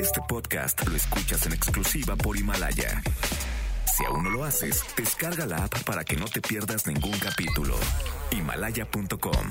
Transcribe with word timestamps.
Este 0.00 0.20
podcast 0.28 0.86
lo 0.88 0.96
escuchas 0.96 1.46
en 1.46 1.52
exclusiva 1.52 2.16
por 2.16 2.36
Himalaya. 2.36 3.02
Si 3.86 4.04
aún 4.04 4.24
no 4.24 4.30
lo 4.30 4.44
haces, 4.44 4.84
descarga 4.96 5.46
la 5.46 5.64
app 5.64 5.84
para 5.84 6.04
que 6.04 6.16
no 6.16 6.24
te 6.26 6.40
pierdas 6.40 6.86
ningún 6.86 7.16
capítulo. 7.18 7.74
Himalaya.com 8.32 9.50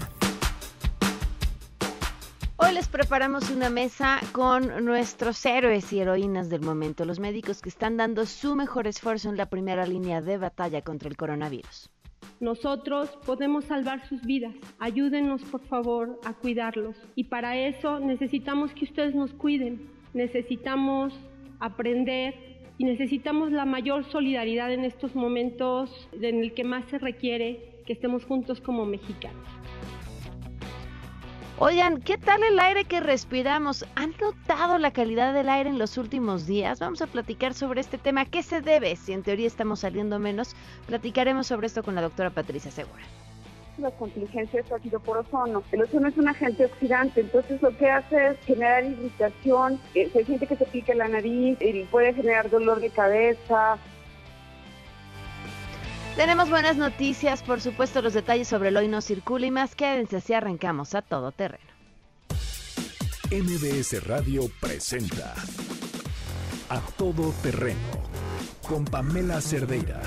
Hoy 2.58 2.74
les 2.74 2.90
preparamos 2.90 3.50
una 3.50 3.70
mesa 3.70 4.20
con 4.34 4.84
nuestros 4.84 5.46
héroes 5.46 5.94
y 5.94 6.02
heroínas 6.02 6.50
del 6.50 6.62
momento, 6.62 7.06
los 7.06 7.20
médicos 7.20 7.62
que 7.62 7.70
están 7.70 7.96
dando 7.96 8.26
su 8.26 8.56
mejor 8.56 8.88
esfuerzo 8.88 9.30
en 9.30 9.38
la 9.38 9.50
primera 9.50 9.86
línea 9.86 10.22
de 10.22 10.38
batalla 10.38 10.82
contra 10.82 11.08
el 11.08 11.16
coronavirus. 11.16 11.90
Nosotros 12.42 13.10
podemos 13.26 13.66
salvar 13.66 14.08
sus 14.08 14.22
vidas. 14.22 14.54
Ayúdenos, 14.80 15.42
por 15.44 15.62
favor, 15.68 16.20
a 16.26 16.34
cuidarlos. 16.34 16.96
Y 17.16 17.26
para 17.26 17.58
eso 17.58 18.00
necesitamos 18.00 18.74
que 18.74 18.86
ustedes 18.86 19.14
nos 19.14 19.32
cuiden. 19.34 19.99
Necesitamos 20.14 21.14
aprender 21.60 22.34
y 22.78 22.86
necesitamos 22.86 23.52
la 23.52 23.66
mayor 23.66 24.06
solidaridad 24.06 24.72
en 24.72 24.86
estos 24.86 25.14
momentos 25.16 26.10
en 26.14 26.40
el 26.42 26.54
que 26.54 26.64
más 26.64 26.86
se 26.90 26.98
requiere 26.98 27.82
que 27.86 27.94
estemos 27.94 28.26
juntos 28.26 28.62
como 28.62 28.86
mexicanos. 28.86 29.46
Oigan, 31.62 32.00
¿qué 32.02 32.18
tal 32.18 32.42
el 32.44 32.58
aire 32.58 32.86
que 32.86 33.02
respiramos? 33.02 33.86
¿Han 33.96 34.14
notado 34.22 34.78
la 34.78 34.94
calidad 34.94 35.34
del 35.34 35.50
aire 35.50 35.70
en 35.70 35.78
los 35.78 35.98
últimos 35.98 36.48
días? 36.48 36.80
Vamos 36.80 37.02
a 37.02 37.08
platicar 37.08 37.54
sobre 37.54 37.82
este 37.82 37.98
tema. 37.98 38.24
¿Qué 38.24 38.44
se 38.44 38.62
debe? 38.62 38.96
Si 38.96 39.12
en 39.12 39.24
teoría 39.24 39.48
estamos 39.48 39.82
saliendo 39.82 40.20
menos, 40.20 40.56
platicaremos 40.88 41.48
sobre 41.48 41.68
esto 41.68 41.84
con 41.84 41.96
la 41.96 42.02
doctora 42.02 42.30
Patricia 42.30 42.72
Segura 42.72 43.04
las 43.82 43.94
contingencias 43.94 44.72
ácido 44.72 45.00
por 45.00 45.18
ozono. 45.18 45.64
El 45.72 45.84
ozono 45.84 46.08
es 46.08 46.18
un 46.18 46.28
agente 46.28 46.66
oxidante, 46.66 47.22
entonces 47.22 47.62
lo 47.62 47.76
que 47.78 47.90
hace 47.90 48.28
es 48.28 48.40
generar 48.46 48.84
irritación, 48.86 49.80
eh, 49.96 50.10
se 50.12 50.26
siente 50.26 50.48
que 50.48 50.56
se 50.56 50.66
pica 50.66 50.94
la 50.96 51.08
nariz, 51.08 51.58
y 51.62 51.84
puede 51.86 52.14
generar 52.14 52.50
dolor 52.50 52.80
de 52.80 52.90
cabeza, 52.90 53.78
tenemos 56.20 56.50
buenas 56.50 56.76
noticias, 56.76 57.42
por 57.44 57.62
supuesto 57.62 58.02
los 58.02 58.14
detalles 58.14 58.50
sobre 58.50 58.68
el 58.68 58.76
hoy 58.76 58.90
no 58.90 59.00
circula 59.00 59.46
y 59.46 59.52
más. 59.52 59.74
Quédense 59.74 60.18
así 60.18 60.34
arrancamos 60.34 60.94
a 60.94 61.02
todo 61.02 61.32
terreno. 61.32 61.64
MBS 63.32 64.06
Radio 64.06 64.50
presenta 64.60 65.34
A 66.68 66.82
Todo 66.98 67.32
Terreno 67.42 67.78
con 68.68 68.84
Pamela 68.84 69.40
Cerdeira. 69.40 70.02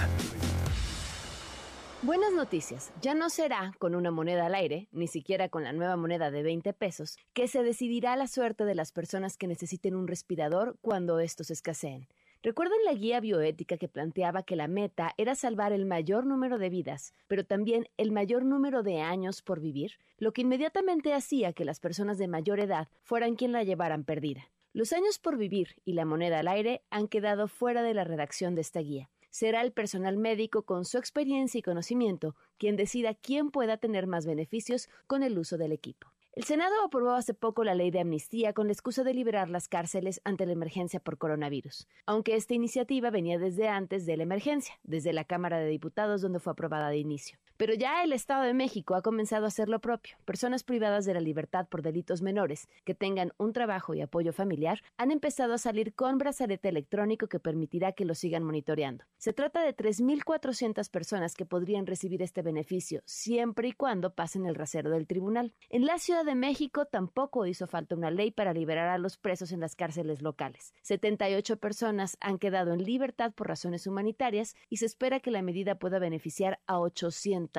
Buenas 2.04 2.32
noticias, 2.32 2.92
ya 3.00 3.14
no 3.14 3.30
será 3.30 3.74
con 3.78 3.94
una 3.94 4.10
moneda 4.10 4.46
al 4.46 4.56
aire, 4.56 4.88
ni 4.90 5.06
siquiera 5.06 5.48
con 5.48 5.62
la 5.62 5.72
nueva 5.72 5.96
moneda 5.96 6.32
de 6.32 6.42
20 6.42 6.72
pesos, 6.72 7.16
que 7.32 7.46
se 7.46 7.62
decidirá 7.62 8.16
la 8.16 8.26
suerte 8.26 8.64
de 8.64 8.74
las 8.74 8.90
personas 8.90 9.36
que 9.36 9.46
necesiten 9.46 9.94
un 9.94 10.08
respirador 10.08 10.76
cuando 10.80 11.20
estos 11.20 11.52
escaseen. 11.52 12.08
¿Recuerdan 12.42 12.78
la 12.84 12.94
guía 12.94 13.20
bioética 13.20 13.76
que 13.76 13.86
planteaba 13.86 14.42
que 14.42 14.56
la 14.56 14.66
meta 14.66 15.14
era 15.16 15.36
salvar 15.36 15.72
el 15.72 15.86
mayor 15.86 16.26
número 16.26 16.58
de 16.58 16.70
vidas, 16.70 17.14
pero 17.28 17.44
también 17.44 17.86
el 17.96 18.10
mayor 18.10 18.44
número 18.44 18.82
de 18.82 19.00
años 19.00 19.40
por 19.40 19.60
vivir? 19.60 19.92
Lo 20.18 20.32
que 20.32 20.42
inmediatamente 20.42 21.14
hacía 21.14 21.52
que 21.52 21.64
las 21.64 21.78
personas 21.78 22.18
de 22.18 22.26
mayor 22.26 22.58
edad 22.58 22.88
fueran 23.04 23.36
quien 23.36 23.52
la 23.52 23.62
llevaran 23.62 24.02
perdida. 24.02 24.50
Los 24.72 24.92
años 24.92 25.20
por 25.20 25.36
vivir 25.36 25.76
y 25.84 25.92
la 25.92 26.04
moneda 26.04 26.40
al 26.40 26.48
aire 26.48 26.82
han 26.90 27.06
quedado 27.06 27.46
fuera 27.46 27.84
de 27.84 27.94
la 27.94 28.02
redacción 28.02 28.56
de 28.56 28.62
esta 28.62 28.80
guía. 28.80 29.08
Será 29.32 29.62
el 29.62 29.72
personal 29.72 30.18
médico 30.18 30.64
con 30.64 30.84
su 30.84 30.98
experiencia 30.98 31.58
y 31.58 31.62
conocimiento 31.62 32.36
quien 32.58 32.76
decida 32.76 33.14
quién 33.14 33.50
pueda 33.50 33.78
tener 33.78 34.06
más 34.06 34.26
beneficios 34.26 34.90
con 35.06 35.22
el 35.22 35.38
uso 35.38 35.56
del 35.56 35.72
equipo. 35.72 36.12
El 36.34 36.44
Senado 36.44 36.74
aprobó 36.84 37.12
hace 37.12 37.32
poco 37.32 37.64
la 37.64 37.74
ley 37.74 37.90
de 37.90 38.00
amnistía 38.00 38.52
con 38.52 38.66
la 38.66 38.74
excusa 38.74 39.04
de 39.04 39.14
liberar 39.14 39.48
las 39.48 39.68
cárceles 39.68 40.20
ante 40.24 40.44
la 40.44 40.52
emergencia 40.52 41.00
por 41.00 41.16
coronavirus, 41.16 41.88
aunque 42.04 42.36
esta 42.36 42.52
iniciativa 42.52 43.08
venía 43.10 43.38
desde 43.38 43.68
antes 43.68 44.04
de 44.04 44.18
la 44.18 44.24
emergencia, 44.24 44.78
desde 44.82 45.14
la 45.14 45.24
Cámara 45.24 45.58
de 45.58 45.70
Diputados 45.70 46.20
donde 46.20 46.38
fue 46.38 46.52
aprobada 46.52 46.90
de 46.90 46.98
inicio. 46.98 47.38
Pero 47.62 47.74
ya 47.74 48.02
el 48.02 48.12
Estado 48.12 48.42
de 48.42 48.54
México 48.54 48.96
ha 48.96 49.02
comenzado 49.02 49.44
a 49.44 49.46
hacer 49.46 49.68
lo 49.68 49.80
propio. 49.80 50.16
Personas 50.24 50.64
privadas 50.64 51.04
de 51.04 51.14
la 51.14 51.20
libertad 51.20 51.68
por 51.68 51.82
delitos 51.82 52.20
menores 52.20 52.68
que 52.84 52.92
tengan 52.92 53.30
un 53.38 53.52
trabajo 53.52 53.94
y 53.94 54.00
apoyo 54.00 54.32
familiar 54.32 54.82
han 54.96 55.12
empezado 55.12 55.54
a 55.54 55.58
salir 55.58 55.94
con 55.94 56.18
brazalete 56.18 56.68
electrónico 56.68 57.28
que 57.28 57.38
permitirá 57.38 57.92
que 57.92 58.04
lo 58.04 58.16
sigan 58.16 58.42
monitoreando. 58.42 59.04
Se 59.16 59.32
trata 59.32 59.62
de 59.62 59.76
3.400 59.76 60.90
personas 60.90 61.36
que 61.36 61.46
podrían 61.46 61.86
recibir 61.86 62.20
este 62.20 62.42
beneficio 62.42 63.00
siempre 63.04 63.68
y 63.68 63.72
cuando 63.74 64.12
pasen 64.12 64.44
el 64.46 64.56
rasero 64.56 64.90
del 64.90 65.06
tribunal. 65.06 65.54
En 65.68 65.86
la 65.86 65.98
Ciudad 65.98 66.24
de 66.24 66.34
México 66.34 66.86
tampoco 66.86 67.46
hizo 67.46 67.68
falta 67.68 67.94
una 67.94 68.10
ley 68.10 68.32
para 68.32 68.54
liberar 68.54 68.88
a 68.88 68.98
los 68.98 69.18
presos 69.18 69.52
en 69.52 69.60
las 69.60 69.76
cárceles 69.76 70.20
locales. 70.20 70.74
78 70.82 71.58
personas 71.58 72.16
han 72.18 72.40
quedado 72.40 72.72
en 72.72 72.82
libertad 72.82 73.32
por 73.32 73.46
razones 73.46 73.86
humanitarias 73.86 74.56
y 74.68 74.78
se 74.78 74.86
espera 74.86 75.20
que 75.20 75.30
la 75.30 75.42
medida 75.42 75.76
pueda 75.76 76.00
beneficiar 76.00 76.58
a 76.66 76.80
800 76.80 77.51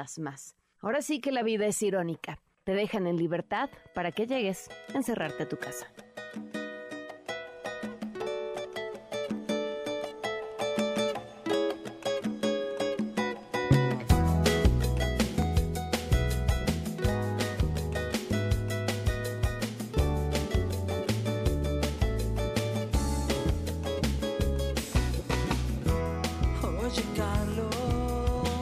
Ahora 0.80 1.02
sí 1.02 1.22
que 1.22 1.32
la 1.32 1.44
vida 1.44 1.66
es 1.66 1.82
irónica. 1.82 2.40
Te 2.64 2.74
dejan 2.74 3.08
en 3.08 3.18
libertad 3.18 3.70
para 3.94 4.12
que 4.12 4.28
llegues 4.28 4.70
a 4.94 4.98
encerrarte 4.98 5.44
a 5.44 5.50
tu 5.50 5.58
casa. 5.58 5.88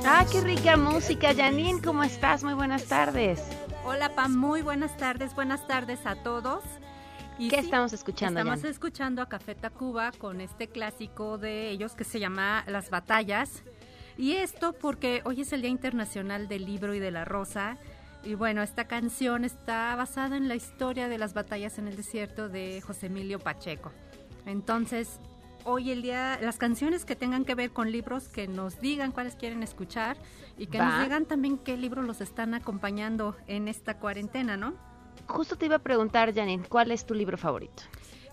Ah, 0.04 0.26
qué 0.32 0.42
rica 0.42 0.78
música. 0.78 1.34
Janine, 1.36 1.82
¿cómo 1.82 2.04
estás? 2.04 2.44
Muy 2.44 2.56
buenas 2.56 2.86
tardes. 2.86 3.42
Hola, 3.86 4.16
Pam. 4.16 4.36
Muy 4.36 4.64
buenas 4.64 4.98
tardes. 4.98 5.36
Buenas 5.36 5.68
tardes 5.68 6.06
a 6.06 6.16
todos. 6.16 6.64
Y 7.38 7.50
¿Qué 7.50 7.60
estamos 7.60 7.94
escuchando? 7.94 8.40
Estamos 8.40 8.64
escuchando 8.64 9.22
a 9.22 9.30
Café 9.30 9.54
Tacuba 9.54 10.12
con 10.18 10.42
este 10.42 10.68
clásico 10.68 11.38
de 11.38 11.70
ellos 11.70 11.94
que 11.94 12.04
se 12.04 12.20
llama 12.20 12.64
Las 12.68 12.90
Batallas. 12.90 13.64
Y 14.18 14.34
esto 14.34 14.74
porque 14.74 15.22
hoy 15.24 15.42
es 15.42 15.54
el 15.54 15.62
Día 15.62 15.72
Internacional 15.72 16.48
del 16.48 16.66
Libro 16.66 16.96
y 16.96 17.00
de 17.00 17.12
la 17.12 17.24
Rosa. 17.24 17.78
Y 18.24 18.34
bueno, 18.34 18.64
esta 18.64 18.86
canción 18.86 19.46
está 19.46 19.96
basada 19.96 20.36
en 20.36 20.48
la 20.48 20.56
historia 20.56 21.10
de 21.10 21.18
las 21.20 21.34
batallas 21.34 21.78
en 21.78 21.88
el 21.88 21.96
desierto 21.96 22.50
de 22.50 22.82
José 22.82 23.08
Emilio 23.08 23.40
Pacheco. 23.40 23.92
Entonces, 24.46 25.20
hoy 25.64 25.92
el 25.92 26.02
día, 26.02 26.40
las 26.42 26.58
canciones 26.58 27.06
que 27.06 27.16
tengan 27.16 27.46
que 27.46 27.56
ver 27.56 27.72
con 27.72 27.92
libros, 27.92 28.28
que 28.28 28.48
nos 28.48 28.80
digan 28.80 29.12
cuáles 29.12 29.36
quieren 29.36 29.64
escuchar 29.64 30.18
y 30.58 30.68
que 30.68 30.78
nos 30.80 31.04
digan 31.04 31.26
también 31.26 31.58
qué 31.58 31.78
libros 31.78 32.06
los 32.06 32.22
están 32.22 32.54
acompañando 32.54 33.36
en 33.48 33.68
esta 33.68 33.98
cuarentena, 33.98 34.58
¿no? 34.58 34.74
Justo 35.28 35.56
te 35.56 35.66
iba 35.66 35.78
a 35.78 35.80
preguntar, 35.80 36.34
Janine, 36.34 36.68
¿cuál 36.68 36.92
es 36.92 37.06
tu 37.06 37.14
libro 37.14 37.38
favorito? 37.38 37.84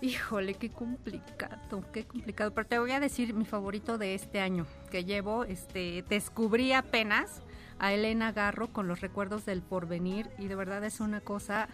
Híjole, 0.01 0.53
qué 0.53 0.69
complicado, 0.69 1.83
qué 1.91 2.05
complicado. 2.05 2.53
Pero 2.53 2.67
te 2.67 2.79
voy 2.79 2.91
a 2.91 2.99
decir 2.99 3.33
mi 3.33 3.45
favorito 3.45 3.97
de 3.97 4.15
este 4.15 4.39
año, 4.39 4.65
que 4.91 5.03
llevo, 5.03 5.43
este, 5.43 6.03
descubrí 6.07 6.71
apenas 6.71 7.41
a 7.79 7.93
Elena 7.93 8.31
Garro 8.31 8.67
con 8.67 8.87
los 8.87 9.01
recuerdos 9.01 9.45
del 9.45 9.61
porvenir 9.61 10.29
y 10.37 10.47
de 10.47 10.55
verdad 10.55 10.83
es 10.83 10.99
una 10.99 11.21
cosa 11.21 11.67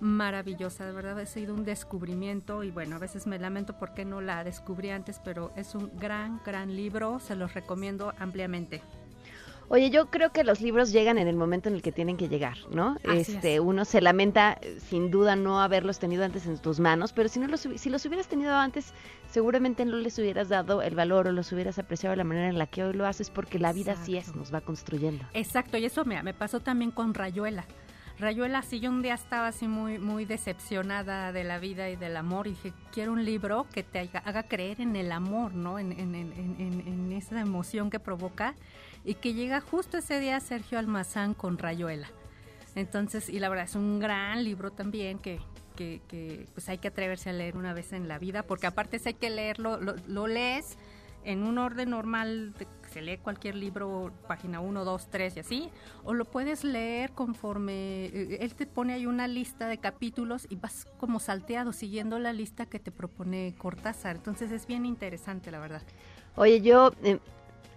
maravillosa, 0.00 0.86
de 0.86 0.92
verdad 0.92 1.18
ha 1.18 1.26
sido 1.26 1.54
un 1.54 1.64
descubrimiento 1.64 2.62
y 2.62 2.70
bueno, 2.70 2.96
a 2.96 2.98
veces 2.98 3.26
me 3.26 3.38
lamento 3.38 3.78
porque 3.78 4.04
no 4.04 4.20
la 4.20 4.44
descubrí 4.44 4.90
antes, 4.90 5.20
pero 5.22 5.52
es 5.56 5.74
un 5.74 5.90
gran, 5.96 6.40
gran 6.44 6.74
libro, 6.74 7.18
se 7.20 7.34
los 7.34 7.54
recomiendo 7.54 8.12
ampliamente. 8.18 8.82
Oye, 9.70 9.90
yo 9.90 10.06
creo 10.06 10.32
que 10.32 10.44
los 10.44 10.62
libros 10.62 10.92
llegan 10.92 11.18
en 11.18 11.28
el 11.28 11.36
momento 11.36 11.68
en 11.68 11.74
el 11.74 11.82
que 11.82 11.92
tienen 11.92 12.16
que 12.16 12.28
llegar, 12.28 12.56
¿no? 12.70 12.96
este, 13.04 13.60
uno 13.60 13.84
se 13.84 14.00
lamenta 14.00 14.58
sin 14.78 15.10
duda 15.10 15.36
no 15.36 15.60
haberlos 15.60 15.98
tenido 15.98 16.24
antes 16.24 16.46
en 16.46 16.56
tus 16.56 16.80
manos, 16.80 17.12
pero 17.12 17.28
si 17.28 17.38
no 17.38 17.48
los 17.48 17.60
si 17.60 17.90
los 17.90 18.06
hubieras 18.06 18.28
tenido 18.28 18.54
antes, 18.54 18.94
seguramente 19.30 19.84
no 19.84 19.98
les 19.98 20.18
hubieras 20.18 20.48
dado 20.48 20.80
el 20.80 20.94
valor 20.94 21.26
o 21.26 21.32
los 21.32 21.52
hubieras 21.52 21.78
apreciado 21.78 22.12
de 22.12 22.16
la 22.16 22.24
manera 22.24 22.48
en 22.48 22.56
la 22.56 22.66
que 22.66 22.82
hoy 22.82 22.94
lo 22.94 23.06
haces 23.06 23.28
porque 23.28 23.58
la 23.58 23.74
vida 23.74 23.94
sí 23.96 24.16
es, 24.16 24.34
nos 24.34 24.54
va 24.54 24.62
construyendo. 24.62 25.26
Exacto, 25.34 25.76
y 25.76 25.84
eso 25.84 26.06
me 26.06 26.32
pasó 26.32 26.60
también 26.60 26.90
con 26.90 27.12
Rayuela. 27.12 27.66
Rayuela, 28.18 28.62
si 28.62 28.80
yo 28.80 28.90
un 28.90 29.00
día 29.00 29.14
estaba 29.14 29.46
así 29.46 29.68
muy, 29.68 29.98
muy 29.98 30.24
decepcionada 30.24 31.30
de 31.30 31.44
la 31.44 31.60
vida 31.60 31.88
y 31.88 31.94
del 31.94 32.16
amor 32.16 32.48
y 32.48 32.50
dije, 32.50 32.72
quiero 32.92 33.12
un 33.12 33.24
libro 33.24 33.66
que 33.72 33.84
te 33.84 34.00
haga, 34.00 34.42
creer 34.42 34.80
en 34.80 34.96
el 34.96 35.12
amor, 35.12 35.54
¿no? 35.54 35.78
En, 35.78 35.92
en, 35.92 36.16
en, 36.16 36.56
en, 36.58 37.12
esa 37.12 37.40
emoción 37.40 37.90
que 37.90 38.00
provoca 38.00 38.54
y 39.04 39.14
que 39.14 39.34
llega 39.34 39.60
justo 39.60 39.98
ese 39.98 40.18
día 40.18 40.40
Sergio 40.40 40.80
Almazán 40.80 41.32
con 41.32 41.58
Rayuela. 41.58 42.08
Entonces, 42.74 43.28
y 43.28 43.38
la 43.38 43.48
verdad 43.48 43.66
es 43.66 43.76
un 43.76 44.00
gran 44.00 44.42
libro 44.42 44.72
también 44.72 45.20
que, 45.20 45.40
pues 46.54 46.68
hay 46.68 46.78
que 46.78 46.88
atreverse 46.88 47.30
a 47.30 47.32
leer 47.32 47.56
una 47.56 47.72
vez 47.72 47.92
en 47.92 48.08
la 48.08 48.18
vida, 48.18 48.42
porque 48.42 48.66
aparte 48.66 48.98
si 48.98 49.10
hay 49.10 49.14
que 49.14 49.30
leerlo, 49.30 49.80
lo, 49.80 49.94
lo 50.08 50.26
lees 50.26 50.76
en 51.24 51.44
un 51.44 51.58
orden 51.58 51.90
normal 51.90 52.52
que 52.98 53.02
lee 53.02 53.18
cualquier 53.18 53.54
libro, 53.54 54.12
página 54.26 54.58
1, 54.58 54.84
2, 54.84 55.06
3 55.08 55.36
y 55.36 55.40
así, 55.40 55.70
o 56.02 56.14
lo 56.14 56.24
puedes 56.24 56.64
leer 56.64 57.12
conforme, 57.12 58.06
eh, 58.06 58.38
él 58.40 58.54
te 58.56 58.66
pone 58.66 58.92
ahí 58.92 59.06
una 59.06 59.28
lista 59.28 59.68
de 59.68 59.78
capítulos 59.78 60.48
y 60.50 60.56
vas 60.56 60.84
como 60.98 61.20
salteado 61.20 61.72
siguiendo 61.72 62.18
la 62.18 62.32
lista 62.32 62.66
que 62.66 62.80
te 62.80 62.90
propone 62.90 63.54
Cortázar. 63.56 64.16
Entonces 64.16 64.50
es 64.50 64.66
bien 64.66 64.84
interesante, 64.84 65.52
la 65.52 65.60
verdad. 65.60 65.82
Oye, 66.34 66.60
yo 66.60 66.90
eh, 67.04 67.20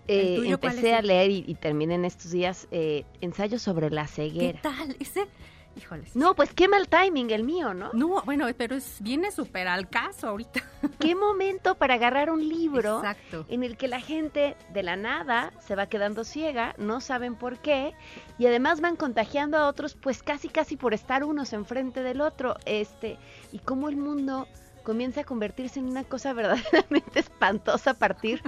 eh, 0.08 0.42
empecé 0.46 0.96
a 0.96 1.04
leer 1.04 1.30
y, 1.30 1.54
terminé 1.54 1.96
en 1.96 2.06
estos 2.06 2.32
días 2.32 2.68
eh, 2.72 3.06
ensayos 3.22 3.62
sobre 3.62 3.92
la 3.92 4.08
ceguera. 4.08 4.54
¿Qué 4.54 4.70
tal? 4.70 4.96
Ese, 5.00 5.28
híjoles. 5.76 6.16
No, 6.16 6.36
pues 6.36 6.54
qué 6.54 6.68
mal 6.68 6.88
timing 6.88 7.32
el 7.32 7.44
mío, 7.44 7.74
¿no? 7.74 7.92
No, 7.94 8.22
bueno, 8.24 8.48
pero 8.58 8.76
es, 8.76 8.98
viene 9.02 9.32
súper 9.32 9.68
al 9.68 9.90
caso 9.90 10.30
ahorita. 10.30 10.62
Qué 11.00 11.16
momento 11.16 11.76
para 11.76 11.96
agarrar 11.96 12.30
un 12.30 12.48
libro 12.48 13.02
en 13.48 13.64
el 13.64 13.78
que 13.78 13.88
la 13.88 14.00
gente 14.00 14.56
de 14.74 14.84
la 14.84 14.96
nada 14.96 15.54
se 15.60 15.76
va 15.76 15.88
quedando 15.88 16.24
ciega, 16.24 16.74
no 16.78 17.02
saben 17.02 17.36
por 17.36 17.60
qué, 17.60 17.94
y 18.38 18.48
además 18.48 18.82
van 18.82 18.96
contagiando 18.96 19.58
a 19.58 19.68
otros, 19.68 19.96
pues 19.96 20.24
casi 20.24 20.50
casi 20.50 20.78
por 20.78 20.94
estar 20.94 21.24
unos 21.24 21.54
enfrente 21.54 22.02
del 22.04 22.22
otro, 22.22 22.56
este, 22.66 23.18
y 23.52 23.60
cómo 23.60 23.90
el 23.90 23.98
mundo 23.98 24.48
comienza 24.84 25.22
a 25.22 25.24
convertirse 25.24 25.80
en 25.80 25.86
una 25.86 26.04
cosa 26.04 26.34
verdaderamente 26.34 27.20
espantosa 27.20 27.92
a 27.92 27.94
partir 27.96 28.42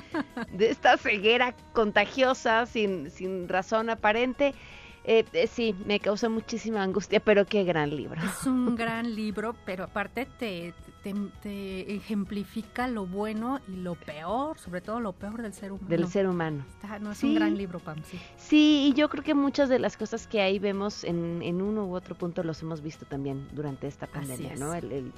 de 0.52 0.70
esta 0.70 0.98
ceguera 0.98 1.56
contagiosa 1.74 2.66
sin, 2.66 3.10
sin 3.12 3.48
razón 3.48 3.90
aparente. 3.90 4.54
Eh, 5.06 5.26
eh, 5.34 5.48
sí, 5.48 5.76
me 5.86 6.00
causa 6.00 6.30
muchísima 6.30 6.82
angustia, 6.82 7.20
pero 7.20 7.46
qué 7.46 7.64
gran 7.64 7.96
libro. 7.96 8.22
Es 8.22 8.46
un 8.46 8.76
gran 8.78 9.16
libro, 9.16 9.54
pero 9.66 9.84
aparte 9.84 10.26
te, 10.26 10.74
te, 11.04 11.96
ejemplifica 11.96 12.88
lo 12.88 13.06
bueno 13.06 13.60
y 13.68 13.76
lo 13.76 13.96
peor, 13.96 14.58
sobre 14.58 14.80
todo 14.80 15.02
lo 15.02 15.12
peor 15.12 15.42
del 15.42 15.54
ser 15.54 15.74
humano. 15.74 15.90
Del 15.90 16.08
ser 16.08 16.28
humano. 16.28 16.66
no, 17.02 17.12
es 17.12 17.24
un 17.24 17.36
gran 17.36 17.58
libro, 17.58 17.80
Pam, 17.80 18.02
sí. 18.04 18.20
Sí, 18.38 18.90
y 18.90 18.94
yo 18.94 19.10
creo 19.10 19.24
que 19.24 19.34
muchas 19.34 19.68
de 19.68 19.80
las 19.80 19.98
cosas 19.98 20.26
que 20.26 20.42
ahí 20.42 20.58
vemos 20.58 21.04
en, 21.04 21.42
en 21.42 21.62
uno 21.62 21.86
u 21.86 21.96
otro 21.96 22.16
punto 22.16 22.44
los 22.44 22.62
hemos 22.62 22.82
visto 22.82 23.06
también 23.06 23.50
durante 23.52 23.88
esta 23.88 24.08
pandemia, 24.08 24.56
¿no? 24.56 24.74
el, 24.74 25.12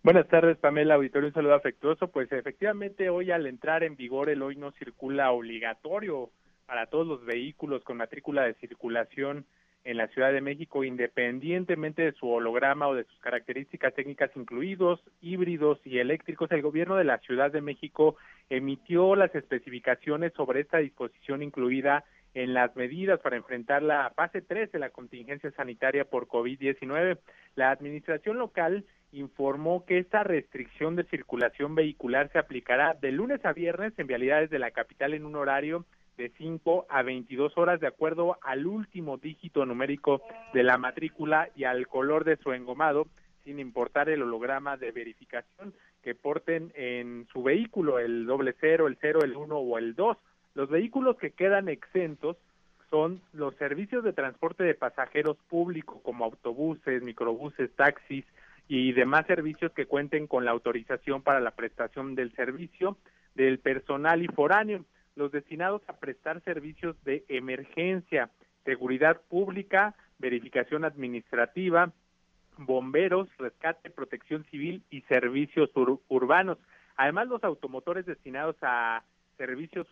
Buenas 0.05 0.27
tardes, 0.27 0.59
Pamela 0.59 0.93
Auditorio, 0.93 1.29
un 1.29 1.33
saludo 1.33 1.55
afectuoso. 1.55 2.09
Pues 2.09 2.31
efectivamente 2.31 3.09
hoy 3.09 3.31
al 3.31 3.47
entrar 3.47 3.83
en 3.83 3.95
vigor 3.95 4.29
el 4.29 4.43
hoy 4.43 4.55
no 4.55 4.71
circula 4.73 5.31
obligatorio 5.31 6.29
para 6.67 6.85
todos 6.85 7.07
los 7.07 7.25
vehículos 7.25 7.83
con 7.83 7.97
matrícula 7.97 8.43
de 8.43 8.53
circulación 8.53 9.47
en 9.83 9.97
la 9.97 10.07
Ciudad 10.09 10.31
de 10.31 10.41
México, 10.41 10.83
independientemente 10.83 12.03
de 12.03 12.11
su 12.11 12.29
holograma 12.29 12.87
o 12.87 12.93
de 12.93 13.05
sus 13.05 13.17
características 13.17 13.95
técnicas 13.95 14.29
incluidos, 14.35 15.01
híbridos 15.21 15.79
y 15.83 15.97
eléctricos, 15.97 16.51
el 16.51 16.61
gobierno 16.61 16.97
de 16.97 17.05
la 17.05 17.17
Ciudad 17.17 17.51
de 17.51 17.61
México 17.61 18.15
emitió 18.51 19.15
las 19.15 19.33
especificaciones 19.33 20.33
sobre 20.33 20.59
esta 20.59 20.77
disposición 20.77 21.41
incluida 21.41 22.03
en 22.35 22.53
las 22.53 22.75
medidas 22.75 23.19
para 23.21 23.37
enfrentar 23.37 23.81
la 23.81 24.11
fase 24.15 24.43
3 24.43 24.71
de 24.71 24.77
la 24.77 24.91
contingencia 24.91 25.49
sanitaria 25.51 26.05
por 26.05 26.27
COVID-19. 26.27 27.17
La 27.55 27.71
administración 27.71 28.37
local 28.37 28.85
informó 29.15 29.85
que 29.85 29.97
esta 29.97 30.23
restricción 30.23 30.95
de 30.95 31.05
circulación 31.05 31.73
vehicular 31.73 32.29
se 32.31 32.39
aplicará 32.39 32.93
de 32.93 33.11
lunes 33.11 33.43
a 33.45 33.53
viernes 33.53 33.93
en 33.97 34.07
vialidades 34.07 34.49
de 34.49 34.59
la 34.59 34.71
capital 34.71 35.13
en 35.13 35.25
un 35.25 35.35
horario 35.35 35.85
de 36.17 36.29
5 36.37 36.85
a 36.89 37.01
22 37.01 37.57
horas 37.57 37.79
de 37.79 37.87
acuerdo 37.87 38.37
al 38.41 38.67
último 38.67 39.17
dígito 39.17 39.65
numérico 39.65 40.21
de 40.53 40.63
la 40.63 40.77
matrícula 40.77 41.49
y 41.55 41.63
al 41.63 41.87
color 41.87 42.25
de 42.25 42.37
su 42.37 42.51
engomado, 42.53 43.07
sin 43.43 43.59
importar 43.59 44.09
el 44.09 44.21
holograma 44.21 44.75
de 44.77 44.91
verificación 44.91 45.73
que 46.03 46.15
porten 46.15 46.71
en 46.75 47.27
su 47.31 47.43
vehículo, 47.43 47.99
el 47.99 48.25
doble 48.25 48.53
cero, 48.59 48.87
el 48.87 48.97
cero, 48.99 49.21
el 49.23 49.35
uno 49.35 49.57
o 49.57 49.77
el 49.77 49.95
dos. 49.95 50.17
Los 50.55 50.69
vehículos 50.69 51.17
que 51.17 51.31
quedan 51.31 51.69
exentos 51.69 52.37
son 52.89 53.21
los 53.33 53.55
servicios 53.55 54.03
de 54.03 54.13
transporte 54.13 54.63
de 54.63 54.73
pasajeros 54.73 55.37
públicos 55.49 55.99
como 56.03 56.25
autobuses, 56.25 57.01
microbuses, 57.01 57.71
taxis, 57.75 58.25
y 58.67 58.93
demás 58.93 59.27
servicios 59.27 59.71
que 59.73 59.85
cuenten 59.85 60.27
con 60.27 60.45
la 60.45 60.51
autorización 60.51 61.21
para 61.21 61.39
la 61.39 61.51
prestación 61.51 62.15
del 62.15 62.33
servicio 62.35 62.97
del 63.35 63.59
personal 63.59 64.23
y 64.23 64.27
foráneo, 64.27 64.85
los 65.15 65.31
destinados 65.31 65.81
a 65.87 65.97
prestar 65.97 66.41
servicios 66.41 66.95
de 67.03 67.25
emergencia, 67.27 68.29
seguridad 68.63 69.21
pública, 69.29 69.95
verificación 70.17 70.85
administrativa, 70.85 71.91
bomberos, 72.57 73.29
rescate, 73.37 73.89
protección 73.89 74.45
civil 74.45 74.83
y 74.89 75.01
servicios 75.01 75.69
urbanos. 76.07 76.57
Además, 76.95 77.27
los 77.27 77.43
automotores 77.43 78.05
destinados 78.05 78.55
a 78.61 79.03
servicios 79.37 79.85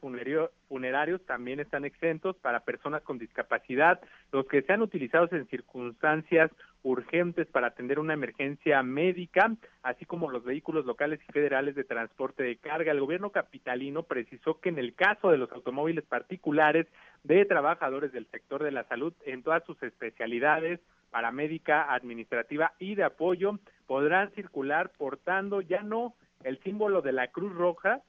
funerarios 0.69 1.25
también 1.25 1.59
están 1.59 1.83
exentos 1.83 2.37
para 2.37 2.61
personas 2.61 3.01
con 3.03 3.17
discapacidad, 3.17 3.99
los 4.31 4.47
que 4.47 4.61
sean 4.61 4.81
utilizados 4.81 5.33
en 5.33 5.47
circunstancias 5.47 6.49
urgentes 6.83 7.47
para 7.47 7.67
atender 7.67 7.99
una 7.99 8.13
emergencia 8.13 8.83
médica, 8.83 9.55
así 9.81 10.05
como 10.05 10.29
los 10.29 10.43
vehículos 10.43 10.85
locales 10.85 11.19
y 11.27 11.31
federales 11.31 11.75
de 11.75 11.83
transporte 11.85 12.43
de 12.43 12.57
carga. 12.57 12.91
El 12.91 12.99
gobierno 12.99 13.31
capitalino 13.31 14.03
precisó 14.03 14.59
que 14.59 14.69
en 14.69 14.77
el 14.77 14.93
caso 14.93 15.31
de 15.31 15.37
los 15.37 15.51
automóviles 15.51 16.03
particulares 16.03 16.87
de 17.23 17.45
trabajadores 17.45 18.11
del 18.11 18.27
sector 18.27 18.63
de 18.63 18.71
la 18.71 18.83
salud 18.83 19.13
en 19.25 19.43
todas 19.43 19.63
sus 19.63 19.81
especialidades, 19.81 20.79
paramédica, 21.09 21.93
administrativa 21.93 22.73
y 22.79 22.95
de 22.95 23.03
apoyo, 23.03 23.59
podrán 23.87 24.31
circular 24.31 24.91
portando 24.97 25.61
ya 25.61 25.83
no 25.83 26.15
el 26.43 26.59
símbolo 26.63 27.01
de 27.01 27.13
la 27.13 27.27
Cruz 27.29 27.53
Roja, 27.53 28.01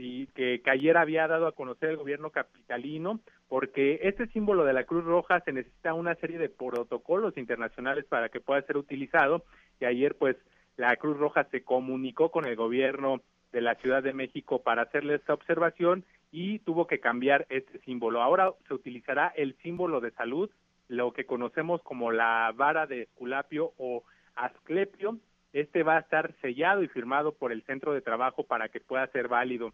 y 0.00 0.28
que, 0.28 0.62
ayer 0.66 0.96
había 0.96 1.26
dado 1.26 1.48
a 1.48 1.52
conocer 1.52 1.90
el 1.90 1.96
gobierno 1.96 2.30
capitalino, 2.30 3.18
porque 3.48 3.98
este 4.02 4.28
símbolo 4.28 4.64
de 4.64 4.72
la 4.72 4.84
Cruz 4.84 5.04
Roja 5.04 5.40
se 5.40 5.52
necesita 5.52 5.92
una 5.92 6.14
serie 6.14 6.38
de 6.38 6.48
protocolos 6.48 7.36
internacionales 7.36 8.04
para 8.04 8.28
que 8.28 8.40
pueda 8.40 8.62
ser 8.62 8.76
utilizado 8.76 9.44
y 9.80 9.86
ayer 9.86 10.14
pues 10.14 10.36
la 10.76 10.94
Cruz 10.96 11.16
Roja 11.16 11.44
se 11.50 11.64
comunicó 11.64 12.30
con 12.30 12.46
el 12.46 12.54
gobierno 12.54 13.22
de 13.50 13.60
la 13.60 13.74
Ciudad 13.76 14.02
de 14.02 14.12
México 14.12 14.62
para 14.62 14.82
hacerle 14.82 15.16
esta 15.16 15.34
observación 15.34 16.04
y 16.30 16.60
tuvo 16.60 16.86
que 16.86 17.00
cambiar 17.00 17.46
este 17.48 17.80
símbolo. 17.80 18.22
Ahora 18.22 18.52
se 18.68 18.74
utilizará 18.74 19.32
el 19.34 19.56
símbolo 19.62 20.00
de 20.00 20.12
salud, 20.12 20.48
lo 20.86 21.12
que 21.12 21.26
conocemos 21.26 21.82
como 21.82 22.12
la 22.12 22.52
vara 22.54 22.86
de 22.86 23.02
Esculapio 23.02 23.72
o 23.78 24.04
Asclepio. 24.36 25.18
Este 25.52 25.82
va 25.82 25.96
a 25.96 26.00
estar 26.00 26.34
sellado 26.40 26.84
y 26.84 26.88
firmado 26.88 27.32
por 27.32 27.50
el 27.50 27.64
centro 27.64 27.94
de 27.94 28.02
trabajo 28.02 28.44
para 28.44 28.68
que 28.68 28.80
pueda 28.80 29.06
ser 29.08 29.26
válido. 29.26 29.72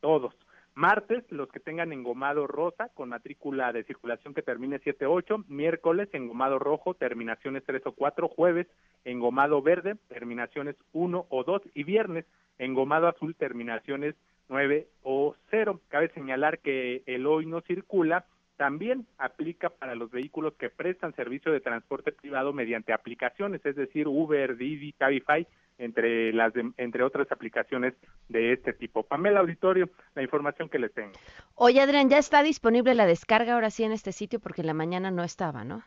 todos. 0.00 0.34
Martes, 0.74 1.24
los 1.30 1.48
que 1.48 1.58
tengan 1.58 1.92
engomado 1.92 2.46
rosa 2.46 2.90
con 2.94 3.08
matrícula 3.08 3.72
de 3.72 3.84
circulación 3.84 4.34
que 4.34 4.42
termine 4.42 4.80
7-8. 4.80 5.44
Miércoles, 5.48 6.08
engomado 6.12 6.58
rojo, 6.58 6.94
terminaciones 6.94 7.64
3 7.66 7.82
o 7.86 7.92
4. 7.92 8.28
Jueves, 8.28 8.68
engomado 9.04 9.60
verde, 9.62 9.96
terminaciones 10.08 10.76
1 10.92 11.26
o 11.28 11.44
2. 11.44 11.62
Y 11.74 11.82
viernes, 11.82 12.24
engomado 12.58 13.08
azul, 13.08 13.34
terminaciones 13.34 14.14
9 14.48 14.86
o 15.02 15.34
0. 15.50 15.80
Cabe 15.88 16.08
señalar 16.10 16.60
que 16.60 17.02
el 17.06 17.26
hoy 17.26 17.46
no 17.46 17.62
circula 17.62 18.26
también 18.60 19.06
aplica 19.16 19.70
para 19.70 19.94
los 19.94 20.10
vehículos 20.10 20.52
que 20.58 20.68
prestan 20.68 21.16
servicio 21.16 21.50
de 21.50 21.60
transporte 21.60 22.12
privado 22.12 22.52
mediante 22.52 22.92
aplicaciones, 22.92 23.64
es 23.64 23.74
decir, 23.74 24.06
Uber, 24.06 24.54
Didi, 24.58 24.92
Cabify, 24.92 25.46
entre 25.78 26.30
las 26.34 26.52
entre 26.76 27.02
otras 27.02 27.32
aplicaciones 27.32 27.94
de 28.28 28.52
este 28.52 28.74
tipo. 28.74 29.02
Pamela 29.02 29.40
Auditorio, 29.40 29.88
la 30.14 30.22
información 30.22 30.68
que 30.68 30.78
les 30.78 30.92
tengo. 30.92 31.12
Oye, 31.54 31.80
Adrián, 31.80 32.10
ya 32.10 32.18
está 32.18 32.42
disponible 32.42 32.94
la 32.94 33.06
descarga 33.06 33.54
ahora 33.54 33.70
sí 33.70 33.82
en 33.82 33.92
este 33.92 34.12
sitio 34.12 34.40
porque 34.40 34.60
en 34.60 34.66
la 34.66 34.74
mañana 34.74 35.10
no 35.10 35.24
estaba, 35.24 35.64
¿no? 35.64 35.82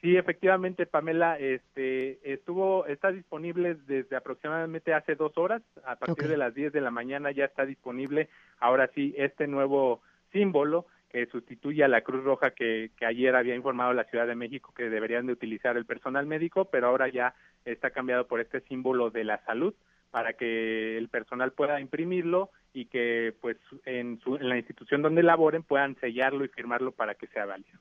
Sí, 0.00 0.16
efectivamente, 0.16 0.86
Pamela, 0.86 1.40
este, 1.40 2.20
estuvo, 2.32 2.86
está 2.86 3.10
disponible 3.10 3.74
desde 3.74 4.14
aproximadamente 4.14 4.94
hace 4.94 5.16
dos 5.16 5.36
horas, 5.36 5.60
a 5.84 5.96
partir 5.96 6.28
de 6.28 6.36
las 6.36 6.54
10 6.54 6.72
de 6.72 6.80
la 6.80 6.92
mañana 6.92 7.32
ya 7.32 7.46
está 7.46 7.66
disponible, 7.66 8.28
ahora 8.60 8.88
sí, 8.94 9.12
este 9.18 9.48
nuevo 9.48 10.02
símbolo 10.30 10.86
que 11.12 11.26
sustituye 11.26 11.84
a 11.84 11.88
la 11.88 12.00
Cruz 12.00 12.24
Roja 12.24 12.52
que, 12.52 12.90
que, 12.96 13.04
ayer 13.04 13.36
había 13.36 13.54
informado 13.54 13.92
la 13.92 14.04
Ciudad 14.04 14.26
de 14.26 14.34
México 14.34 14.72
que 14.74 14.88
deberían 14.88 15.26
de 15.26 15.34
utilizar 15.34 15.76
el 15.76 15.84
personal 15.84 16.26
médico, 16.26 16.64
pero 16.64 16.88
ahora 16.88 17.08
ya 17.08 17.34
está 17.66 17.90
cambiado 17.90 18.26
por 18.26 18.40
este 18.40 18.60
símbolo 18.62 19.10
de 19.10 19.24
la 19.24 19.44
salud 19.44 19.74
para 20.10 20.32
que 20.32 20.96
el 20.96 21.08
personal 21.08 21.52
pueda 21.52 21.80
imprimirlo 21.80 22.50
y 22.72 22.86
que 22.86 23.34
pues 23.40 23.58
en, 23.84 24.20
su, 24.20 24.36
en 24.36 24.48
la 24.48 24.56
institución 24.56 25.02
donde 25.02 25.22
laboren 25.22 25.62
puedan 25.62 25.96
sellarlo 25.96 26.44
y 26.44 26.48
firmarlo 26.48 26.92
para 26.92 27.14
que 27.14 27.26
sea 27.28 27.46
válido. 27.46 27.78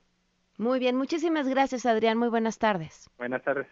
Muy 0.57 0.79
bien, 0.79 0.95
muchísimas 0.95 1.47
gracias 1.47 1.85
Adrián, 1.85 2.17
muy 2.17 2.29
buenas 2.29 2.59
tardes. 2.59 3.09
Buenas 3.17 3.43
tardes. 3.43 3.67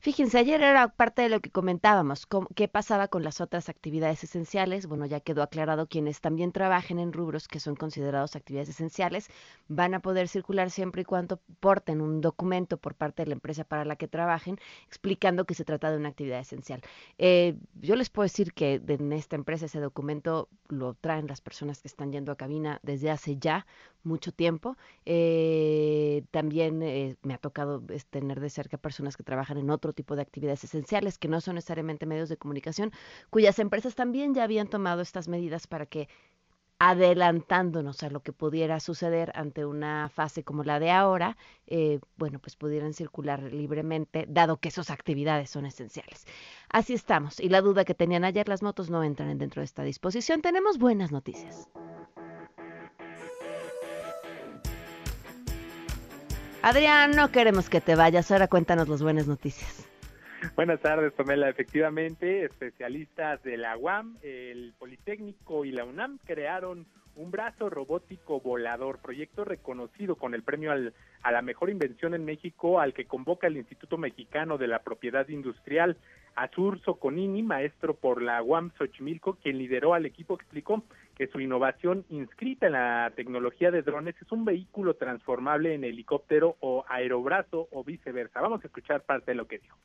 Fíjense, 0.00 0.38
ayer 0.38 0.62
era 0.62 0.88
parte 0.88 1.22
de 1.22 1.28
lo 1.28 1.40
que 1.40 1.50
comentábamos, 1.50 2.26
qué 2.54 2.68
pasaba 2.68 3.08
con 3.08 3.24
las 3.24 3.40
otras 3.40 3.68
actividades 3.68 4.22
esenciales. 4.22 4.86
Bueno, 4.86 5.06
ya 5.06 5.20
quedó 5.20 5.42
aclarado 5.42 5.88
quienes 5.88 6.20
también 6.20 6.52
trabajen 6.52 6.98
en 7.00 7.12
rubros 7.12 7.48
que 7.48 7.58
son 7.58 7.74
considerados 7.74 8.36
actividades 8.36 8.68
esenciales 8.68 9.28
van 9.68 9.94
a 9.94 10.00
poder 10.00 10.28
circular 10.28 10.70
siempre 10.70 11.02
y 11.02 11.04
cuando 11.04 11.40
porten 11.60 12.00
un 12.00 12.20
documento 12.20 12.78
por 12.78 12.94
parte 12.94 13.22
de 13.22 13.28
la 13.28 13.34
empresa 13.34 13.64
para 13.64 13.84
la 13.84 13.96
que 13.96 14.08
trabajen 14.08 14.58
explicando 14.86 15.44
que 15.44 15.54
se 15.54 15.64
trata 15.64 15.90
de 15.90 15.96
una 15.96 16.08
actividad 16.10 16.40
esencial. 16.40 16.80
Eh, 17.18 17.56
yo 17.80 17.96
les 17.96 18.08
puedo 18.10 18.24
decir 18.24 18.52
que 18.52 18.80
en 18.86 19.12
esta 19.12 19.36
empresa 19.36 19.66
ese 19.66 19.80
documento 19.80 20.48
lo 20.68 20.94
traen 20.94 21.26
las 21.26 21.40
personas 21.40 21.82
que 21.82 21.88
están 21.88 22.12
yendo 22.12 22.32
a 22.32 22.36
cabina 22.36 22.78
desde 22.82 23.10
hace 23.10 23.36
ya 23.36 23.66
mucho 24.04 24.32
tiempo. 24.32 24.76
Eh, 25.04 26.24
también 26.30 26.82
eh, 26.82 27.16
me 27.22 27.34
ha 27.34 27.38
tocado 27.38 27.82
tener 28.10 28.40
de 28.40 28.50
cerca 28.50 28.78
personas 28.78 29.16
que 29.16 29.22
trabajan 29.22 29.58
en 29.58 29.70
otro 29.88 29.94
tipo 29.94 30.16
de 30.16 30.22
actividades 30.22 30.64
esenciales 30.64 31.18
que 31.18 31.28
no 31.28 31.40
son 31.40 31.54
necesariamente 31.54 32.06
medios 32.06 32.28
de 32.28 32.36
comunicación, 32.36 32.92
cuyas 33.30 33.58
empresas 33.58 33.94
también 33.94 34.34
ya 34.34 34.44
habían 34.44 34.68
tomado 34.68 35.00
estas 35.00 35.28
medidas 35.28 35.66
para 35.66 35.86
que 35.86 36.08
adelantándonos 36.78 38.02
a 38.04 38.10
lo 38.10 38.20
que 38.20 38.32
pudiera 38.32 38.78
suceder 38.78 39.32
ante 39.34 39.64
una 39.64 40.10
fase 40.10 40.44
como 40.44 40.62
la 40.62 40.78
de 40.78 40.92
ahora, 40.92 41.36
eh, 41.66 41.98
bueno, 42.16 42.38
pues 42.38 42.54
pudieran 42.54 42.92
circular 42.92 43.42
libremente, 43.42 44.26
dado 44.28 44.58
que 44.58 44.68
esas 44.68 44.90
actividades 44.90 45.50
son 45.50 45.66
esenciales. 45.66 46.24
Así 46.68 46.94
estamos. 46.94 47.40
Y 47.40 47.48
la 47.48 47.62
duda 47.62 47.84
que 47.84 47.94
tenían 47.94 48.24
ayer 48.24 48.48
las 48.48 48.62
motos 48.62 48.90
no 48.90 49.02
entran 49.02 49.38
dentro 49.38 49.60
de 49.60 49.64
esta 49.64 49.82
disposición. 49.82 50.40
Tenemos 50.40 50.78
buenas 50.78 51.10
noticias. 51.10 51.68
Adrián, 56.62 57.12
no 57.12 57.30
queremos 57.30 57.68
que 57.68 57.80
te 57.80 57.94
vayas. 57.94 58.30
Ahora 58.30 58.48
cuéntanos 58.48 58.88
las 58.88 59.02
buenas 59.02 59.28
noticias. 59.28 59.88
Buenas 60.56 60.80
tardes, 60.80 61.12
Pamela. 61.12 61.48
Efectivamente, 61.48 62.44
especialistas 62.44 63.42
de 63.42 63.56
la 63.56 63.76
UAM, 63.76 64.18
el 64.22 64.74
Politécnico 64.78 65.64
y 65.64 65.72
la 65.72 65.84
UNAM 65.84 66.18
crearon 66.24 66.86
un 67.16 67.30
brazo 67.32 67.68
robótico 67.68 68.40
volador, 68.40 68.98
proyecto 68.98 69.44
reconocido 69.44 70.14
con 70.14 70.34
el 70.34 70.44
premio 70.44 70.72
a 71.22 71.32
la 71.32 71.42
mejor 71.42 71.68
invención 71.68 72.14
en 72.14 72.24
México 72.24 72.78
al 72.78 72.94
que 72.94 73.06
convoca 73.06 73.48
el 73.48 73.56
Instituto 73.56 73.98
Mexicano 73.98 74.56
de 74.56 74.68
la 74.68 74.80
Propiedad 74.80 75.28
Industrial. 75.28 75.96
Azur 76.36 76.80
Soconini, 76.82 77.42
maestro 77.42 77.94
por 77.94 78.22
la 78.22 78.40
UAM 78.40 78.70
Xochimilco, 78.78 79.34
quien 79.42 79.58
lideró 79.58 79.94
al 79.94 80.06
equipo, 80.06 80.34
explicó 80.34 80.84
que 81.18 81.26
su 81.26 81.40
innovación 81.40 82.04
inscrita 82.08 82.66
en 82.66 82.74
la 82.74 83.12
tecnología 83.16 83.72
de 83.72 83.82
drones 83.82 84.14
es 84.22 84.30
un 84.30 84.44
vehículo 84.44 84.94
transformable 84.94 85.74
en 85.74 85.82
helicóptero 85.82 86.56
o 86.60 86.84
aerobrazo 86.88 87.68
o 87.72 87.82
viceversa. 87.82 88.40
Vamos 88.40 88.62
a 88.62 88.68
escuchar 88.68 89.02
parte 89.02 89.32
de 89.32 89.34
lo 89.34 89.48
que 89.48 89.58
dijo. 89.58 89.76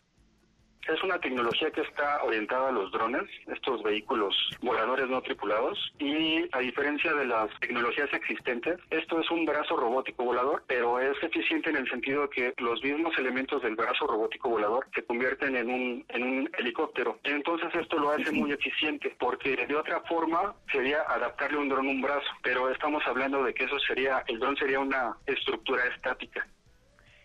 Es 0.87 1.01
una 1.01 1.17
tecnología 1.19 1.71
que 1.71 1.81
está 1.81 2.21
orientada 2.23 2.69
a 2.69 2.71
los 2.71 2.91
drones, 2.91 3.23
estos 3.47 3.81
vehículos 3.83 4.35
voladores 4.61 5.07
no 5.09 5.21
tripulados, 5.21 5.93
y 5.97 6.45
a 6.51 6.59
diferencia 6.59 7.13
de 7.13 7.25
las 7.25 7.49
tecnologías 7.61 8.11
existentes, 8.13 8.79
esto 8.89 9.21
es 9.21 9.31
un 9.31 9.45
brazo 9.45 9.77
robótico 9.77 10.25
volador, 10.25 10.63
pero 10.67 10.99
es 10.99 11.21
eficiente 11.23 11.69
en 11.69 11.77
el 11.77 11.89
sentido 11.89 12.29
que 12.29 12.53
los 12.57 12.83
mismos 12.83 13.17
elementos 13.17 13.61
del 13.61 13.75
brazo 13.75 14.07
robótico 14.07 14.49
volador 14.49 14.87
se 14.93 15.03
convierten 15.03 15.55
en 15.55 15.69
un, 15.69 16.05
en 16.09 16.23
un 16.23 16.49
helicóptero. 16.57 17.17
Entonces 17.23 17.69
esto 17.73 17.97
lo 17.97 18.11
hace 18.11 18.31
muy 18.31 18.51
eficiente, 18.51 19.15
porque 19.19 19.65
de 19.65 19.75
otra 19.75 20.01
forma 20.01 20.53
sería 20.71 21.01
adaptarle 21.03 21.59
un 21.59 21.69
dron 21.69 21.87
un 21.87 22.01
brazo, 22.01 22.27
pero 22.41 22.69
estamos 22.69 23.03
hablando 23.07 23.43
de 23.43 23.53
que 23.53 23.63
eso 23.63 23.79
sería, 23.79 24.23
el 24.27 24.39
dron 24.39 24.57
sería 24.57 24.79
una 24.79 25.15
estructura 25.25 25.85
estática. 25.85 26.45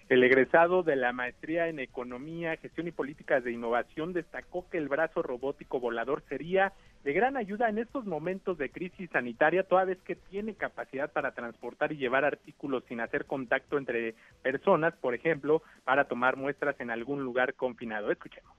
El 0.09 0.25
egresado 0.25 0.83
de 0.83 0.97
la 0.97 1.13
maestría 1.13 1.69
en 1.69 1.79
Economía, 1.79 2.57
Gestión 2.57 2.89
y 2.89 2.93
Políticas 2.93 3.45
de 3.45 3.53
Innovación 3.53 4.15
destacó 4.15 4.67
que 4.71 4.79
el 4.79 4.89
brazo 4.89 5.23
robótico 5.23 5.81
volador 5.81 6.23
sería 6.31 6.73
de 7.05 7.13
gran 7.13 7.37
ayuda 7.37 7.69
en 7.69 7.77
estos 7.77 8.07
momentos 8.07 8.57
de 8.57 8.71
crisis 8.71 9.11
sanitaria, 9.11 9.65
toda 9.65 9.85
vez 9.85 9.99
que 10.07 10.17
tiene 10.17 10.55
capacidad 10.55 11.13
para 11.13 11.33
transportar 11.33 11.93
y 11.93 11.99
llevar 11.99 12.25
artículos 12.25 12.85
sin 12.89 13.01
hacer 13.01 13.27
contacto 13.27 13.77
entre 13.77 14.15
personas, 14.43 14.95
por 14.97 15.15
ejemplo, 15.15 15.63
para 15.85 16.05
tomar 16.05 16.37
muestras 16.37 16.81
en 16.81 16.91
algún 16.91 17.23
lugar 17.23 17.53
confinado. 17.53 18.11
Escuchemos. 18.11 18.57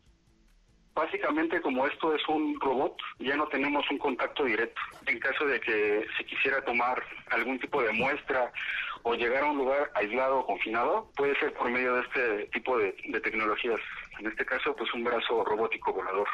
Básicamente, 0.93 1.61
como 1.61 1.87
esto 1.87 2.13
es 2.13 2.21
un 2.27 2.59
robot, 2.59 2.95
ya 3.19 3.35
no 3.37 3.47
tenemos 3.47 3.89
un 3.89 3.97
contacto 3.97 4.43
directo. 4.43 4.81
En 5.07 5.17
caso 5.17 5.45
de 5.45 5.59
que 5.59 6.05
se 6.17 6.25
quisiera 6.25 6.61
tomar 6.61 7.01
algún 7.31 7.57
tipo 7.57 7.81
de 7.81 7.93
muestra 7.93 8.51
o 9.03 9.13
llegar 9.15 9.43
a 9.43 9.51
un 9.51 9.57
lugar 9.57 9.91
aislado 9.95 10.39
o 10.39 10.45
confinado, 10.45 11.09
puede 11.15 11.37
ser 11.39 11.53
por 11.53 11.69
medio 11.69 11.95
de 11.95 12.01
este 12.01 12.45
tipo 12.47 12.77
de, 12.77 12.91
tecnologías. 13.23 13.79
En 14.19 14.27
este 14.27 14.45
caso, 14.45 14.75
pues 14.75 14.93
un 14.93 15.03
brazo 15.03 15.43
robótico 15.43 15.93
volador. 15.93 16.27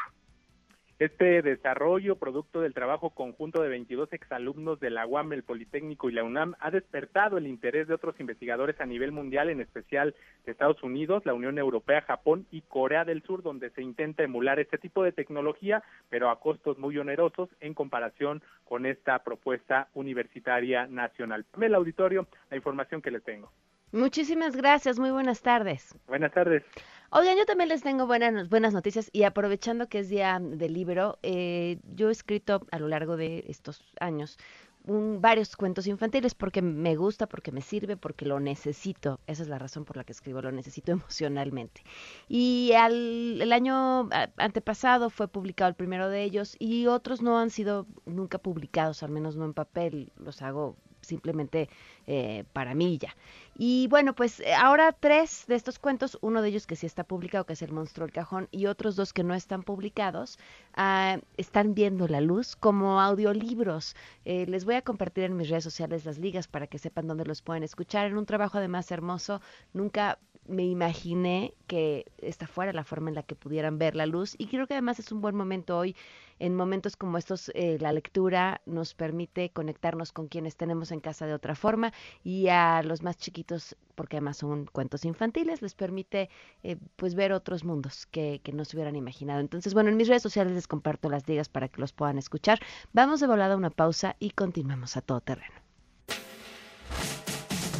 Este 0.98 1.42
desarrollo, 1.42 2.16
producto 2.16 2.62
del 2.62 2.72
trabajo 2.72 3.10
conjunto 3.10 3.60
de 3.60 3.68
22 3.68 4.10
exalumnos 4.14 4.80
de 4.80 4.88
la 4.88 5.06
UAM, 5.06 5.34
el 5.34 5.42
Politécnico 5.42 6.08
y 6.08 6.14
la 6.14 6.24
UNAM, 6.24 6.54
ha 6.58 6.70
despertado 6.70 7.36
el 7.36 7.46
interés 7.46 7.86
de 7.86 7.92
otros 7.92 8.18
investigadores 8.18 8.80
a 8.80 8.86
nivel 8.86 9.12
mundial, 9.12 9.50
en 9.50 9.60
especial 9.60 10.14
de 10.46 10.52
Estados 10.52 10.82
Unidos, 10.82 11.26
la 11.26 11.34
Unión 11.34 11.58
Europea, 11.58 12.00
Japón 12.00 12.46
y 12.50 12.62
Corea 12.62 13.04
del 13.04 13.22
Sur, 13.24 13.42
donde 13.42 13.68
se 13.70 13.82
intenta 13.82 14.22
emular 14.22 14.58
este 14.58 14.78
tipo 14.78 15.04
de 15.04 15.12
tecnología, 15.12 15.82
pero 16.08 16.30
a 16.30 16.40
costos 16.40 16.78
muy 16.78 16.96
onerosos 16.96 17.50
en 17.60 17.74
comparación 17.74 18.42
con 18.64 18.86
esta 18.86 19.18
propuesta 19.22 19.88
universitaria 19.92 20.86
nacional. 20.86 21.44
El 21.60 21.74
auditorio, 21.74 22.26
la 22.48 22.56
información 22.56 23.02
que 23.02 23.10
les 23.10 23.22
tengo. 23.22 23.52
Muchísimas 23.92 24.56
gracias, 24.56 24.98
muy 24.98 25.10
buenas 25.10 25.42
tardes. 25.42 25.94
Buenas 26.06 26.32
tardes. 26.32 26.64
Oigan, 27.10 27.36
yo 27.38 27.46
también 27.46 27.68
les 27.68 27.82
tengo 27.82 28.06
buenas, 28.06 28.48
buenas 28.48 28.72
noticias 28.72 29.10
y 29.12 29.22
aprovechando 29.22 29.88
que 29.88 30.00
es 30.00 30.08
día 30.08 30.38
del 30.40 30.72
libro, 30.72 31.18
eh, 31.22 31.78
yo 31.94 32.08
he 32.08 32.12
escrito 32.12 32.66
a 32.70 32.78
lo 32.78 32.88
largo 32.88 33.16
de 33.16 33.44
estos 33.48 33.82
años 34.00 34.38
varios 34.86 35.56
cuentos 35.56 35.86
infantiles 35.86 36.34
porque 36.34 36.62
me 36.62 36.94
gusta, 36.96 37.26
porque 37.26 37.50
me 37.50 37.60
sirve, 37.60 37.96
porque 37.96 38.24
lo 38.24 38.38
necesito. 38.40 39.20
Esa 39.26 39.42
es 39.42 39.48
la 39.48 39.58
razón 39.58 39.84
por 39.84 39.96
la 39.96 40.04
que 40.04 40.12
escribo, 40.12 40.40
lo 40.40 40.52
necesito 40.52 40.92
emocionalmente. 40.92 41.82
Y 42.28 42.72
al, 42.72 43.40
el 43.40 43.52
año 43.52 44.08
antepasado 44.36 45.10
fue 45.10 45.28
publicado 45.28 45.68
el 45.68 45.74
primero 45.74 46.08
de 46.08 46.22
ellos 46.22 46.56
y 46.58 46.86
otros 46.86 47.22
no 47.22 47.38
han 47.38 47.50
sido 47.50 47.86
nunca 48.04 48.38
publicados, 48.38 49.02
al 49.02 49.10
menos 49.10 49.36
no 49.36 49.44
en 49.44 49.54
papel. 49.54 50.12
Los 50.16 50.42
hago 50.42 50.76
simplemente 51.06 51.68
eh, 52.06 52.44
para 52.52 52.74
mí 52.74 52.98
ya. 52.98 53.16
Y 53.58 53.88
bueno, 53.88 54.14
pues 54.14 54.40
eh, 54.40 54.54
ahora 54.54 54.92
tres 54.92 55.44
de 55.46 55.54
estos 55.54 55.78
cuentos, 55.78 56.18
uno 56.20 56.42
de 56.42 56.48
ellos 56.48 56.66
que 56.66 56.76
sí 56.76 56.84
está 56.84 57.04
publicado, 57.04 57.46
que 57.46 57.54
es 57.54 57.62
El 57.62 57.72
monstruo 57.72 58.06
del 58.06 58.12
cajón, 58.12 58.48
y 58.50 58.66
otros 58.66 58.96
dos 58.96 59.12
que 59.12 59.24
no 59.24 59.34
están 59.34 59.62
publicados, 59.62 60.38
ah, 60.74 61.18
están 61.36 61.74
viendo 61.74 62.06
la 62.08 62.20
luz 62.20 62.54
como 62.56 63.00
audiolibros. 63.00 63.96
Eh, 64.24 64.46
les 64.46 64.64
voy 64.64 64.74
a 64.74 64.82
compartir 64.82 65.24
en 65.24 65.36
mis 65.36 65.48
redes 65.48 65.64
sociales 65.64 66.04
las 66.04 66.18
ligas 66.18 66.48
para 66.48 66.66
que 66.66 66.78
sepan 66.78 67.06
dónde 67.06 67.24
los 67.24 67.42
pueden 67.42 67.62
escuchar. 67.62 68.06
En 68.06 68.18
un 68.18 68.26
trabajo 68.26 68.58
además 68.58 68.90
hermoso, 68.90 69.40
nunca 69.72 70.18
me 70.48 70.64
imaginé 70.64 71.54
que 71.66 72.06
esta 72.18 72.46
fuera 72.46 72.72
la 72.72 72.84
forma 72.84 73.08
en 73.08 73.14
la 73.14 73.22
que 73.22 73.34
pudieran 73.34 73.78
ver 73.78 73.96
la 73.96 74.06
luz 74.06 74.34
y 74.38 74.46
creo 74.46 74.66
que 74.66 74.74
además 74.74 74.98
es 74.98 75.10
un 75.12 75.20
buen 75.20 75.34
momento 75.34 75.76
hoy 75.76 75.96
en 76.38 76.54
momentos 76.54 76.96
como 76.96 77.18
estos 77.18 77.50
eh, 77.54 77.78
la 77.80 77.92
lectura 77.92 78.60
nos 78.66 78.94
permite 78.94 79.50
conectarnos 79.50 80.12
con 80.12 80.28
quienes 80.28 80.56
tenemos 80.56 80.92
en 80.92 81.00
casa 81.00 81.26
de 81.26 81.34
otra 81.34 81.54
forma 81.54 81.92
y 82.24 82.48
a 82.48 82.82
los 82.82 83.02
más 83.02 83.16
chiquitos, 83.16 83.76
porque 83.94 84.16
además 84.16 84.38
son 84.38 84.66
cuentos 84.66 85.04
infantiles, 85.04 85.62
les 85.62 85.74
permite 85.74 86.28
eh, 86.62 86.76
pues 86.96 87.14
ver 87.14 87.32
otros 87.32 87.64
mundos 87.64 88.06
que, 88.06 88.40
que, 88.42 88.52
no 88.52 88.64
se 88.64 88.76
hubieran 88.76 88.96
imaginado. 88.96 89.40
Entonces, 89.40 89.74
bueno, 89.74 89.90
en 89.90 89.96
mis 89.96 90.08
redes 90.08 90.22
sociales 90.22 90.52
les 90.52 90.68
comparto 90.68 91.08
las 91.08 91.28
ligas 91.28 91.48
para 91.48 91.68
que 91.68 91.80
los 91.80 91.92
puedan 91.92 92.18
escuchar. 92.18 92.60
Vamos 92.92 93.20
de 93.20 93.26
volada 93.26 93.54
a 93.54 93.56
una 93.56 93.70
pausa 93.70 94.16
y 94.18 94.30
continuamos 94.30 94.96
a 94.96 95.02
todo 95.02 95.20
terreno. 95.20 95.54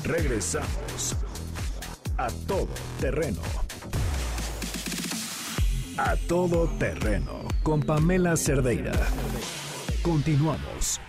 Regresamos 0.04 1.16
a 2.16 2.28
todo 2.46 2.68
terreno. 3.00 3.42
A 5.98 6.14
todo 6.28 6.68
terreno 6.78 7.48
con 7.62 7.80
Pamela 7.80 8.36
Cerdeira. 8.36 8.92
Continuamos. 10.02 11.00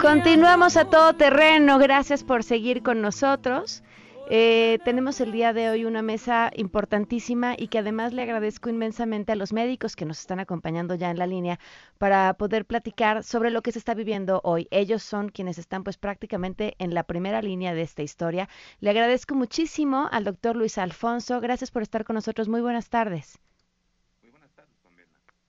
Continuamos 0.00 0.76
a 0.76 0.84
todo 0.86 1.14
terreno. 1.14 1.78
Gracias 1.78 2.24
por 2.24 2.42
seguir 2.42 2.82
con 2.82 3.02
nosotros. 3.02 3.82
Eh, 4.26 4.78
tenemos 4.84 5.20
el 5.20 5.32
día 5.32 5.52
de 5.52 5.68
hoy 5.68 5.84
una 5.84 6.00
mesa 6.00 6.50
importantísima 6.56 7.54
y 7.58 7.68
que 7.68 7.78
además 7.78 8.14
le 8.14 8.22
agradezco 8.22 8.70
inmensamente 8.70 9.32
a 9.32 9.36
los 9.36 9.52
médicos 9.52 9.96
que 9.96 10.06
nos 10.06 10.18
están 10.18 10.40
acompañando 10.40 10.94
ya 10.94 11.10
en 11.10 11.18
la 11.18 11.26
línea 11.26 11.58
para 11.98 12.32
poder 12.34 12.64
platicar 12.64 13.22
sobre 13.22 13.50
lo 13.50 13.60
que 13.62 13.72
se 13.72 13.78
está 13.78 13.92
viviendo 13.94 14.40
hoy. 14.42 14.66
Ellos 14.70 15.02
son 15.02 15.28
quienes 15.28 15.58
están 15.58 15.84
pues 15.84 15.98
prácticamente 15.98 16.74
en 16.78 16.94
la 16.94 17.04
primera 17.04 17.42
línea 17.42 17.74
de 17.74 17.82
esta 17.82 18.02
historia. 18.02 18.48
Le 18.80 18.90
agradezco 18.90 19.34
muchísimo 19.34 20.08
al 20.10 20.24
doctor 20.24 20.56
Luis 20.56 20.78
Alfonso. 20.78 21.40
Gracias 21.40 21.70
por 21.70 21.82
estar 21.82 22.04
con 22.04 22.14
nosotros. 22.14 22.48
Muy 22.48 22.62
buenas 22.62 22.88
tardes. 22.88 23.38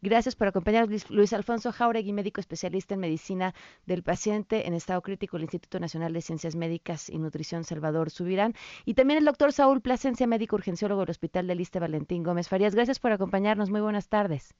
Gracias 0.05 0.35
por 0.35 0.47
acompañarnos, 0.47 1.09
Luis 1.09 1.33
Alfonso 1.33 1.71
Jauregui, 1.71 2.13
médico 2.13 2.39
especialista 2.39 2.93
en 2.93 2.99
medicina 2.99 3.55
del 3.87 4.03
paciente 4.03 4.67
en 4.67 4.75
estado 4.75 5.01
crítico 5.01 5.35
del 5.35 5.45
Instituto 5.45 5.79
Nacional 5.79 6.13
de 6.13 6.21
Ciencias 6.21 6.55
Médicas 6.55 7.09
y 7.09 7.17
Nutrición 7.17 7.63
Salvador 7.63 8.11
Subirán. 8.11 8.53
Y 8.85 8.93
también 8.93 9.17
el 9.17 9.25
doctor 9.25 9.51
Saúl 9.51 9.81
Plasencia, 9.81 10.27
médico 10.27 10.57
urgenciólogo 10.57 11.01
del 11.01 11.09
Hospital 11.09 11.47
del 11.47 11.57
Liste 11.57 11.79
Valentín 11.79 12.21
Gómez 12.21 12.49
Farías. 12.49 12.75
Gracias 12.75 12.99
por 12.99 13.13
acompañarnos. 13.13 13.71
Muy 13.71 13.81
buenas 13.81 14.07
tardes. 14.07 14.53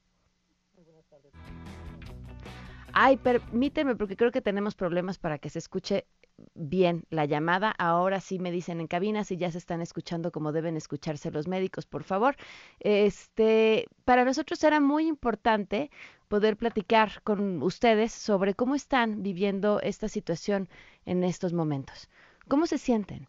Ay, 2.92 3.16
permíteme, 3.16 3.94
porque 3.94 4.16
creo 4.16 4.32
que 4.32 4.40
tenemos 4.40 4.74
problemas 4.74 5.16
para 5.16 5.38
que 5.38 5.48
se 5.48 5.60
escuche 5.60 6.06
bien 6.54 7.04
la 7.10 7.24
llamada. 7.24 7.70
Ahora 7.78 8.20
sí 8.20 8.38
me 8.38 8.50
dicen 8.50 8.80
en 8.80 8.86
cabina 8.86 9.24
si 9.24 9.36
ya 9.36 9.50
se 9.50 9.58
están 9.58 9.80
escuchando 9.80 10.32
como 10.32 10.52
deben 10.52 10.76
escucharse 10.76 11.30
los 11.30 11.48
médicos, 11.48 11.86
por 11.86 12.04
favor. 12.04 12.36
Este, 12.80 13.86
para 14.04 14.24
nosotros 14.24 14.62
era 14.64 14.80
muy 14.80 15.06
importante 15.06 15.90
poder 16.28 16.56
platicar 16.56 17.22
con 17.22 17.62
ustedes 17.62 18.12
sobre 18.12 18.54
cómo 18.54 18.74
están 18.74 19.22
viviendo 19.22 19.80
esta 19.80 20.08
situación 20.08 20.68
en 21.04 21.24
estos 21.24 21.52
momentos. 21.52 22.08
¿Cómo 22.48 22.66
se 22.66 22.78
sienten? 22.78 23.28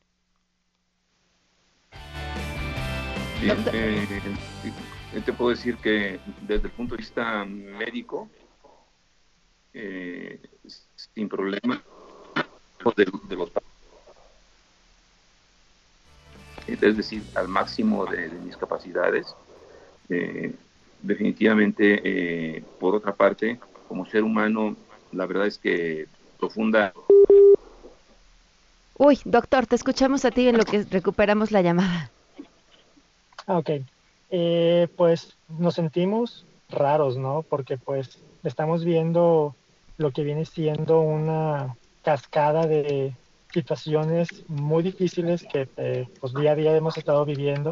Bien, 3.42 3.58
eh, 3.72 5.22
te 5.24 5.34
puedo 5.34 5.52
decir 5.52 5.78
que 5.78 6.20
desde 6.42 6.68
el 6.68 6.74
punto 6.74 6.96
de 6.96 6.98
vista 6.98 7.46
médico, 7.46 8.30
eh, 9.74 10.42
sin 10.96 11.30
problema, 11.30 11.84
de, 12.96 13.06
los 13.36 13.52
es 16.68 16.98
decir, 16.98 17.24
al 17.36 17.48
máximo 17.48 18.06
de, 18.06 18.30
mis 18.30 18.58
capacidades. 18.58 19.36
Eh, 20.10 20.54
definitivamente, 21.02 22.02
eh, 22.04 22.64
por 22.80 22.96
otra 22.96 23.14
parte, 23.16 23.60
como 23.88 24.06
ser 24.06 24.24
humano, 24.24 24.76
la 25.12 25.26
verdad 25.26 25.48
es 25.48 25.58
que 25.58 26.08
profunda. 26.40 26.94
Uy, 28.98 29.20
doctor, 29.26 29.66
te 29.66 29.76
escuchamos 29.76 30.26
a 30.26 30.32
ti 30.32 30.48
en 30.48 30.58
lo 30.58 30.66
que 30.66 30.84
recuperamos 30.84 31.52
la 31.52 31.62
llamada. 31.62 32.12
Ah, 33.46 33.60
ok. 33.60 33.70
Eh, 34.30 34.88
pues 34.98 35.38
nos 35.48 35.76
sentimos 35.76 36.46
raros, 36.70 37.18
¿no? 37.18 37.44
Porque 37.48 37.78
pues 37.78 38.20
estamos 38.44 38.84
viendo 38.84 39.56
lo 39.98 40.12
que 40.12 40.24
viene 40.24 40.46
siendo 40.46 41.00
una 41.00 41.76
cascada 42.08 42.66
de 42.66 43.14
situaciones 43.52 44.46
muy 44.48 44.82
difíciles 44.82 45.46
que 45.52 45.68
eh, 45.76 46.08
pues 46.22 46.34
día 46.34 46.54
a 46.54 46.56
día 46.56 46.74
hemos 46.74 46.98
estado 46.98 47.26
viviendo. 47.26 47.72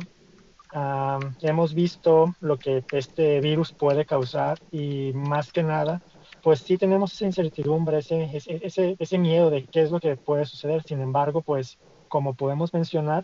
hemos 1.41 1.73
visto 1.73 2.35
lo 2.41 2.57
que 2.57 2.83
este 2.91 3.39
virus 3.39 3.71
puede 3.71 4.03
causar 4.03 4.59
y 4.73 5.13
más 5.13 5.53
que 5.53 5.63
nada, 5.63 6.01
pues 6.43 6.59
sí 6.59 6.77
tenemos 6.77 7.13
esa 7.13 7.23
incertidumbre, 7.23 7.99
ese, 7.99 8.29
ese, 8.35 8.97
ese 8.99 9.17
miedo 9.17 9.49
de 9.49 9.63
qué 9.63 9.83
es 9.83 9.91
lo 9.91 10.01
que 10.01 10.17
puede 10.17 10.43
suceder. 10.45 10.83
Sin 10.83 10.99
embargo, 10.99 11.41
pues 11.41 11.77
como 12.09 12.33
podemos 12.33 12.73
mencionar, 12.73 13.23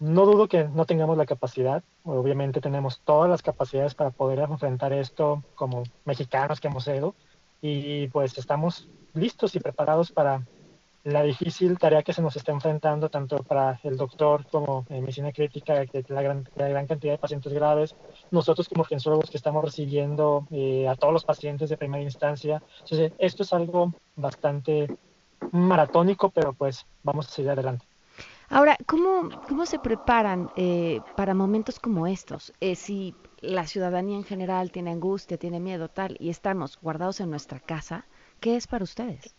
no 0.00 0.26
dudo 0.26 0.48
que 0.48 0.64
no 0.64 0.86
tengamos 0.86 1.16
la 1.16 1.26
capacidad, 1.26 1.84
obviamente 2.02 2.60
tenemos 2.60 3.00
todas 3.04 3.30
las 3.30 3.42
capacidades 3.42 3.94
para 3.94 4.10
poder 4.10 4.40
enfrentar 4.40 4.92
esto 4.92 5.44
como 5.54 5.84
mexicanos 6.04 6.60
que 6.60 6.66
hemos 6.66 6.82
sido 6.82 7.14
y 7.68 8.08
pues 8.08 8.36
estamos 8.38 8.88
listos 9.14 9.54
y 9.56 9.60
preparados 9.60 10.12
para 10.12 10.42
la 11.06 11.22
difícil 11.22 11.78
tarea 11.78 12.02
que 12.02 12.12
se 12.12 12.20
nos 12.20 12.34
está 12.34 12.50
enfrentando, 12.50 13.08
tanto 13.08 13.38
para 13.38 13.78
el 13.84 13.96
doctor 13.96 14.44
como 14.50 14.84
en 14.88 15.02
medicina 15.02 15.30
crítica, 15.30 15.86
que 15.86 16.04
la 16.08 16.20
gran, 16.20 16.48
la 16.56 16.68
gran 16.68 16.88
cantidad 16.88 17.12
de 17.12 17.18
pacientes 17.18 17.52
graves, 17.52 17.94
nosotros 18.32 18.68
como 18.68 18.80
urgenciólogos 18.80 19.30
que 19.30 19.36
estamos 19.36 19.64
recibiendo 19.64 20.48
eh, 20.50 20.88
a 20.88 20.96
todos 20.96 21.12
los 21.12 21.24
pacientes 21.24 21.70
de 21.70 21.76
primera 21.76 22.02
instancia. 22.02 22.60
Entonces, 22.80 23.12
esto 23.18 23.44
es 23.44 23.52
algo 23.52 23.94
bastante 24.16 24.88
maratónico, 25.52 26.30
pero 26.30 26.52
pues 26.54 26.84
vamos 27.04 27.28
a 27.28 27.30
seguir 27.30 27.52
adelante. 27.52 27.86
Ahora, 28.48 28.76
¿cómo, 28.86 29.28
cómo 29.48 29.64
se 29.64 29.78
preparan 29.78 30.50
eh, 30.56 31.00
para 31.16 31.34
momentos 31.34 31.78
como 31.78 32.08
estos? 32.08 32.52
Eh, 32.60 32.74
si 32.74 33.14
la 33.40 33.66
ciudadanía 33.66 34.16
en 34.16 34.24
general 34.24 34.70
tiene 34.70 34.90
angustia, 34.90 35.38
tiene 35.38 35.60
miedo, 35.60 35.88
tal, 35.88 36.16
y 36.20 36.30
estamos 36.30 36.78
guardados 36.80 37.20
en 37.20 37.30
nuestra 37.30 37.60
casa, 37.60 38.06
¿Qué 38.40 38.56
es 38.56 38.66
para 38.66 38.84
ustedes? 38.84 39.34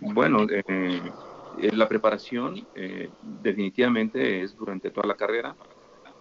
Bueno, 0.00 0.46
eh, 0.50 1.00
la 1.72 1.88
preparación 1.88 2.66
eh, 2.74 3.10
definitivamente 3.42 4.42
es 4.42 4.56
durante 4.56 4.90
toda 4.90 5.06
la 5.06 5.14
carrera. 5.14 5.54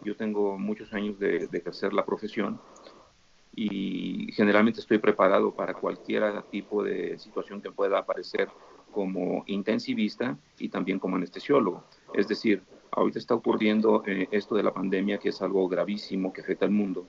Yo 0.03 0.15
tengo 0.15 0.57
muchos 0.57 0.93
años 0.93 1.17
de, 1.17 1.49
ejercer 1.51 1.93
la 1.93 2.05
profesión 2.05 2.59
y 3.55 4.31
generalmente 4.33 4.81
estoy 4.81 4.97
preparado 4.97 5.53
para 5.53 5.73
cualquier 5.73 6.41
tipo 6.43 6.83
de 6.83 7.17
situación 7.19 7.61
que 7.61 7.71
pueda 7.71 7.99
aparecer 7.99 8.49
como 8.91 9.43
intensivista 9.47 10.37
y 10.59 10.69
también 10.69 10.99
como 10.99 11.15
anestesiólogo. 11.15 11.83
Es 12.13 12.27
decir, 12.27 12.63
ahorita 12.95 13.19
está 13.19 13.35
ocurriendo 13.35 14.03
eh, 14.05 14.27
esto 14.31 14.55
de 14.55 14.63
la 14.63 14.73
pandemia, 14.73 15.17
que 15.17 15.29
es 15.29 15.41
algo 15.41 15.67
gravísimo 15.67 16.31
que 16.33 16.41
afecta 16.41 16.65
al 16.65 16.71
mundo 16.71 17.07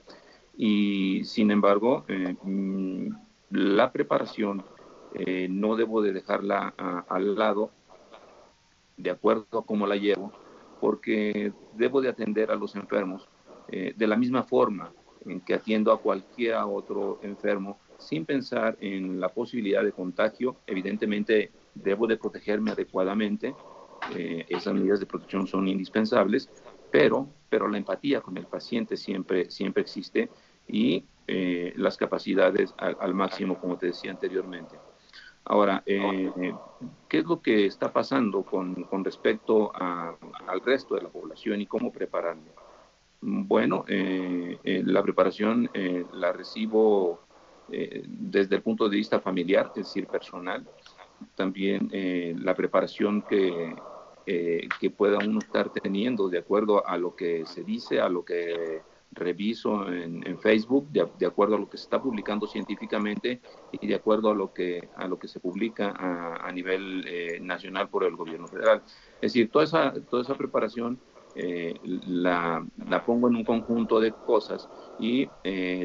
y 0.57 1.23
sin 1.25 1.51
embargo 1.51 2.05
eh, 2.07 2.35
mm, 2.41 3.09
la 3.51 3.91
preparación 3.91 4.63
eh, 5.13 5.47
no 5.49 5.75
debo 5.75 6.01
de 6.01 6.13
dejarla 6.13 6.73
al 7.07 7.35
lado 7.35 7.71
de 8.97 9.11
acuerdo 9.11 9.59
a 9.59 9.65
cómo 9.65 9.87
la 9.87 9.95
llevo 9.95 10.31
porque 10.79 11.53
debo 11.73 12.01
de 12.01 12.09
atender 12.09 12.51
a 12.51 12.55
los 12.55 12.75
enfermos 12.75 13.27
de 13.67 14.07
la 14.07 14.15
misma 14.15 14.43
forma 14.43 14.93
que 15.45 15.55
atiendo 15.55 15.91
a 15.91 15.99
cualquier 15.99 16.55
otro 16.55 17.19
enfermo 17.23 17.79
sin 17.97 18.25
pensar 18.25 18.77
en 18.81 19.19
la 19.19 19.29
posibilidad 19.29 19.83
de 19.83 19.91
contagio. 19.91 20.57
Evidentemente, 20.67 21.51
debo 21.73 22.07
de 22.07 22.17
protegerme 22.17 22.71
adecuadamente. 22.71 23.55
Eh, 24.13 24.45
esas 24.49 24.73
medidas 24.73 24.99
de 24.99 25.05
protección 25.05 25.47
son 25.47 25.67
indispensables, 25.67 26.49
pero, 26.91 27.27
pero 27.49 27.67
la 27.67 27.77
empatía 27.77 28.21
con 28.21 28.37
el 28.37 28.45
paciente 28.45 28.97
siempre, 28.97 29.49
siempre 29.49 29.81
existe 29.81 30.29
y 30.67 31.05
eh, 31.27 31.73
las 31.77 31.97
capacidades 31.97 32.73
al, 32.77 33.13
máximo, 33.13 33.59
como 33.59 33.77
te 33.77 33.87
decía 33.87 34.11
anteriormente. 34.11 34.75
Ahora, 35.45 35.83
eh, 35.85 36.31
¿qué 37.07 37.19
es 37.19 37.25
lo 37.25 37.41
que 37.41 37.67
está 37.67 37.91
pasando 37.91 38.43
con, 38.43 38.73
con 38.83 39.03
respecto 39.03 39.71
al 39.75 40.61
resto 40.61 40.95
de 40.95 41.03
la 41.03 41.09
población 41.09 41.61
y 41.61 41.67
cómo 41.67 41.91
prepararme? 41.91 42.49
Bueno, 43.21 43.85
la 43.87 45.03
preparación 45.03 45.69
la 46.13 46.31
recibo 46.31 47.21
desde 47.67 48.55
el 48.55 48.61
punto 48.63 48.89
de 48.89 48.97
vista 48.97 49.19
familiar, 49.19 49.67
es 49.75 49.85
decir, 49.85 50.07
personal 50.07 50.65
también 51.35 51.89
la 52.43 52.55
preparación 52.55 53.21
que, 53.21 53.75
eh, 54.27 54.67
que 54.79 54.89
pueda 54.89 55.19
uno 55.19 55.37
estar 55.37 55.71
teniendo 55.71 56.29
de 56.29 56.39
acuerdo 56.39 56.87
a 56.87 56.97
lo 56.97 57.15
que 57.15 57.45
se 57.45 57.63
dice, 57.63 57.99
a 57.99 58.09
lo 58.09 58.25
que 58.25 58.81
reviso 59.11 59.87
en, 59.87 60.39
Facebook, 60.39 60.89
de, 60.89 61.25
acuerdo 61.27 61.55
a 61.55 61.59
lo 61.59 61.69
que 61.69 61.77
se 61.77 61.83
está 61.83 62.01
publicando 62.01 62.47
científicamente 62.47 63.39
y 63.71 63.85
de 63.85 63.95
acuerdo 63.95 64.31
a 64.31 64.35
lo 64.35 64.51
que, 64.51 64.89
a 64.95 65.07
lo 65.07 65.19
que 65.19 65.27
se 65.27 65.39
publica 65.39 65.93
a, 65.95 66.51
nivel 66.51 67.05
eh, 67.07 67.39
nacional 67.39 67.87
por 67.87 68.03
el 68.03 68.15
gobierno 68.15 68.47
federal. 68.47 68.81
Es 69.15 69.33
decir, 69.33 69.51
toda 69.51 69.63
esa, 69.63 69.93
toda 70.09 70.23
esa 70.23 70.35
preparación 70.35 70.99
la, 72.07 72.65
la, 72.87 73.05
pongo 73.05 73.27
en 73.27 73.35
un 73.35 73.43
conjunto 73.43 73.99
de 73.99 74.11
cosas 74.11 74.69
y 74.99 75.27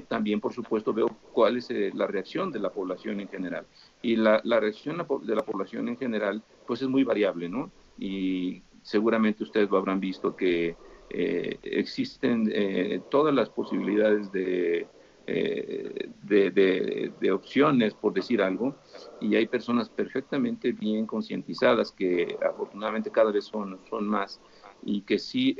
también, 0.09 0.41
por 0.41 0.53
supuesto, 0.53 0.93
veo 0.93 1.09
cuál 1.33 1.59
es 1.59 1.71
la 1.95 2.07
reacción 2.07 2.51
de 2.51 2.61
la 2.61 2.71
población 2.71 3.21
en 3.21 3.29
general 3.29 3.67
y 4.01 4.17
la, 4.17 4.41
la 4.45 4.61
reacción 4.61 4.97
de 4.97 5.35
la 5.35 5.43
población 5.43 5.89
en 5.89 5.99
general 5.99 6.43
pues 6.67 6.83
es 6.83 6.89
muy 6.89 7.05
variable, 7.05 7.49
¿no? 7.49 7.71
Y 8.01 8.63
seguramente 8.83 9.45
ustedes 9.45 9.71
lo 9.71 9.77
habrán 9.79 10.01
visto 10.01 10.35
que 10.35 10.75
eh, 11.11 11.59
existen 11.63 12.51
eh, 12.53 13.01
todas 13.11 13.35
las 13.35 13.49
posibilidades 13.51 14.31
de, 14.31 14.87
eh, 15.27 16.09
de, 16.23 17.13
de, 17.21 17.33
opciones, 17.33 17.95
por 17.95 18.13
decir 18.13 18.41
algo, 18.41 18.77
y 19.21 19.35
hay 19.35 19.47
personas 19.47 19.89
perfectamente 19.89 20.71
bien 20.71 21.07
concientizadas 21.07 21.91
que 21.91 22.39
afortunadamente 22.49 23.11
cada 23.11 23.33
vez 23.33 23.45
son, 23.45 23.81
son 23.89 24.07
más 24.07 24.41
y 24.85 25.03
que 25.03 25.19
sí 25.19 25.57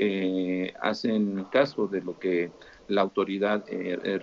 hacen 0.81 1.45
caso 1.51 1.87
de 1.87 2.01
lo 2.01 2.19
que 2.19 2.53
la 2.89 3.03
autoridad 3.03 3.65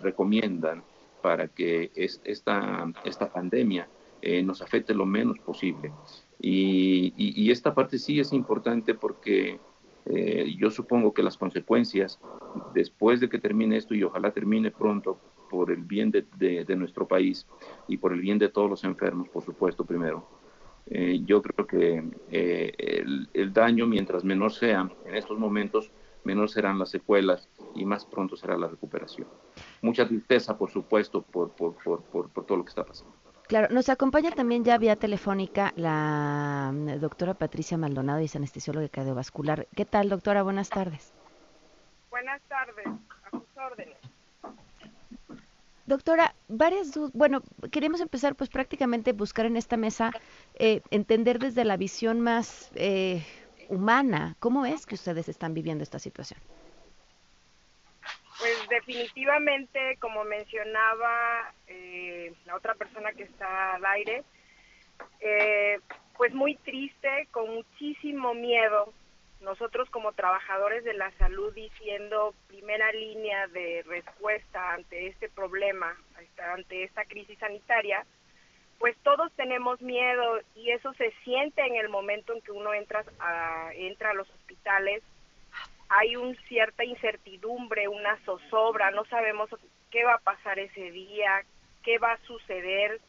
recomienda 0.01 0.81
para 1.21 1.47
que 1.49 1.91
es, 1.93 2.19
esta, 2.23 2.91
esta 3.03 3.31
pandemia 3.31 3.87
nos 4.43 4.61
afecte 4.61 4.93
lo 4.95 5.05
menos 5.05 5.37
posible. 5.39 5.91
Y, 6.39 7.51
esta 7.51 7.73
parte 7.73 7.97
sí 7.97 8.19
es 8.19 8.33
importante 8.33 8.93
porque 8.93 9.59
eh, 10.05 10.55
yo 10.57 10.69
supongo 10.69 11.13
que 11.13 11.23
las 11.23 11.37
consecuencias, 11.37 12.19
después 12.73 13.19
de 13.19 13.29
que 13.29 13.39
termine 13.39 13.77
esto, 13.77 13.95
y 13.95 14.03
ojalá 14.03 14.31
termine 14.31 14.71
pronto, 14.71 15.19
por 15.49 15.71
el 15.71 15.83
bien 15.83 16.11
de, 16.11 16.75
nuestro 16.75 17.07
país 17.07 17.47
y 17.87 17.97
por 17.97 18.11
el 18.11 18.19
bien 18.19 18.37
de 18.37 18.49
todos 18.49 18.69
los 18.69 18.83
enfermos, 18.83 19.29
por 19.29 19.43
supuesto, 19.43 19.85
primero, 19.85 20.27
eh, 20.87 21.21
yo 21.25 21.41
creo 21.41 21.65
que 21.65 22.03
el, 22.29 23.29
el, 23.33 23.53
daño, 23.53 23.87
mientras 23.87 24.25
menor 24.25 24.51
sea 24.51 24.89
en 25.05 25.15
estos 25.15 25.39
momentos, 25.39 25.89
menor 26.25 26.49
serán 26.49 26.77
las 26.79 26.89
secuelas 26.89 27.47
y 27.75 27.85
más 27.85 28.05
pronto 28.05 28.35
será 28.35 28.57
la 28.57 28.67
recuperación. 28.67 29.27
Mucha 29.81 30.05
tristeza, 30.05 30.57
por 30.57 30.69
supuesto, 30.69 31.21
por 31.21 31.51
todo 31.53 32.57
lo 32.57 32.65
que 32.65 32.69
está 32.69 32.83
pasando. 32.83 33.26
Claro, 33.47 33.73
nos 33.73 33.87
acompaña 33.87 34.31
también 34.31 34.65
ya 34.65 34.77
vía 34.77 34.97
telefónica 34.97 35.71
la 35.77 36.71
mm, 36.73 36.99
doctora 36.99 37.33
Patricia 37.33 37.77
Maldonado, 37.77 38.19
y 38.19 38.25
es 38.25 38.35
anestesióloga 38.35 38.89
cardiovascular. 38.89 39.67
¿Qué 39.73 39.85
tal, 39.85 40.09
doctora? 40.09 40.43
Buenas 40.43 40.69
tardes. 40.69 41.13
Buenas 42.09 42.41
tardes, 42.49 42.87
a 42.87 43.29
sus 43.31 43.45
órdenes. 43.55 43.97
Doctora, 45.85 46.35
varias 46.49 46.93
dudas. 46.93 47.11
Bueno, 47.13 47.41
queremos 47.71 48.01
empezar 48.01 48.35
pues 48.35 48.49
prácticamente 48.49 49.13
buscar 49.13 49.45
en 49.45 49.55
esta 49.55 49.77
mesa 49.77 50.11
eh, 50.55 50.81
entender 50.91 51.39
desde 51.39 51.63
la 51.63 51.77
visión 51.77 52.19
más 52.19 52.69
eh, 52.75 53.25
humana 53.69 54.35
cómo 54.39 54.65
es 54.65 54.85
que 54.85 54.95
ustedes 54.95 55.29
están 55.29 55.53
viviendo 55.53 55.83
esta 55.83 55.99
situación. 55.99 56.41
Pues 58.39 58.69
definitivamente, 58.69 59.97
como 59.99 60.23
mencionaba 60.23 61.53
eh, 61.67 62.33
la 62.45 62.55
otra 62.55 62.75
persona 62.75 63.11
que 63.13 63.23
está 63.23 63.75
al 63.75 63.85
aire, 63.85 64.23
eh, 65.19 65.79
pues 66.17 66.33
muy 66.33 66.55
triste, 66.55 67.27
con 67.31 67.53
muchísimo 67.53 68.33
miedo. 68.35 68.93
Nosotros 69.41 69.89
como 69.89 70.13
trabajadores 70.13 70.83
de 70.83 70.93
la 70.93 71.11
salud 71.17 71.53
diciendo 71.53 72.33
primera 72.47 72.91
línea 72.91 73.47
de 73.47 73.83
respuesta 73.87 74.73
ante 74.73 75.07
este 75.07 75.29
problema, 75.29 75.95
ante 76.53 76.83
esta 76.83 77.05
crisis 77.05 77.37
sanitaria, 77.39 78.05
pues 78.79 78.95
todos 79.03 79.31
tenemos 79.33 79.81
miedo 79.81 80.39
y 80.55 80.71
eso 80.71 80.93
se 80.93 81.11
siente 81.23 81.65
en 81.65 81.75
el 81.75 81.89
momento 81.89 82.33
en 82.33 82.41
que 82.41 82.51
uno 82.51 82.73
entra 82.73 83.03
a, 83.19 83.69
entra 83.73 84.11
a 84.11 84.13
los 84.13 84.29
hospitales 84.29 85.03
hay 85.89 86.15
una 86.15 86.37
cierta 86.47 86.83
incertidumbre, 86.83 87.87
una 87.87 88.17
zozobra, 88.25 88.91
no 88.91 89.05
sabemos 89.05 89.49
qué 89.91 90.03
va 90.03 90.15
a 90.15 90.19
pasar 90.19 90.59
ese 90.59 90.91
día, 90.91 91.43
qué 91.83 91.97
va 91.97 92.13
a 92.13 92.25
suceder. 92.25 92.99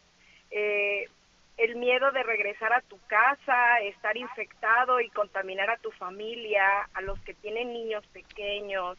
Eh, 0.50 1.08
el 1.56 1.74
miedo 1.74 2.12
de 2.12 2.22
regresar 2.22 2.72
a 2.72 2.82
tu 2.82 2.98
casa, 3.08 3.80
estar 3.80 4.16
infectado 4.16 5.00
y 5.00 5.10
contaminar 5.10 5.70
a 5.70 5.78
tu 5.78 5.90
familia, 5.90 6.88
a 6.94 7.00
los 7.00 7.18
que 7.20 7.34
tienen 7.34 7.72
niños 7.72 8.06
pequeños, 8.12 8.96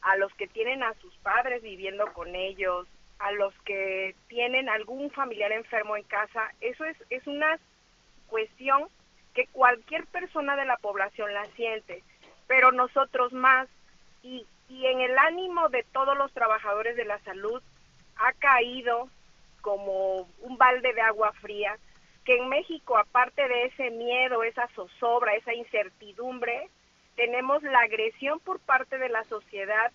a 0.00 0.16
los 0.16 0.34
que 0.34 0.48
tienen 0.48 0.82
a 0.82 0.94
sus 0.94 1.14
padres 1.18 1.62
viviendo 1.62 2.12
con 2.12 2.34
ellos, 2.34 2.88
a 3.20 3.30
los 3.30 3.54
que 3.60 4.16
tienen 4.26 4.68
algún 4.68 5.12
familiar 5.12 5.52
enfermo 5.52 5.96
en 5.96 6.02
casa, 6.02 6.52
eso 6.60 6.84
es, 6.84 6.96
es 7.08 7.24
una 7.28 7.56
cuestión 8.26 8.88
que 9.32 9.46
cualquier 9.46 10.06
persona 10.06 10.56
de 10.56 10.64
la 10.64 10.76
población 10.78 11.32
la 11.32 11.44
siente 11.54 12.02
pero 12.52 12.70
nosotros 12.70 13.32
más. 13.32 13.66
Y, 14.22 14.44
y 14.68 14.84
en 14.84 15.00
el 15.00 15.16
ánimo 15.16 15.70
de 15.70 15.84
todos 15.84 16.14
los 16.18 16.30
trabajadores 16.32 16.96
de 16.96 17.06
la 17.06 17.18
salud 17.20 17.62
ha 18.16 18.34
caído 18.34 19.08
como 19.62 20.28
un 20.42 20.58
balde 20.58 20.92
de 20.92 21.00
agua 21.00 21.32
fría, 21.40 21.78
que 22.26 22.36
en 22.36 22.50
México, 22.50 22.98
aparte 22.98 23.48
de 23.48 23.64
ese 23.64 23.90
miedo, 23.92 24.42
esa 24.42 24.68
zozobra, 24.74 25.34
esa 25.34 25.54
incertidumbre, 25.54 26.68
tenemos 27.16 27.62
la 27.62 27.80
agresión 27.80 28.38
por 28.40 28.60
parte 28.60 28.98
de 28.98 29.08
la 29.08 29.24
sociedad 29.24 29.90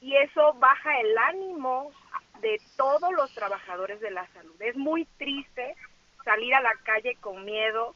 y 0.00 0.16
eso 0.16 0.54
baja 0.54 1.00
el 1.00 1.18
ánimo 1.18 1.92
de 2.40 2.58
todos 2.78 3.12
los 3.12 3.34
trabajadores 3.34 4.00
de 4.00 4.10
la 4.10 4.26
salud. 4.28 4.56
Es 4.62 4.74
muy 4.74 5.04
triste 5.18 5.76
salir 6.24 6.54
a 6.54 6.62
la 6.62 6.72
calle 6.82 7.16
con 7.20 7.44
miedo 7.44 7.94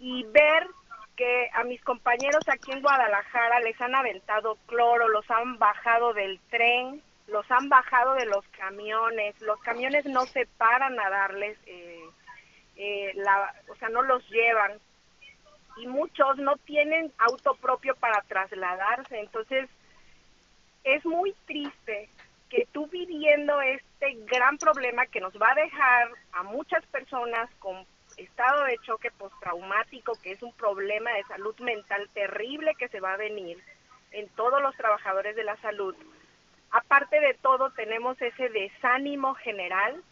y 0.00 0.24
ver 0.24 0.66
que 1.20 1.50
a 1.52 1.64
mis 1.64 1.82
compañeros 1.82 2.42
aquí 2.48 2.72
en 2.72 2.80
Guadalajara 2.80 3.60
les 3.60 3.78
han 3.78 3.94
aventado 3.94 4.56
cloro, 4.64 5.06
los 5.08 5.30
han 5.30 5.58
bajado 5.58 6.14
del 6.14 6.40
tren, 6.48 7.02
los 7.26 7.44
han 7.50 7.68
bajado 7.68 8.14
de 8.14 8.24
los 8.24 8.42
camiones, 8.56 9.38
los 9.42 9.60
camiones 9.60 10.06
no 10.06 10.24
se 10.24 10.46
paran 10.56 10.98
a 10.98 11.10
darles, 11.10 11.58
eh, 11.66 12.08
eh, 12.76 13.12
la, 13.16 13.54
o 13.68 13.74
sea, 13.76 13.90
no 13.90 14.00
los 14.00 14.26
llevan. 14.30 14.78
Y 15.76 15.86
muchos 15.88 16.38
no 16.38 16.56
tienen 16.56 17.12
auto 17.18 17.54
propio 17.56 17.94
para 17.96 18.22
trasladarse, 18.22 19.20
entonces 19.20 19.68
es 20.84 21.04
muy 21.04 21.34
triste 21.44 22.08
que 22.48 22.66
tú 22.72 22.86
viviendo 22.86 23.60
este 23.60 24.16
gran 24.24 24.56
problema 24.56 25.04
que 25.04 25.20
nos 25.20 25.34
va 25.34 25.52
a 25.52 25.62
dejar 25.62 26.08
a 26.32 26.44
muchas 26.44 26.82
personas 26.86 27.50
con 27.58 27.84
estado 28.20 28.64
de 28.64 28.78
choque 28.78 29.10
postraumático, 29.10 30.12
que 30.22 30.32
es 30.32 30.42
un 30.42 30.52
problema 30.52 31.12
de 31.12 31.24
salud 31.24 31.58
mental 31.60 32.08
terrible 32.14 32.74
que 32.78 32.88
se 32.88 33.00
va 33.00 33.14
a 33.14 33.18
venir 33.18 33.58
en 34.12 34.28
todos 34.30 34.60
los 34.62 34.76
trabajadores 34.76 35.36
de 35.36 35.44
la 35.44 35.56
salud. 35.58 35.94
Aparte 36.70 37.20
de 37.20 37.34
todo, 37.34 37.70
tenemos 37.70 38.20
ese 38.20 38.48
desánimo 38.48 39.34
general 39.34 40.02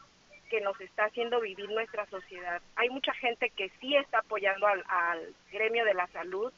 que 0.51 0.61
nos 0.61 0.81
está 0.81 1.05
haciendo 1.05 1.41
vivir 1.41 1.69
nuestra 1.71 2.07
sociedad. 2.07 2.63
Hay 2.77 2.89
mucha 2.91 3.13
gente 3.15 3.51
que 3.51 3.71
sí 3.81 3.95
está 3.97 4.21
apoyando 4.21 4.67
al, 4.67 4.83
al 4.89 5.35
gremio 5.53 5.85
de 5.85 5.95
la 5.95 6.07
salud, 6.09 6.53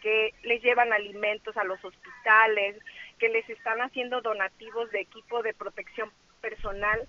que 0.00 0.32
les 0.42 0.62
llevan 0.62 0.92
alimentos 0.92 1.56
a 1.56 1.64
los 1.64 1.84
hospitales, 1.84 2.76
que 3.18 3.28
les 3.28 3.48
están 3.50 3.80
haciendo 3.82 4.22
donativos 4.22 4.90
de 4.90 5.00
equipo 5.00 5.42
de 5.42 5.52
protección 5.52 6.10
personal 6.40 7.06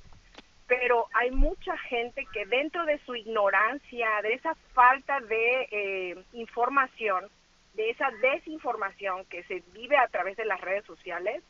pero 0.72 1.08
hay 1.12 1.32
mucha 1.32 1.78
gente 1.78 2.26
que 2.32 2.46
dentro 2.46 2.86
de 2.86 2.98
su 3.00 3.14
ignorancia, 3.14 4.08
de 4.24 4.36
esa 4.36 4.56
falta 4.74 5.20
de 5.20 5.68
eh, 5.70 6.24
información, 6.32 7.28
de 7.74 7.90
esa 7.90 8.10
desinformación 8.22 9.26
que 9.26 9.44
se 9.44 9.64
vive 9.74 9.98
a 9.98 10.08
través 10.08 10.38
de 10.38 10.46
las 10.46 10.62
redes 10.62 10.86
sociales, 10.86 11.44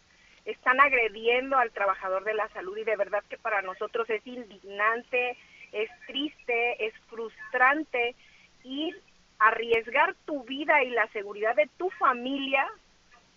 están 0.43 0.81
agrediendo 0.81 1.55
al 1.55 1.69
trabajador 1.69 2.23
de 2.23 2.33
la 2.33 2.49
salud 2.49 2.75
y 2.79 2.83
de 2.83 2.95
verdad 2.95 3.23
que 3.29 3.37
para 3.37 3.61
nosotros 3.61 4.09
es 4.09 4.25
indignante, 4.25 5.37
es 5.71 5.91
triste, 6.07 6.87
es 6.87 6.93
frustrante 7.07 8.15
ir 8.63 8.99
a 9.37 9.49
arriesgar 9.49 10.15
tu 10.25 10.43
vida 10.45 10.83
y 10.83 10.89
la 10.89 11.07
seguridad 11.09 11.55
de 11.55 11.69
tu 11.77 11.91
familia 11.91 12.67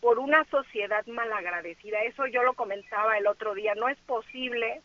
por 0.00 0.18
una 0.18 0.44
sociedad 0.46 1.04
malagradecida. 1.04 2.04
Eso 2.04 2.26
yo 2.26 2.42
lo 2.42 2.54
comentaba 2.54 3.18
el 3.18 3.26
otro 3.26 3.52
día, 3.52 3.74
no 3.74 3.90
es 3.90 3.98
posible 4.06 4.80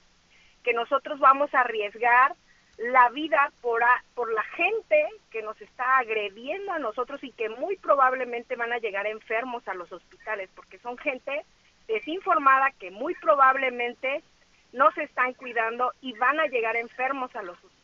que 0.63 0.73
nosotros 0.73 1.19
vamos 1.19 1.53
a 1.53 1.61
arriesgar 1.61 2.35
la 2.77 3.09
vida 3.09 3.51
por, 3.61 3.81
por 4.15 4.31
la 4.31 4.43
gente 4.55 5.05
que 5.31 5.41
nos 5.41 5.59
está 5.61 5.97
agrediendo 5.97 6.71
a 6.71 6.79
nosotros 6.79 7.21
y 7.23 7.31
que 7.31 7.49
muy 7.49 7.75
probablemente 7.77 8.55
van 8.55 8.71
a 8.71 8.77
llegar 8.77 9.05
enfermos 9.05 9.67
a 9.67 9.73
los 9.73 9.91
hospitales, 9.91 10.49
porque 10.55 10.79
son 10.79 10.97
gente 10.97 11.45
desinformada 11.87 12.71
que 12.79 12.89
muy 12.91 13.15
probablemente 13.15 14.23
no 14.71 14.91
se 14.91 15.03
están 15.03 15.33
cuidando 15.33 15.91
y 16.01 16.13
van 16.13 16.39
a 16.39 16.45
llegar 16.45 16.75
enfermos 16.77 17.35
a 17.35 17.41
los 17.41 17.57
hospitales. 17.57 17.79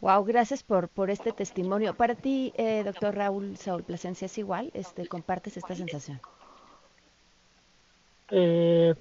Wow, 0.00 0.24
gracias 0.24 0.62
por, 0.62 0.88
por 0.88 1.10
este 1.10 1.32
testimonio. 1.32 1.94
Para 1.94 2.14
ti, 2.14 2.52
eh, 2.56 2.82
doctor 2.84 3.14
Raúl 3.14 3.56
Saúl 3.56 3.82
Plasencia, 3.82 4.26
¿es 4.26 4.38
igual? 4.38 4.70
Este, 4.72 5.06
¿Compartes 5.06 5.56
esta 5.56 5.74
sensación? 5.74 6.20
Eh, 8.30 8.94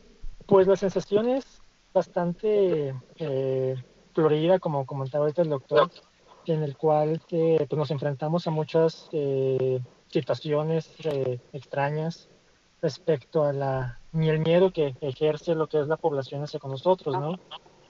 pues 0.45 0.67
la 0.67 0.75
sensación 0.75 1.29
es 1.29 1.62
bastante 1.93 2.93
eh, 3.17 3.75
florida, 4.13 4.59
como 4.59 4.85
comentaba 4.85 5.25
ahorita 5.25 5.43
el 5.43 5.49
doctor, 5.49 5.91
en 6.45 6.63
el 6.63 6.75
cual 6.75 7.21
pues 7.29 7.71
nos 7.71 7.91
enfrentamos 7.91 8.47
a 8.47 8.51
muchas 8.51 9.09
eh, 9.11 9.79
situaciones 10.09 10.91
extrañas 11.53 12.29
respecto 12.81 13.45
a 13.45 13.53
la 13.53 13.99
ni 14.11 14.29
el 14.29 14.39
miedo 14.39 14.71
que 14.71 14.95
ejerce 15.01 15.55
lo 15.55 15.67
que 15.67 15.79
es 15.79 15.87
la 15.87 15.97
población 15.97 16.43
hacia 16.43 16.59
con 16.59 16.71
nosotros, 16.71 17.17
¿no? 17.19 17.39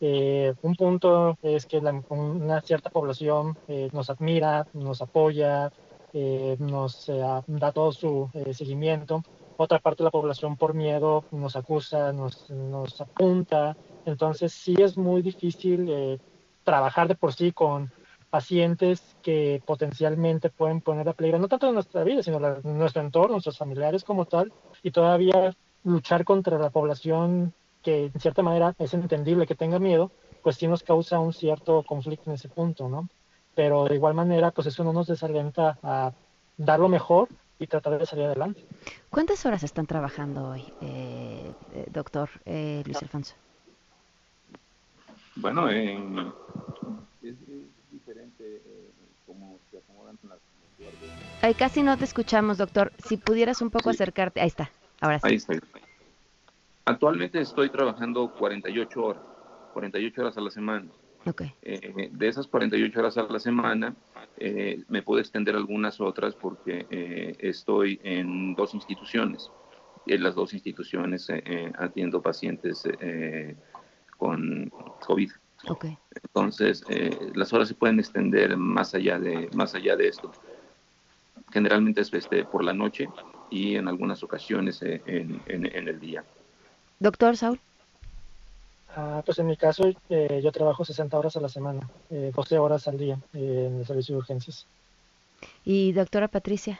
Eh, 0.06 0.54
un 0.62 0.76
punto 0.76 1.38
es 1.42 1.66
que 1.66 1.78
una 1.78 2.62
cierta 2.62 2.90
población 2.90 3.58
eh, 3.68 3.90
nos 3.94 4.10
admira, 4.10 4.68
nos 4.74 5.02
apoya, 5.02 5.72
eh, 6.12 6.58
nos 6.60 7.08
da 7.08 7.72
todo 7.72 7.92
su 7.92 8.30
seguimiento. 8.52 9.24
Otra 9.56 9.80
parte 9.80 10.04
de 10.04 10.06
la 10.06 10.12
población 10.12 10.58
por 10.58 10.74
miedo 10.74 11.24
nos 11.32 11.56
acusa, 11.56 12.12
nos, 12.12 12.50
nos 12.50 13.00
apunta. 13.00 13.78
Entonces 14.06 14.54
sí 14.54 14.76
es 14.80 14.98
muy 14.98 15.22
difícil 15.22 16.20
trabajar 16.64 17.08
de 17.08 17.16
por 17.16 17.34
sí 17.34 17.52
con 17.52 17.92
pacientes 18.30 19.16
que 19.22 19.62
potencialmente 19.64 20.50
pueden 20.50 20.82
poner 20.82 21.08
a 21.08 21.14
peligro 21.14 21.38
no 21.38 21.48
tanto 21.48 21.72
nuestra 21.72 22.04
vida, 22.04 22.24
sino 22.24 22.40
nuestro 22.40 23.02
entorno, 23.04 23.34
nuestros 23.34 23.60
familiares 23.60 24.04
como 24.04 24.26
tal, 24.26 24.52
y 24.82 24.90
todavía 24.90 25.56
luchar 25.84 26.26
contra 26.26 26.58
la 26.58 26.72
población 26.72 27.54
que 27.84 28.06
en 28.06 28.20
cierta 28.20 28.42
manera 28.42 28.74
es 28.80 28.94
entendible 28.96 29.46
que 29.46 29.54
tenga 29.54 29.78
miedo, 29.78 30.12
pues 30.42 30.56
sí 30.56 30.68
nos 30.68 30.82
causa 30.82 31.20
un 31.20 31.32
cierto 31.32 31.84
conflicto 31.84 32.32
en 32.32 32.36
ese 32.36 32.50
punto, 32.50 32.90
¿no? 32.90 33.08
Pero 33.54 33.86
de 33.86 33.96
igual 33.96 34.16
manera, 34.16 34.50
pues 34.50 34.66
eso 34.68 34.84
no 34.84 34.94
nos 34.94 35.06
desalenta 35.06 35.78
a 35.84 36.12
dar 36.58 36.80
lo 36.80 36.90
mejor 36.90 37.28
y 37.60 37.68
tratar 37.68 38.00
de 38.00 38.06
salir 38.08 38.26
adelante. 38.26 38.66
¿Cuántas 39.12 39.46
horas 39.46 39.64
están 39.64 39.86
trabajando 39.86 40.50
hoy, 40.50 40.64
eh, 40.82 41.52
eh 41.76 41.86
doctor 41.92 42.30
eh, 42.46 42.82
Luis 42.86 42.98
Alfonso? 43.02 43.36
Bueno, 45.36 45.70
es, 45.70 45.98
diferente 47.92 48.62
eh, 48.66 48.90
cómo 49.26 49.60
se 49.72 49.78
acomodan 49.78 50.18
las... 50.28 50.40
Ay, 51.42 51.54
casi 51.54 51.84
no 51.84 51.98
te 51.98 52.04
escuchamos, 52.04 52.58
doctor. 52.58 52.92
Si 53.06 53.18
pudieras 53.18 53.62
un 53.62 53.70
poco 53.70 53.90
acercarte. 53.90 54.42
Ahí 54.42 54.48
está, 54.48 54.72
ahora 55.00 55.20
sí. 55.20 55.28
Ahí 55.28 55.36
está. 55.36 55.54
Actualmente 56.86 57.40
estoy 57.40 57.70
trabajando 57.70 58.34
48 58.34 59.04
horas, 59.04 59.24
48 59.74 60.22
horas 60.22 60.38
a 60.38 60.42
la 60.42 60.52
semana. 60.52 60.88
Okay. 61.26 61.54
Eh, 61.62 62.10
de 62.12 62.28
esas 62.28 62.48
48 62.48 63.00
horas 63.00 63.18
a 63.18 63.24
la 63.24 63.40
semana, 63.40 63.96
eh, 64.38 64.84
me 64.90 65.02
puedo 65.02 65.22
extender 65.22 65.56
algunas 65.56 66.02
otras 66.02 66.36
porque 66.36 66.86
eh, 66.90 67.36
estoy 67.40 68.00
en 68.04 68.56
dos 68.56 68.74
instituciones. 68.74 69.50
En 70.06 70.22
las 70.22 70.36
dos 70.36 70.54
instituciones 70.54 71.30
atiendo 71.78 72.22
pacientes 72.22 72.84
con 74.24 74.72
COVID. 75.06 75.32
Okay. 75.68 75.98
Entonces, 76.24 76.84
las 77.36 77.52
horas 77.52 77.68
se 77.68 77.76
pueden 77.76 78.00
extender 78.00 78.56
más 78.56 78.96
allá 78.96 79.20
de, 79.20 79.50
más 79.54 79.76
allá 79.76 79.98
de 79.98 80.08
esto. 80.08 80.32
Generalmente 81.52 82.02
es 82.02 82.14
este, 82.14 82.46
por 82.46 82.64
la 82.64 82.74
noche 82.74 83.10
y 83.50 83.76
en 83.76 83.88
algunas 83.90 84.24
ocasiones 84.24 84.82
en, 84.82 85.42
en 85.48 85.88
el 85.88 86.00
día. 86.00 86.24
Doctor 87.00 87.36
Saúl. 87.36 87.60
Ah, 88.96 89.24
pues 89.26 89.40
en 89.40 89.48
mi 89.48 89.58
caso 89.58 89.92
eh, 90.10 90.42
yo 90.42 90.52
trabajo 90.52 90.86
60 90.86 91.18
horas 91.18 91.36
a 91.36 91.42
la 91.42 91.50
semana, 91.50 91.90
eh, 92.12 92.32
12 92.34 92.60
horas 92.60 92.88
al 92.88 92.98
día 92.98 93.18
eh, 93.34 93.66
en 93.68 93.80
el 93.80 93.86
servicio 93.86 94.16
de 94.16 94.20
urgencias. 94.20 94.68
¿Y 95.66 95.92
doctora 95.94 96.28
Patricia? 96.28 96.80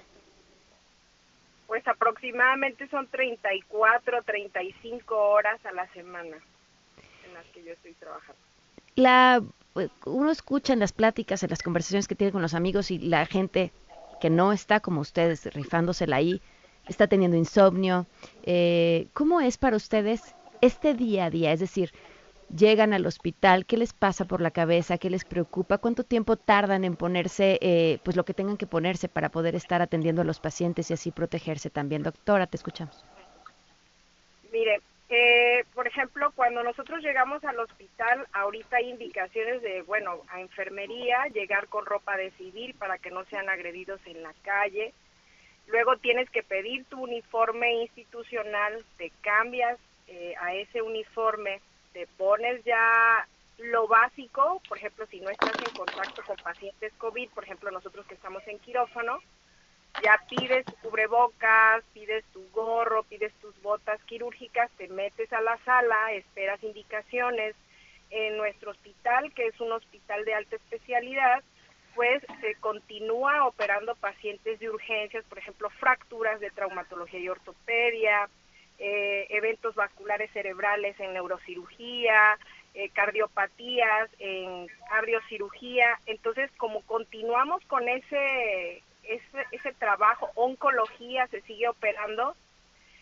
Pues 1.68 1.86
aproximadamente 1.88 2.88
son 2.88 3.08
34, 3.08 4.22
35 4.24 5.16
horas 5.16 5.60
a 5.66 5.72
la 5.74 5.92
semana 5.94 6.38
en 7.34 7.44
las 7.44 7.54
que 7.54 7.64
yo 7.64 7.74
estoy 7.74 7.94
trabajando. 7.94 8.42
La, 8.96 9.44
uno 10.06 10.32
escucha 10.32 10.74
en 10.74 10.80
las 10.80 10.94
pláticas, 10.94 11.44
en 11.44 11.50
las 11.50 11.64
conversaciones 11.64 12.08
que 12.08 12.16
tiene 12.16 12.32
con 12.32 12.42
los 12.42 12.54
amigos 12.54 12.92
y 12.92 13.00
la 13.00 13.26
gente 13.26 13.72
que 14.22 14.30
no 14.30 14.54
está 14.54 14.80
como 14.80 15.02
ustedes 15.02 15.46
rifándosela 15.54 16.18
ahí, 16.18 16.42
está 16.88 17.08
teniendo 17.08 17.38
insomnio. 17.38 18.06
Eh, 18.44 19.08
¿Cómo 19.14 19.42
es 19.42 19.58
para 19.58 19.76
ustedes 19.76 20.36
este 20.62 20.94
día 20.94 21.26
a 21.26 21.30
día? 21.30 21.52
Es 21.52 21.60
decir, 21.60 21.92
llegan 22.56 22.94
al 22.94 23.06
hospital, 23.06 23.66
¿qué 23.66 23.78
les 23.78 23.94
pasa 23.94 24.26
por 24.26 24.42
la 24.42 24.52
cabeza? 24.52 24.98
¿Qué 24.98 25.10
les 25.10 25.26
preocupa? 25.26 25.80
¿Cuánto 25.80 26.04
tiempo 26.04 26.36
tardan 26.38 26.84
en 26.84 26.96
ponerse 26.96 27.58
eh, 27.62 28.00
pues 28.04 28.16
lo 28.16 28.26
que 28.26 28.34
tengan 28.34 28.58
que 28.58 28.68
ponerse 28.68 29.10
para 29.10 29.30
poder 29.30 29.56
estar 29.56 29.82
atendiendo 29.82 30.22
a 30.22 30.26
los 30.26 30.40
pacientes 30.40 30.90
y 30.92 30.94
así 30.94 31.12
protegerse 31.12 31.70
también? 31.70 32.04
Doctora, 32.04 32.48
te 32.48 32.58
escuchamos. 32.58 33.04
Mire, 34.52 34.82
eh, 35.14 35.66
por 35.74 35.88
ejemplo, 35.88 36.32
cuando 36.36 36.64
nosotros 36.64 37.02
llegamos 37.02 37.44
al 37.44 37.60
hospital, 37.60 38.28
ahorita 38.34 38.78
hay 38.78 38.90
indicaciones 38.90 39.62
de, 39.62 39.82
bueno, 39.84 40.22
a 40.30 40.42
enfermería, 40.42 41.28
llegar 41.34 41.68
con 41.68 41.86
ropa 41.86 42.18
de 42.18 42.32
civil 42.32 42.74
para 42.76 42.98
que 42.98 43.12
no 43.12 43.24
sean 43.26 43.50
agredidos 43.50 44.02
en 44.06 44.24
la 44.24 44.34
calle, 44.44 44.94
Luego 45.68 45.98
tienes 45.98 46.30
que 46.30 46.44
pedir 46.44 46.86
tu 46.86 47.02
uniforme 47.02 47.82
institucional, 47.82 48.84
te 48.98 49.12
cambias 49.22 49.80
eh, 50.08 50.36
a 50.40 50.54
ese 50.54 50.82
uniforme, 50.82 51.62
te 51.94 52.08
pones 52.18 52.64
ya 52.66 53.28
lo 53.60 53.88
básico, 53.88 54.62
por 54.68 54.78
ejemplo, 54.78 55.06
si 55.08 55.22
no 55.22 55.30
estás 55.30 55.54
en 55.62 55.74
contacto 55.76 56.22
con 56.26 56.36
pacientes 56.38 56.92
COVID, 56.98 57.30
por 57.30 57.44
ejemplo, 57.44 57.72
nosotros 57.72 58.06
que 58.08 58.16
estamos 58.16 58.46
en 58.48 58.60
quirófano, 58.60 59.20
ya 60.02 60.20
pides 60.30 60.66
tu 60.66 60.74
cubrebocas, 60.78 61.84
pides 61.94 62.24
tu 62.34 62.44
gorro, 62.52 63.04
pides 63.04 63.34
tus 63.42 63.60
botas 63.62 64.02
quirúrgicas, 64.04 64.72
te 64.78 64.88
metes 64.88 65.32
a 65.34 65.42
la 65.42 65.58
sala, 65.66 66.14
esperas 66.14 66.64
indicaciones. 66.64 67.56
En 68.16 68.38
nuestro 68.38 68.70
hospital, 68.70 69.34
que 69.34 69.48
es 69.48 69.60
un 69.60 69.72
hospital 69.72 70.24
de 70.24 70.36
alta 70.36 70.56
especialidad, 70.56 71.44
pues 71.96 72.24
se 72.42 72.54
continúa 72.56 73.48
operando 73.48 73.96
pacientes 73.96 74.60
de 74.60 74.70
urgencias, 74.70 75.26
por 75.26 75.40
ejemplo, 75.40 75.70
fracturas 75.80 76.40
de 76.40 76.52
traumatología 76.52 77.20
y 77.20 77.30
ortopedia, 77.30 78.30
eh, 78.80 79.28
eventos 79.30 79.76
vasculares 79.76 80.32
cerebrales 80.32 81.00
en 81.00 81.14
neurocirugía, 81.14 82.38
eh, 82.74 82.90
cardiopatías 82.90 84.10
en 84.20 84.68
cardiocirugía. 84.90 86.00
Entonces, 86.06 86.50
como 86.58 86.82
continuamos 86.82 87.64
con 87.66 87.88
ese, 87.88 88.82
ese, 89.04 89.46
ese 89.52 89.74
trabajo, 89.74 90.32
oncología 90.36 91.28
se 91.28 91.42
sigue 91.42 91.68
operando, 91.68 92.36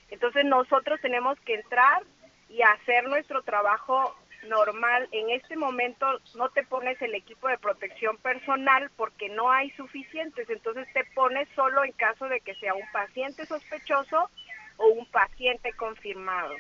entonces 0.10 0.46
nosotros 0.46 1.00
tenemos 1.02 1.40
que 1.42 1.56
entrar 1.56 2.04
y 2.50 2.62
hacer 2.62 3.08
nuestro 3.08 3.44
trabajo 3.44 4.16
normal, 4.48 5.08
en 5.12 5.30
este 5.30 5.56
momento 5.56 6.08
no 6.36 6.50
te 6.50 6.64
pones 6.64 7.02
el 7.02 7.14
equipo 7.14 7.48
de 7.48 7.58
protección 7.58 8.18
personal 8.18 8.90
porque 8.96 9.30
no 9.30 9.52
hay 9.52 9.72
suficientes, 9.72 10.50
entonces 10.50 10.88
te 10.94 11.06
pones 11.14 11.48
solo 11.56 11.84
en 11.84 11.92
caso 11.94 12.28
de 12.28 12.42
que 12.42 12.56
sea 12.56 12.74
un 12.74 12.90
paciente 12.92 13.46
sospechoso 13.46 14.30
o 14.78 14.88
un 14.88 15.06
paciente 15.08 15.74
confirmado. 15.74 16.56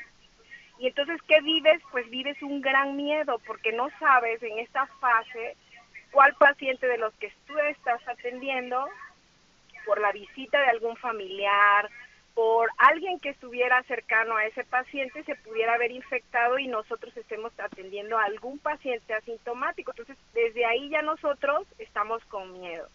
Y 0.79 0.87
entonces, 0.87 1.21
¿qué 1.27 1.41
vives? 1.41 1.81
Pues 1.91 2.09
vives 2.09 2.41
un 2.41 2.61
gran 2.61 2.95
miedo 2.95 3.39
porque 3.45 3.71
no 3.71 3.89
sabes 3.99 4.41
en 4.41 4.59
esta 4.59 4.87
fase 4.99 5.55
cuál 6.11 6.33
paciente 6.35 6.87
de 6.87 6.97
los 6.97 7.13
que 7.15 7.31
tú 7.45 7.57
estás 7.59 8.01
atendiendo, 8.07 8.87
por 9.85 9.99
la 9.99 10.11
visita 10.11 10.59
de 10.59 10.67
algún 10.67 10.95
familiar, 10.97 11.89
por 12.33 12.69
alguien 12.77 13.19
que 13.19 13.29
estuviera 13.29 13.83
cercano 13.83 14.37
a 14.37 14.45
ese 14.45 14.63
paciente 14.63 15.23
se 15.23 15.35
pudiera 15.35 15.73
haber 15.73 15.91
infectado 15.91 16.59
y 16.59 16.67
nosotros 16.67 17.15
estemos 17.17 17.51
atendiendo 17.59 18.17
a 18.17 18.23
algún 18.25 18.57
paciente 18.59 19.13
asintomático. 19.13 19.91
Entonces, 19.91 20.17
desde 20.33 20.65
ahí 20.65 20.89
ya 20.89 21.01
nosotros 21.01 21.67
estamos 21.77 22.23
con 22.25 22.53
miedo. 22.53 22.87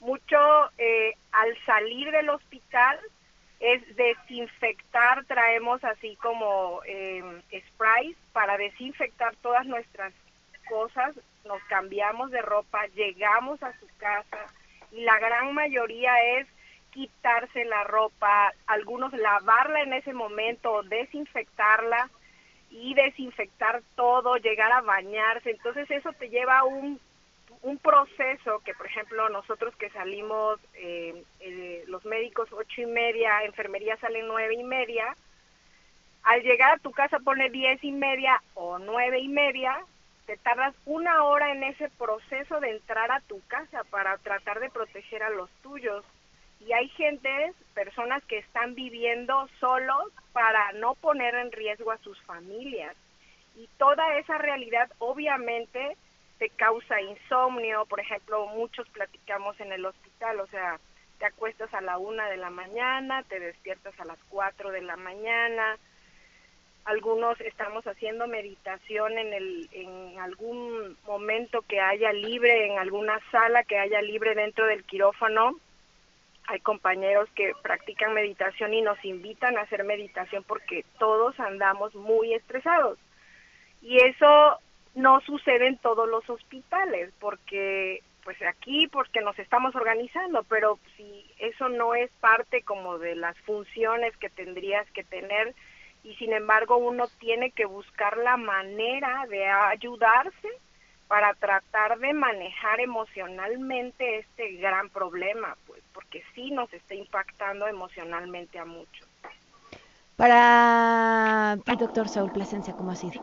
Mucho 0.00 0.36
eh, 0.78 1.14
al 1.32 1.56
salir 1.64 2.10
del 2.10 2.28
hospital, 2.28 2.98
es 3.60 3.96
desinfectar, 3.96 5.24
traemos 5.24 5.82
así 5.82 6.16
como 6.16 6.80
eh, 6.86 7.22
sprays 7.68 8.16
para 8.32 8.58
desinfectar 8.58 9.34
todas 9.36 9.64
nuestras 9.64 10.12
cosas, 10.68 11.14
nos 11.46 11.62
cambiamos 11.64 12.30
de 12.30 12.42
ropa, 12.42 12.86
llegamos 12.88 13.62
a 13.62 13.72
su 13.78 13.86
casa 13.98 14.46
y 14.92 15.02
la 15.02 15.18
gran 15.18 15.54
mayoría 15.54 16.12
es 16.38 16.46
quitarse 16.90 17.64
la 17.66 17.84
ropa, 17.84 18.52
algunos 18.66 19.12
lavarla 19.12 19.82
en 19.82 19.92
ese 19.92 20.14
momento, 20.14 20.82
desinfectarla 20.84 22.08
y 22.70 22.94
desinfectar 22.94 23.82
todo, 23.94 24.36
llegar 24.36 24.72
a 24.72 24.80
bañarse. 24.80 25.50
Entonces 25.50 25.90
eso 25.90 26.12
te 26.14 26.30
lleva 26.30 26.58
a 26.58 26.64
un, 26.64 26.98
un 27.62 27.78
proceso 27.78 28.60
que, 28.64 28.74
por 28.74 28.86
ejemplo, 28.86 29.28
nosotros 29.28 29.74
que 29.76 29.90
salimos, 29.90 30.58
eh, 30.74 31.22
eh, 31.40 31.84
los 31.86 32.04
médicos 32.04 32.48
ocho 32.52 32.80
y 32.80 32.86
media, 32.86 33.44
enfermería 33.44 33.96
salen 33.98 34.26
nueve 34.26 34.54
y 34.54 34.64
media, 34.64 35.14
al 36.22 36.42
llegar 36.42 36.72
a 36.72 36.78
tu 36.78 36.92
casa 36.92 37.18
pone 37.20 37.50
diez 37.50 37.82
y 37.84 37.92
media 37.92 38.42
o 38.54 38.78
nueve 38.78 39.20
y 39.20 39.28
media, 39.28 39.78
te 40.26 40.36
tardas 40.38 40.74
una 40.84 41.24
hora 41.24 41.52
en 41.52 41.62
ese 41.62 41.88
proceso 41.90 42.60
de 42.60 42.70
entrar 42.70 43.10
a 43.12 43.20
tu 43.20 43.40
casa 43.46 43.84
para 43.90 44.18
tratar 44.18 44.60
de 44.60 44.70
proteger 44.70 45.22
a 45.22 45.30
los 45.30 45.48
tuyos. 45.62 46.04
Y 46.60 46.72
hay 46.72 46.88
gente, 46.90 47.52
personas 47.74 48.24
que 48.24 48.38
están 48.38 48.74
viviendo 48.74 49.48
solos 49.60 50.12
para 50.32 50.72
no 50.72 50.94
poner 50.96 51.34
en 51.36 51.52
riesgo 51.52 51.92
a 51.92 51.98
sus 51.98 52.20
familias. 52.22 52.96
Y 53.54 53.68
toda 53.78 54.18
esa 54.18 54.36
realidad 54.38 54.90
obviamente 54.98 55.96
te 56.38 56.50
causa 56.50 57.00
insomnio, 57.00 57.86
por 57.86 58.00
ejemplo, 58.00 58.46
muchos 58.48 58.88
platicamos 58.90 59.58
en 59.60 59.72
el 59.72 59.86
hospital, 59.86 60.40
o 60.40 60.46
sea, 60.48 60.78
te 61.18 61.26
acuestas 61.26 61.72
a 61.72 61.80
la 61.80 61.96
una 61.96 62.28
de 62.28 62.36
la 62.36 62.50
mañana, 62.50 63.22
te 63.22 63.40
despiertas 63.40 63.98
a 64.00 64.04
las 64.04 64.18
cuatro 64.28 64.70
de 64.70 64.82
la 64.82 64.96
mañana, 64.96 65.78
algunos 66.86 67.40
estamos 67.40 67.84
haciendo 67.84 68.28
meditación 68.28 69.18
en, 69.18 69.32
el, 69.32 69.68
en 69.72 70.18
algún 70.20 70.96
momento 71.04 71.62
que 71.62 71.80
haya 71.80 72.12
libre, 72.12 72.66
en 72.66 72.78
alguna 72.78 73.20
sala 73.32 73.64
que 73.64 73.76
haya 73.76 74.00
libre 74.02 74.36
dentro 74.36 74.66
del 74.66 74.84
quirófano. 74.84 75.56
Hay 76.46 76.60
compañeros 76.60 77.28
que 77.34 77.52
practican 77.60 78.14
meditación 78.14 78.72
y 78.72 78.82
nos 78.82 79.04
invitan 79.04 79.58
a 79.58 79.62
hacer 79.62 79.82
meditación 79.82 80.44
porque 80.44 80.84
todos 81.00 81.38
andamos 81.40 81.92
muy 81.96 82.34
estresados. 82.34 82.98
Y 83.82 83.98
eso 83.98 84.60
no 84.94 85.20
sucede 85.22 85.66
en 85.66 85.78
todos 85.78 86.08
los 86.08 86.30
hospitales 86.30 87.12
porque 87.18 88.00
pues 88.22 88.40
aquí 88.42 88.86
porque 88.86 89.20
nos 89.22 89.36
estamos 89.40 89.74
organizando, 89.74 90.44
pero 90.44 90.78
si 90.96 91.26
eso 91.38 91.68
no 91.68 91.96
es 91.96 92.10
parte 92.20 92.62
como 92.62 92.98
de 92.98 93.16
las 93.16 93.36
funciones 93.38 94.16
que 94.16 94.30
tendrías 94.30 94.88
que 94.92 95.02
tener, 95.02 95.52
y 96.06 96.14
sin 96.14 96.32
embargo 96.32 96.76
uno 96.76 97.06
tiene 97.18 97.50
que 97.50 97.66
buscar 97.66 98.16
la 98.18 98.36
manera 98.36 99.26
de 99.28 99.44
ayudarse 99.46 100.48
para 101.08 101.34
tratar 101.34 101.98
de 101.98 102.12
manejar 102.12 102.80
emocionalmente 102.80 104.18
este 104.18 104.52
gran 104.56 104.88
problema, 104.90 105.56
pues 105.66 105.82
porque 105.92 106.22
sí 106.34 106.50
nos 106.52 106.72
está 106.72 106.94
impactando 106.94 107.66
emocionalmente 107.66 108.58
a 108.58 108.64
muchos. 108.64 109.08
Para 110.14 111.58
el 111.66 111.76
doctor 111.76 112.08
Saúl 112.08 112.30
Plasencia, 112.30 112.72
¿cómo 112.72 112.92
ha 112.92 112.96
sido? 112.96 113.20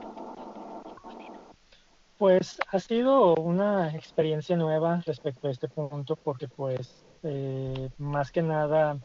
Pues 2.17 2.59
ha 2.67 2.79
sido 2.79 3.35
una 3.35 3.95
experiencia 3.95 4.55
nueva 4.55 5.01
respecto 5.05 5.47
a 5.47 5.51
este 5.51 5.67
punto 5.67 6.17
porque 6.17 6.47
pues 6.47 7.03
eh, 7.23 7.89
más 7.97 8.31
que 8.31 8.41
nada 8.41 8.97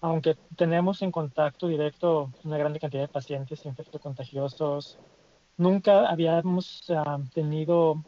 aunque 0.00 0.36
tenemos 0.56 1.02
en 1.02 1.12
contacto 1.12 1.68
directo 1.68 2.32
una 2.44 2.58
gran 2.58 2.76
cantidad 2.78 3.02
de 3.02 3.08
pacientes 3.08 3.64
infectocontagiosos, 3.64 4.98
nunca 5.56 6.08
habíamos 6.08 6.84
ah, 6.90 7.18
tenido 7.32 8.02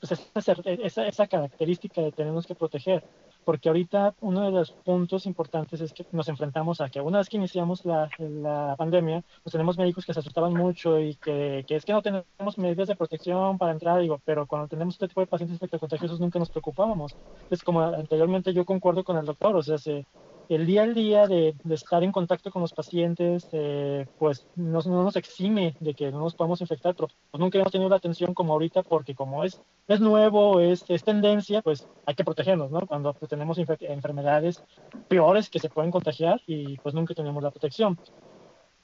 pues, 0.00 0.12
esa, 0.34 1.06
esa, 1.06 1.26
característica 1.26 2.00
de 2.00 2.12
tenernos 2.12 2.46
que 2.46 2.54
proteger. 2.54 3.04
Porque 3.44 3.70
ahorita 3.70 4.14
uno 4.20 4.42
de 4.44 4.50
los 4.50 4.70
puntos 4.70 5.24
importantes 5.24 5.80
es 5.80 5.94
que 5.94 6.04
nos 6.12 6.28
enfrentamos 6.28 6.80
a 6.82 6.90
que 6.90 7.00
una 7.00 7.18
vez 7.18 7.28
que 7.28 7.38
iniciamos 7.38 7.86
la, 7.86 8.08
la 8.18 8.74
pandemia, 8.76 9.24
pues 9.42 9.52
tenemos 9.52 9.78
médicos 9.78 10.04
que 10.04 10.12
se 10.12 10.20
asustaban 10.20 10.52
mucho 10.52 11.00
y 11.00 11.14
que, 11.14 11.64
que, 11.66 11.76
es 11.76 11.86
que 11.86 11.92
no 11.94 12.02
tenemos 12.02 12.58
medidas 12.58 12.88
de 12.88 12.96
protección 12.96 13.56
para 13.56 13.72
entrar, 13.72 13.98
digo, 14.00 14.20
pero 14.26 14.46
cuando 14.46 14.68
tenemos 14.68 14.94
este 14.94 15.08
tipo 15.08 15.22
de 15.22 15.26
pacientes 15.26 15.54
infectocontagiosos 15.54 16.20
nunca 16.20 16.38
nos 16.38 16.50
preocupábamos. 16.50 17.16
Es 17.48 17.62
como 17.62 17.80
anteriormente 17.80 18.52
yo 18.52 18.66
concuerdo 18.66 19.04
con 19.04 19.16
el 19.16 19.24
doctor, 19.24 19.56
o 19.56 19.62
sea, 19.62 19.78
se, 19.78 20.06
el 20.50 20.66
día 20.66 20.82
al 20.82 20.94
día 20.94 21.28
de, 21.28 21.54
estar 21.70 22.02
en 22.02 22.10
contacto 22.10 22.50
con 22.50 22.60
los 22.60 22.72
pacientes, 22.72 23.48
eh, 23.52 24.06
pues 24.18 24.48
no, 24.56 24.80
nos 24.80 25.14
exime 25.14 25.76
de 25.78 25.94
que 25.94 26.10
no 26.10 26.18
nos 26.18 26.34
podamos 26.34 26.60
infectar, 26.60 26.94
pero 26.96 27.08
pues, 27.30 27.40
nunca 27.40 27.58
hemos 27.58 27.70
tenido 27.70 27.88
la 27.88 27.96
atención 27.96 28.34
como 28.34 28.52
ahorita, 28.52 28.82
porque 28.82 29.14
como 29.14 29.44
es, 29.44 29.62
es 29.86 30.00
nuevo, 30.00 30.58
es, 30.58 30.84
es 30.88 31.04
tendencia, 31.04 31.62
pues 31.62 31.86
hay 32.04 32.16
que 32.16 32.24
protegernos, 32.24 32.72
¿no? 32.72 32.80
Cuando 32.86 33.14
pues, 33.14 33.30
tenemos 33.30 33.58
enfermedades 33.58 34.62
peores 35.06 35.48
que 35.48 35.60
se 35.60 35.68
pueden 35.68 35.92
contagiar 35.92 36.40
y 36.48 36.76
pues 36.78 36.96
nunca 36.96 37.14
tenemos 37.14 37.42
la 37.42 37.52
protección 37.52 37.96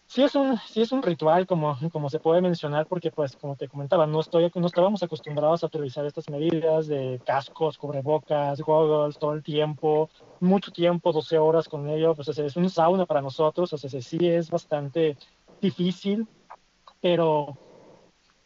sí 0.07 0.23
es 0.23 0.35
un, 0.35 0.57
sí 0.59 0.83
es 0.83 0.93
un 0.93 1.03
ritual, 1.03 1.47
como, 1.47 1.77
como 1.93 2.09
se 2.09 2.21
puede 2.21 2.41
mencionar, 2.41 2.87
porque 2.87 3.11
pues 3.11 3.37
como 3.37 3.57
te 3.57 3.69
comentaba, 3.69 4.07
no, 4.07 4.21
estoy, 4.21 4.51
no 4.55 4.67
estábamos 4.67 5.03
acostumbrados 5.03 5.63
a 5.63 5.67
utilizar 5.67 6.07
estas 6.07 6.29
medidas 6.31 6.87
de 6.87 7.21
cascos, 7.25 7.77
cubrebocas, 7.77 8.61
goggles, 8.61 9.19
todo 9.19 9.33
el 9.33 9.43
tiempo, 9.43 10.09
mucho 10.41 10.71
tiempo, 10.71 11.13
12 11.13 11.39
horas 11.39 11.69
con 11.69 11.89
ello, 11.89 12.15
pues 12.15 12.29
es 12.29 12.57
un 12.57 12.71
sauna 12.71 13.07
para 13.07 13.21
nosotros, 13.21 13.73
o 13.73 13.79
sea, 13.79 14.01
sí 14.01 14.19
es 14.21 14.51
bastante 14.51 15.17
difícil, 15.61 16.27
pero 17.01 17.59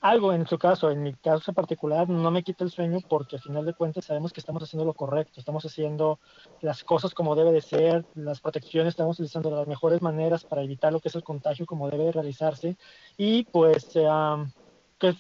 algo 0.00 0.32
en 0.32 0.46
su 0.46 0.58
caso, 0.58 0.90
en 0.90 1.02
mi 1.02 1.12
caso 1.14 1.50
en 1.50 1.54
particular, 1.54 2.08
no 2.08 2.30
me 2.30 2.42
quita 2.42 2.64
el 2.64 2.70
sueño 2.70 2.98
porque 3.08 3.36
al 3.36 3.42
final 3.42 3.66
de 3.66 3.74
cuentas 3.74 4.06
sabemos 4.06 4.32
que 4.32 4.40
estamos 4.40 4.62
haciendo 4.62 4.86
lo 4.86 4.94
correcto, 4.94 5.40
estamos 5.40 5.64
haciendo 5.64 6.18
las 6.60 6.82
cosas 6.84 7.12
como 7.12 7.36
debe 7.36 7.52
de 7.52 7.60
ser, 7.60 8.06
las 8.14 8.40
protecciones 8.40 8.92
estamos 8.92 9.16
utilizando 9.16 9.50
las 9.50 9.66
mejores 9.66 10.00
maneras 10.00 10.44
para 10.44 10.62
evitar 10.62 10.92
lo 10.92 11.00
que 11.00 11.08
es 11.08 11.14
el 11.14 11.22
contagio 11.22 11.66
como 11.66 11.90
debe 11.90 12.04
de 12.04 12.12
realizarse 12.12 12.76
y 13.18 13.44
pues 13.44 13.90
que 14.98 15.14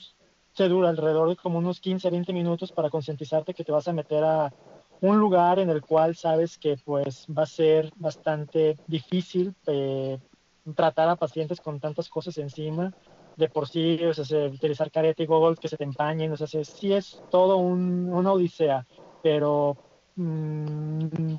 se 0.54 0.68
dura 0.68 0.88
alrededor 0.88 1.28
de 1.28 1.36
como 1.36 1.58
unos 1.58 1.80
15 1.80 2.08
a 2.08 2.10
20 2.10 2.32
minutos 2.32 2.72
para 2.72 2.90
concientizarte 2.90 3.54
que 3.54 3.64
te 3.64 3.72
vas 3.72 3.86
a 3.86 3.92
meter 3.92 4.24
a 4.24 4.52
un 5.00 5.18
lugar 5.18 5.58
en 5.58 5.70
el 5.70 5.82
cual 5.82 6.16
sabes 6.16 6.58
que 6.58 6.76
pues 6.84 7.26
va 7.26 7.42
a 7.42 7.46
ser 7.46 7.90
bastante 7.96 8.78
difícil 8.86 9.54
eh, 9.66 10.18
tratar 10.74 11.08
a 11.08 11.16
pacientes 11.16 11.60
con 11.60 11.80
tantas 11.80 12.08
cosas 12.08 12.36
encima 12.38 12.94
de 13.40 13.48
por 13.48 13.66
sí, 13.66 13.98
o 14.04 14.12
sea, 14.12 14.46
utilizar 14.46 14.90
careta 14.90 15.22
y 15.22 15.26
goggles 15.26 15.58
que 15.58 15.68
se 15.68 15.76
te 15.76 15.84
empañen, 15.84 16.30
o 16.30 16.36
sea, 16.36 16.46
sí 16.46 16.92
es 16.92 17.20
todo 17.30 17.56
un, 17.56 18.12
una 18.12 18.32
odisea, 18.32 18.86
pero 19.22 19.76
mm, 20.14 21.34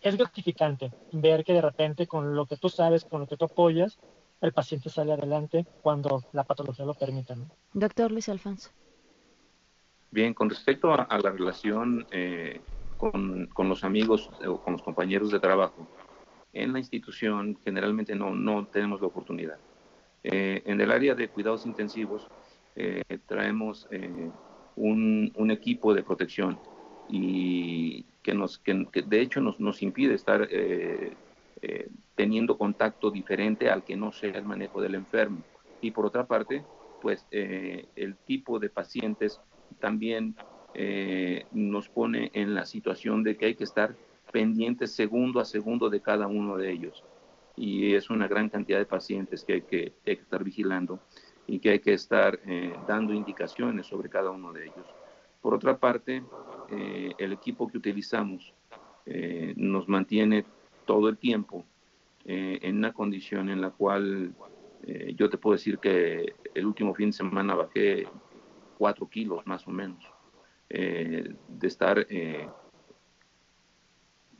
es 0.00 0.16
gratificante 0.16 0.92
ver 1.12 1.44
que 1.44 1.52
de 1.52 1.60
repente 1.60 2.06
con 2.06 2.34
lo 2.34 2.46
que 2.46 2.56
tú 2.56 2.68
sabes, 2.68 3.04
con 3.04 3.20
lo 3.20 3.26
que 3.26 3.36
tú 3.36 3.44
apoyas, 3.44 3.98
el 4.40 4.52
paciente 4.52 4.88
sale 4.88 5.12
adelante 5.12 5.66
cuando 5.82 6.22
la 6.32 6.44
patología 6.44 6.86
lo 6.86 6.94
permita. 6.94 7.34
Doctor 7.74 8.10
Luis 8.10 8.28
Alfonso. 8.28 8.70
Bien, 10.12 10.32
con 10.34 10.48
respecto 10.48 10.92
a, 10.92 11.18
la 11.18 11.30
relación 11.30 12.06
eh, 12.10 12.60
con, 12.96 13.46
con, 13.46 13.68
los 13.68 13.84
amigos 13.84 14.30
o 14.46 14.60
con 14.60 14.72
los 14.72 14.82
compañeros 14.82 15.30
de 15.30 15.38
trabajo, 15.38 15.86
en 16.52 16.72
la 16.72 16.78
institución 16.78 17.58
generalmente 17.62 18.14
no, 18.14 18.34
no 18.34 18.66
tenemos 18.66 19.00
la 19.00 19.08
oportunidad. 19.08 19.58
Eh, 20.22 20.62
en 20.66 20.80
el 20.80 20.90
área 20.90 21.14
de 21.14 21.28
cuidados 21.28 21.64
intensivos 21.64 22.28
eh, 22.76 23.02
traemos 23.26 23.88
eh, 23.90 24.30
un, 24.76 25.50
equipo 25.50 25.94
de 25.94 26.02
protección 26.02 26.58
y 27.08 28.04
que, 28.22 28.34
nos, 28.34 28.58
que, 28.58 28.74
de 29.06 29.20
hecho 29.20 29.40
nos, 29.40 29.58
nos 29.60 29.82
impide 29.82 30.14
estar 30.14 30.48
teniendo 32.14 32.56
contacto 32.56 33.10
diferente 33.10 33.68
al 33.68 33.82
que 33.82 33.96
no 33.96 34.12
sea 34.12 34.30
el 34.30 34.44
manejo 34.44 34.80
del 34.80 34.94
enfermo. 34.94 35.42
Y 35.80 35.90
por 35.90 36.06
otra 36.06 36.26
parte, 36.26 36.64
pues 37.02 37.26
el 37.30 38.16
tipo 38.26 38.58
de 38.58 38.70
pacientes 38.70 39.40
también 39.80 40.36
nos 41.52 41.88
pone 41.88 42.30
en 42.32 42.54
la 42.54 42.64
situación 42.64 43.24
de 43.24 43.36
que 43.36 43.46
hay 43.46 43.54
que 43.56 43.64
estar 43.64 43.96
pendientes 44.30 44.92
segundo 44.92 45.40
a 45.40 45.44
segundo 45.44 45.90
de 45.90 46.00
cada 46.00 46.28
uno 46.28 46.56
de 46.56 46.70
ellos 46.70 47.04
y 47.60 47.94
es 47.94 48.08
una 48.08 48.26
gran 48.26 48.48
cantidad 48.48 48.78
de 48.78 48.86
pacientes 48.86 49.44
que 49.44 49.52
hay 49.52 49.60
que, 49.60 49.92
estar 50.06 50.42
vigilando 50.42 50.98
y 51.46 51.58
que 51.58 51.72
hay 51.72 51.80
que 51.80 51.92
estar 51.92 52.40
eh, 52.46 52.72
dando 52.88 53.12
indicaciones 53.12 53.86
sobre 53.86 54.08
cada 54.08 54.30
uno 54.30 54.50
de 54.50 54.64
ellos. 54.64 54.86
Por 55.42 55.52
otra 55.52 55.76
parte, 55.76 56.24
eh, 56.70 57.12
el 57.18 57.34
equipo 57.34 57.68
que 57.68 57.76
utilizamos 57.76 58.54
eh, 59.04 59.52
nos 59.58 59.88
mantiene 59.88 60.46
todo 60.86 61.10
el 61.10 61.18
tiempo 61.18 61.66
en 62.24 62.76
una 62.76 62.92
condición 62.92 63.48
en 63.48 63.62
la 63.62 63.70
cual 63.70 64.34
yo 65.16 65.30
te 65.30 65.38
puedo 65.38 65.56
decir 65.56 65.78
que 65.78 66.34
el 66.54 66.66
último 66.66 66.94
fin 66.94 67.08
de 67.08 67.14
semana 67.14 67.54
bajé 67.54 68.06
cuatro 68.76 69.08
kilos 69.08 69.44
más 69.46 69.66
o 69.66 69.70
menos, 69.70 70.04
de 70.68 71.34
estar 71.62 72.06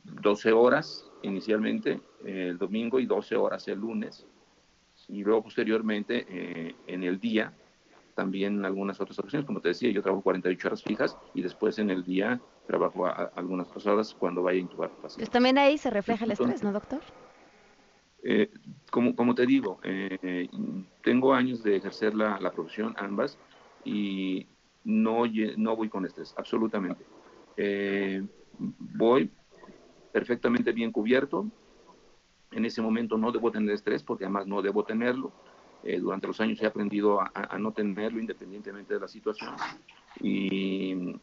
12 0.03 0.51
horas 0.51 1.10
inicialmente 1.23 1.99
el 2.25 2.57
domingo 2.57 2.99
y 2.99 3.05
12 3.05 3.35
horas 3.35 3.67
el 3.67 3.79
lunes. 3.79 4.25
Y 5.07 5.23
luego 5.23 5.43
posteriormente 5.43 6.25
eh, 6.29 6.75
en 6.87 7.03
el 7.03 7.19
día, 7.19 7.53
también 8.15 8.63
algunas 8.65 8.99
otras 9.01 9.17
ocasiones, 9.19 9.45
como 9.45 9.61
te 9.61 9.69
decía, 9.69 9.89
yo 9.91 10.01
trabajo 10.01 10.23
48 10.23 10.67
horas 10.67 10.83
fijas 10.83 11.17
y 11.33 11.41
después 11.41 11.79
en 11.79 11.89
el 11.89 12.03
día 12.03 12.39
trabajo 12.67 13.07
algunas 13.35 13.67
horas 13.85 14.13
cuando 14.13 14.43
vaya 14.43 14.59
a 14.59 14.61
intubar 14.61 14.89
paciente. 14.89 15.17
Pues 15.17 15.29
también 15.29 15.57
ahí 15.57 15.77
se 15.77 15.89
refleja 15.89 16.25
el 16.25 16.31
estrés, 16.31 16.63
¿no, 16.63 16.71
doctor? 16.71 16.99
Eh, 18.23 18.51
como, 18.91 19.15
como 19.15 19.33
te 19.33 19.45
digo, 19.45 19.79
eh, 19.83 20.47
tengo 21.03 21.33
años 21.33 21.63
de 21.63 21.75
ejercer 21.77 22.13
la, 22.13 22.39
la 22.39 22.51
profesión, 22.51 22.93
ambas, 22.97 23.39
y 23.83 24.45
no, 24.83 25.23
no 25.57 25.75
voy 25.75 25.89
con 25.89 26.05
estrés, 26.05 26.33
absolutamente. 26.37 27.03
Eh, 27.57 28.23
voy 28.57 29.31
perfectamente 30.11 30.71
bien 30.71 30.91
cubierto. 30.91 31.47
En 32.51 32.65
ese 32.65 32.81
momento 32.81 33.17
no 33.17 33.31
debo 33.31 33.51
tener 33.51 33.73
estrés 33.73 34.03
porque 34.03 34.25
además 34.25 34.47
no 34.47 34.61
debo 34.61 34.83
tenerlo. 34.83 35.31
Eh, 35.83 35.99
durante 35.99 36.27
los 36.27 36.39
años 36.39 36.61
he 36.61 36.67
aprendido 36.67 37.19
a, 37.21 37.57
no 37.57 37.71
tenerlo 37.71 38.19
independientemente 38.19 38.93
de 38.93 38.99
la 38.99 39.07
situación 39.07 39.55
y 40.19 41.15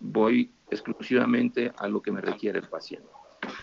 voy 0.00 0.50
exclusivamente 0.70 1.70
a 1.76 1.86
lo 1.86 2.00
que 2.00 2.12
me 2.12 2.22
requiere 2.22 2.58
el 2.60 2.68
paciente. 2.68 3.08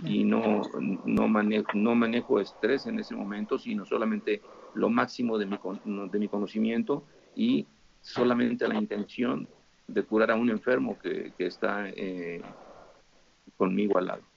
Y 0.04 0.24
no, 0.24 0.62
no, 1.06 1.28
manejo, 1.28 1.72
no 1.74 1.96
manejo 1.96 2.40
estrés 2.40 2.86
en 2.86 3.00
ese 3.00 3.16
momento, 3.16 3.58
sino 3.58 3.86
solamente 3.86 4.42
lo 4.76 4.90
máximo 4.90 5.38
de 5.38 5.48
mi, 5.48 5.58
de 6.12 6.20
mi 6.20 6.28
conocimiento 6.28 7.04
y 7.36 7.66
solamente 8.02 8.68
la 8.68 8.76
intención 8.76 9.48
de 9.88 10.04
curar 10.04 10.32
a 10.32 10.36
un 10.36 10.50
enfermo 10.50 10.98
que, 11.00 11.34
que 11.38 11.48
está 11.48 11.90
eh, 11.90 12.42
conmigo 13.58 13.98
al 13.98 14.06
lado. 14.08 14.33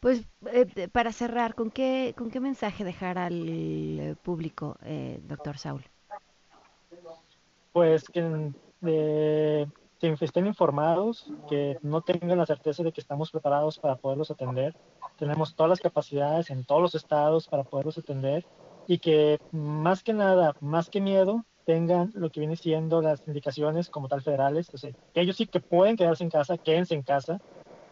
Pues 0.00 0.22
eh, 0.52 0.88
para 0.92 1.12
cerrar, 1.12 1.54
¿con 1.54 1.70
qué, 1.70 2.14
¿con 2.16 2.30
qué 2.30 2.40
mensaje 2.40 2.84
dejar 2.84 3.18
al 3.18 3.44
eh, 3.48 4.14
público, 4.22 4.76
doctor 5.22 5.58
Saúl? 5.58 5.84
Pues 7.72 8.08
que, 8.08 8.54
que 10.00 10.16
estén 10.20 10.46
informados, 10.46 11.32
que 11.48 11.78
no 11.82 12.02
tengan 12.02 12.38
la 12.38 12.46
certeza 12.46 12.82
de 12.82 12.92
que 12.92 13.00
estamos 13.00 13.30
preparados 13.30 13.78
para 13.78 13.96
poderlos 13.96 14.30
atender. 14.30 14.74
Tenemos 15.18 15.54
todas 15.54 15.70
las 15.70 15.80
capacidades 15.80 16.50
en 16.50 16.64
todos 16.64 16.80
los 16.80 16.94
estados 16.94 17.48
para 17.48 17.64
poderlos 17.64 17.98
atender 17.98 18.44
y 18.86 18.98
que 18.98 19.38
más 19.52 20.02
que 20.02 20.12
nada, 20.12 20.54
más 20.60 20.88
que 20.88 21.00
miedo, 21.00 21.44
tengan 21.66 22.10
lo 22.14 22.30
que 22.30 22.40
viene 22.40 22.56
siendo 22.56 23.02
las 23.02 23.22
indicaciones 23.28 23.90
como 23.90 24.08
tal 24.08 24.22
federales, 24.22 24.72
o 24.72 24.78
sea, 24.78 24.90
que 25.12 25.20
ellos 25.20 25.36
sí 25.36 25.46
que 25.46 25.60
pueden 25.60 25.98
quedarse 25.98 26.24
en 26.24 26.30
casa, 26.30 26.56
quédense 26.56 26.94
en 26.94 27.02
casa, 27.02 27.42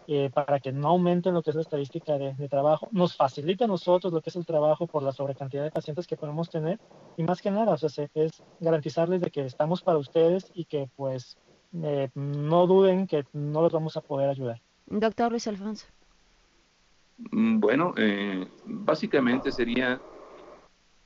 eh, 0.08 0.30
para 0.32 0.60
que 0.60 0.72
no 0.72 0.88
aumenten 0.88 1.34
lo 1.34 1.42
que 1.42 1.50
es 1.50 1.56
la 1.56 1.62
estadística 1.62 2.16
de, 2.18 2.48
trabajo, 2.48 2.88
nos 2.92 3.16
facilita 3.16 3.64
a 3.64 3.68
nosotros 3.68 4.12
lo 4.12 4.20
que 4.20 4.30
es 4.30 4.36
el 4.36 4.46
trabajo 4.46 4.86
por 4.86 5.02
la 5.02 5.12
sobrecantidad 5.12 5.64
de 5.64 5.70
pacientes 5.70 6.06
que 6.06 6.16
podemos 6.16 6.48
tener 6.48 6.78
y 7.16 7.22
más 7.24 7.42
que 7.42 7.50
nada, 7.50 7.72
o 7.72 7.76
sea, 7.76 8.08
es 8.14 8.42
garantizarles 8.60 9.20
de 9.20 9.30
que 9.30 9.44
estamos 9.44 9.82
para 9.82 9.98
ustedes 9.98 10.50
y 10.54 10.64
que 10.64 10.88
pues 10.96 11.36
eh, 11.82 12.08
no 12.14 12.66
duden 12.66 13.06
que 13.06 13.24
no 13.32 13.62
los 13.62 13.72
vamos 13.72 13.96
a 13.96 14.00
poder 14.00 14.30
ayudar. 14.30 14.60
Doctor 14.86 15.30
Luis 15.30 15.48
Alfonso. 15.48 15.86
Mm, 17.30 17.60
bueno, 17.60 17.94
eh, 17.96 18.46
básicamente 18.64 19.50
sería 19.50 20.00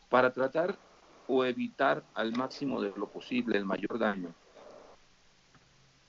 para 0.09 0.32
tratar 0.32 0.76
o 1.26 1.44
evitar 1.44 2.05
al 2.14 2.32
máximo 2.32 2.82
de 2.82 2.92
lo 2.96 3.09
posible 3.09 3.57
el 3.57 3.64
mayor 3.64 3.98
daño, 3.98 4.34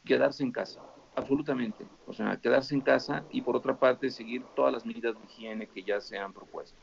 quedarse 0.03 0.43
en 0.43 0.51
casa, 0.51 0.81
absolutamente. 1.15 1.85
O 2.07 2.13
sea, 2.13 2.37
quedarse 2.37 2.75
en 2.75 2.81
casa 2.81 3.25
y 3.31 3.41
por 3.41 3.55
otra 3.55 3.77
parte 3.77 4.09
seguir 4.09 4.43
todas 4.55 4.73
las 4.73 4.85
medidas 4.85 5.15
de 5.15 5.25
higiene 5.25 5.67
que 5.67 5.83
ya 5.83 5.99
se 6.01 6.17
han 6.17 6.33
propuesto. 6.33 6.77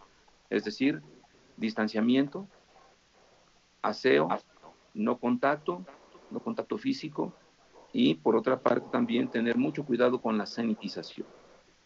Es 0.51 0.65
decir, 0.65 1.03
distanciamiento, 1.57 2.47
aseo, 3.83 4.29
no 4.95 5.19
contacto, 5.19 5.85
no 6.31 6.41
contacto 6.41 6.79
físico 6.79 7.33
y 7.93 8.15
por 8.15 8.37
otra 8.37 8.61
parte 8.61 8.87
también 8.91 9.29
tener 9.29 9.57
mucho 9.57 9.85
cuidado 9.85 10.21
con 10.21 10.37
la 10.37 10.47
sanitización 10.47 11.27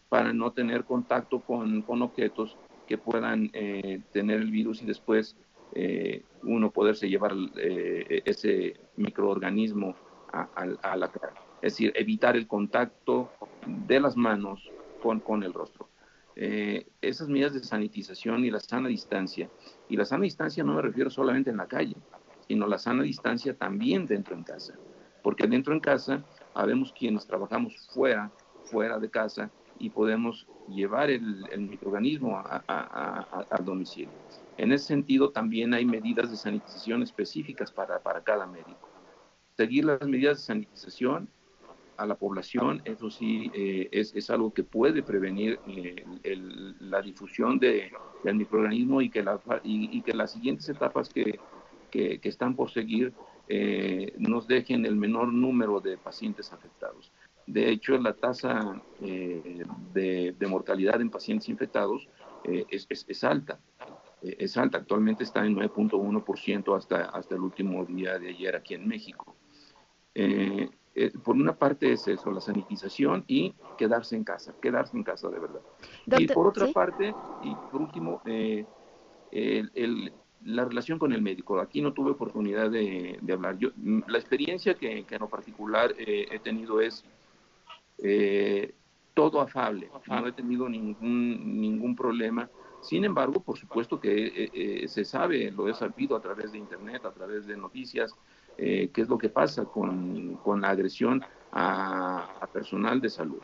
para 0.09 0.33
no 0.33 0.51
tener 0.51 0.83
contacto 0.83 1.39
con, 1.39 1.81
con 1.81 2.01
objetos 2.01 2.57
que 2.87 2.97
puedan 2.97 3.49
eh, 3.53 4.01
tener 4.11 4.41
el 4.41 4.51
virus 4.51 4.81
y 4.81 4.85
después 4.85 5.35
eh, 5.73 6.23
uno 6.43 6.71
poderse 6.71 7.09
llevar 7.09 7.31
eh, 7.57 8.21
ese 8.25 8.75
microorganismo 8.97 9.95
a, 10.31 10.95
la 10.95 11.11
cara. 11.11 11.33
Es 11.63 11.75
decir, 11.75 11.93
evitar 11.95 12.35
el 12.35 12.45
contacto 12.45 13.31
de 13.65 13.97
las 14.01 14.17
manos 14.17 14.69
con, 15.01 15.21
con 15.21 15.43
el 15.43 15.53
rostro. 15.53 15.87
Eh, 16.35 16.87
esas 17.01 17.29
medidas 17.29 17.53
de 17.53 17.63
sanitización 17.63 18.43
y 18.43 18.51
la 18.51 18.59
sana 18.59 18.89
distancia, 18.89 19.49
y 19.87 19.95
la 19.95 20.03
sana 20.03 20.23
distancia 20.23 20.61
no 20.65 20.73
me 20.73 20.81
refiero 20.81 21.09
solamente 21.09 21.51
en 21.51 21.55
la 21.55 21.67
calle, 21.67 21.95
sino 22.49 22.67
la 22.67 22.77
sana 22.77 23.03
distancia 23.03 23.57
también 23.57 24.05
dentro 24.05 24.35
en 24.35 24.43
casa, 24.43 24.73
porque 25.23 25.47
dentro 25.47 25.73
en 25.73 25.79
casa 25.79 26.25
habemos 26.53 26.91
quienes 26.91 27.25
trabajamos 27.25 27.87
fuera, 27.93 28.29
fuera 28.65 28.99
de 28.99 29.09
casa, 29.09 29.49
y 29.79 29.89
podemos 29.89 30.45
llevar 30.67 31.09
el, 31.09 31.45
microorganismo 31.57 32.43
al 32.67 33.63
domicilio. 33.63 34.11
En 34.57 34.73
ese 34.73 34.87
sentido, 34.87 35.31
también 35.31 35.73
hay 35.73 35.85
medidas 35.85 36.29
de 36.29 36.35
sanitización 36.35 37.03
específicas 37.03 37.71
para, 37.71 38.03
para 38.03 38.21
cada 38.21 38.45
médico. 38.45 38.89
Seguir 39.55 39.85
las 39.85 40.05
medidas 40.05 40.39
de 40.39 40.43
sanitización 40.43 41.29
a 41.97 42.05
la 42.05 42.15
población, 42.15 42.81
eso 42.85 43.09
sí 43.09 43.51
eh, 43.53 43.89
es, 43.91 44.15
es, 44.15 44.29
algo 44.29 44.53
que 44.53 44.63
puede 44.63 45.03
prevenir 45.03 45.59
eh, 45.67 46.03
la 46.79 47.01
difusión 47.01 47.59
de, 47.59 47.91
del 48.23 48.35
microorganismo 48.35 49.01
y 49.01 49.09
que, 49.09 49.23
la, 49.23 49.39
y, 49.63 50.01
que 50.01 50.13
las 50.13 50.31
siguientes 50.31 50.67
etapas 50.69 51.09
que, 51.09 51.39
que, 51.91 52.19
están 52.23 52.55
por 52.55 52.71
seguir 52.71 53.13
eh, 53.47 54.13
nos 54.17 54.47
dejen 54.47 54.85
el 54.85 54.95
menor 54.95 55.31
número 55.31 55.79
de 55.79 55.97
pacientes 55.97 56.51
afectados. 56.51 57.11
De 57.45 57.69
hecho, 57.69 57.97
la 57.97 58.13
tasa 58.13 58.81
de, 58.99 59.65
de, 59.93 60.47
mortalidad 60.47 61.01
en 61.01 61.09
pacientes 61.09 61.49
infectados 61.49 62.07
es, 62.43 62.87
es, 62.89 63.05
es, 63.07 63.23
alta. 63.23 63.59
Eh, 64.23 64.37
es 64.39 64.57
alta, 64.57 64.77
actualmente 64.77 65.23
está 65.23 65.45
en 65.45 65.55
9.1% 65.55 66.77
hasta, 66.77 67.05
hasta 67.09 67.35
el 67.35 67.41
último 67.41 67.85
día 67.85 68.17
de 68.17 68.29
ayer 68.29 68.55
aquí 68.55 68.73
en 68.73 68.87
México. 68.87 69.35
Eh, 70.15 70.69
eh, 70.95 71.11
por 71.23 71.35
una 71.35 71.55
parte 71.55 71.91
es 71.91 72.07
eso, 72.07 72.31
la 72.31 72.41
sanitización 72.41 73.23
y 73.27 73.53
quedarse 73.77 74.15
en 74.15 74.23
casa, 74.23 74.53
quedarse 74.61 74.97
en 74.97 75.03
casa 75.03 75.29
de 75.29 75.39
verdad. 75.39 75.61
y 76.17 76.27
por 76.27 76.47
otra 76.47 76.67
parte, 76.71 77.13
y 77.41 77.55
por 77.55 77.81
último, 77.81 78.21
la 80.45 80.65
relación 80.65 80.99
con 80.99 81.13
el 81.13 81.21
médico. 81.21 81.59
Aquí 81.59 81.81
no 81.81 81.93
tuve 81.93 82.11
oportunidad 82.11 82.69
de, 82.69 83.19
hablar. 83.31 83.57
Yo, 83.57 83.69
mm, 83.75 84.01
la 84.07 84.17
experiencia 84.17 84.75
que, 84.75 85.05
en 85.09 85.19
lo 85.19 85.29
particular 85.29 85.93
he 85.97 86.39
tenido 86.39 86.81
es 86.81 87.03
todo 89.13 89.41
afable. 89.41 89.89
No 90.07 90.27
he 90.27 90.31
tenido 90.31 90.67
ningún, 90.69 91.61
ningún 91.61 91.95
problema 91.95 92.49
sin 92.83 93.05
embargo, 93.05 93.41
por 93.41 93.57
supuesto 93.57 93.97
que 93.99 94.27
eh, 94.27 94.51
eh, 94.53 94.87
se 94.89 95.05
sabe, 95.05 95.49
lo 95.51 95.69
he 95.69 95.73
sabido 95.73 96.17
a 96.17 96.21
través 96.21 96.51
de 96.51 96.57
Internet, 96.57 97.05
a 97.05 97.13
través 97.13 97.47
de 97.47 97.55
noticias, 97.55 98.13
eh, 98.57 98.89
qué 98.93 99.01
es 99.01 99.09
lo 99.09 99.17
que 99.17 99.29
pasa 99.29 99.65
con, 99.65 100.35
con 100.43 100.61
la 100.61 100.69
agresión 100.69 101.23
a, 101.51 102.47
personal 102.51 103.01
de 103.01 103.09
salud. 103.09 103.41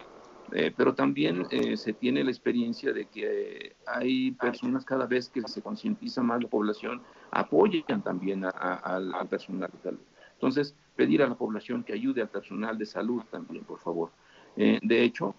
pero 0.78 0.94
también 0.96 1.46
se 1.78 1.94
tiene 1.94 2.24
la 2.24 2.32
experiencia 2.32 2.92
de 2.92 3.06
que 3.06 3.76
hay 3.86 4.32
personas 4.32 4.84
cada 4.84 5.06
vez 5.06 5.30
que 5.30 5.42
se 5.48 5.62
concientiza 5.62 6.24
más 6.24 6.42
la 6.42 6.50
población, 6.50 7.02
apoyan 7.30 8.02
también 8.02 8.44
al 8.46 9.28
personal 9.30 9.70
de 9.72 9.80
salud. 9.80 10.00
Entonces, 10.34 10.76
pedir 10.96 11.22
a 11.22 11.28
la 11.28 11.36
población 11.36 11.84
que 11.84 11.94
ayude 11.94 12.22
al 12.22 12.30
personal 12.30 12.78
de 12.78 12.86
salud 12.86 13.22
también, 13.30 13.64
por 13.64 13.80
favor. 13.80 14.10
de 14.56 15.04
hecho, 15.04 15.36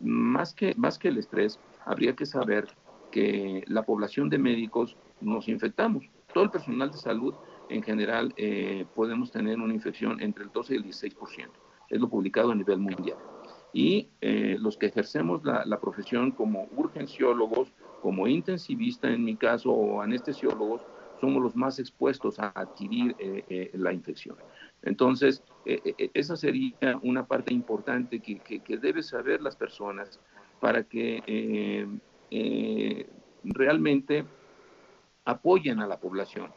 más, 0.00 0.54
que, 0.54 0.74
más 0.76 0.98
que 0.98 1.08
el 1.08 1.18
estrés, 1.18 1.58
habría 1.84 2.14
que 2.14 2.26
saber 2.26 2.68
que 3.10 3.64
la 3.66 3.82
población 3.82 4.28
de 4.28 4.38
médicos 4.38 4.96
nos 5.20 5.48
infectamos. 5.48 6.04
Todo 6.32 6.44
el 6.44 6.50
personal 6.50 6.90
de 6.90 6.98
salud 6.98 7.34
en 7.68 7.82
general 7.82 8.32
eh, 8.36 8.86
podemos 8.94 9.30
tener 9.30 9.58
una 9.58 9.74
infección 9.74 10.20
entre 10.20 10.44
el 10.44 10.52
12 10.52 10.74
y 10.74 10.76
el 10.76 10.84
16%. 10.84 11.48
Es 11.90 12.00
lo 12.00 12.08
publicado 12.08 12.52
a 12.52 12.54
nivel 12.54 12.78
mundial. 12.78 13.18
Y 13.72 14.08
eh, 14.20 14.56
los 14.58 14.76
que 14.76 14.86
ejercemos 14.86 15.44
la, 15.44 15.80
profesión 15.80 16.32
como 16.32 16.68
urgenciólogos, 16.76 17.72
como 18.02 18.26
intensivistas 18.26 19.12
en 19.12 19.24
mi 19.24 19.36
caso, 19.36 19.70
o 19.70 20.00
anestesiólogos, 20.00 20.82
somos 21.20 21.42
los 21.42 21.56
más 21.56 21.78
expuestos 21.78 22.38
a 22.38 22.52
adquirir 22.54 23.14
eh, 23.18 23.70
la 23.74 23.92
infección. 23.92 24.36
Entonces, 24.82 25.42
esa 25.64 26.36
sería 26.36 26.98
una 27.02 27.26
parte 27.26 27.52
importante 27.52 28.20
que, 28.20 28.38
que, 28.38 28.60
que 28.60 28.78
deben 28.78 29.02
saber 29.02 29.42
las 29.42 29.56
personas 29.56 30.20
para 30.60 30.84
que 30.84 31.22
eh, 31.26 31.86
eh, 32.30 33.08
realmente 33.44 34.24
apoyen 35.24 35.80
a 35.80 35.86
la 35.86 35.98
población 35.98 36.50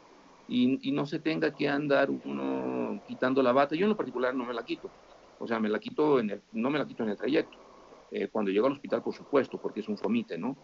y, 0.52 0.92
no 0.92 1.06
se 1.06 1.18
tenga 1.18 1.54
que 1.54 1.68
andar 1.68 2.10
uno 2.10 3.02
quitando 3.06 3.42
la 3.42 3.52
bata. 3.52 3.74
Yo 3.74 3.84
en 3.84 3.90
lo 3.90 3.96
particular 3.96 4.34
no 4.34 4.44
me 4.44 4.52
la 4.52 4.64
quito, 4.64 4.90
o 5.38 5.46
sea, 5.46 5.58
me 5.58 5.68
la 5.68 5.78
quito 5.78 6.20
en 6.20 6.30
el, 6.30 6.42
no 6.52 6.68
me 6.70 6.78
la 6.78 6.86
quito 6.86 7.02
en 7.02 7.10
el 7.10 7.16
trayecto. 7.16 7.56
Eh, 8.10 8.28
cuando 8.28 8.50
llego 8.50 8.66
al 8.66 8.74
hospital, 8.74 9.02
por 9.02 9.14
supuesto, 9.14 9.58
porque 9.58 9.80
es 9.80 9.88
un 9.88 9.96
fomite, 9.96 10.36
¿no? 10.36 10.56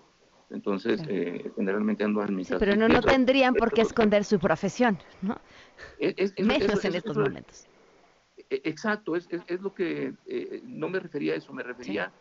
Entonces, 0.51 1.03
eh, 1.09 1.51
generalmente 1.57 2.05
ando 2.05 2.22
en 2.22 2.34
mis... 2.34 2.49
pero 2.49 2.76
no, 2.76 2.89
no 2.89 3.01
tendrían 3.01 3.55
por 3.55 3.72
qué 3.72 3.82
esconder 3.82 4.24
su 4.24 4.39
profesión, 4.39 4.99
¿no? 5.22 5.39
Menos 6.39 6.84
en 6.84 6.95
estos 6.95 7.16
momentos. 7.16 7.66
E, 8.36 8.62
exacto, 8.64 9.16
es, 9.16 9.28
es, 9.47 9.61
lo 9.61 9.74
que... 9.74 10.14
no 10.64 10.89
me 10.89 11.01
refería 11.01 11.32
a 11.32 11.36
eso, 11.36 11.53
me 11.53 11.62
refería... 11.62 12.12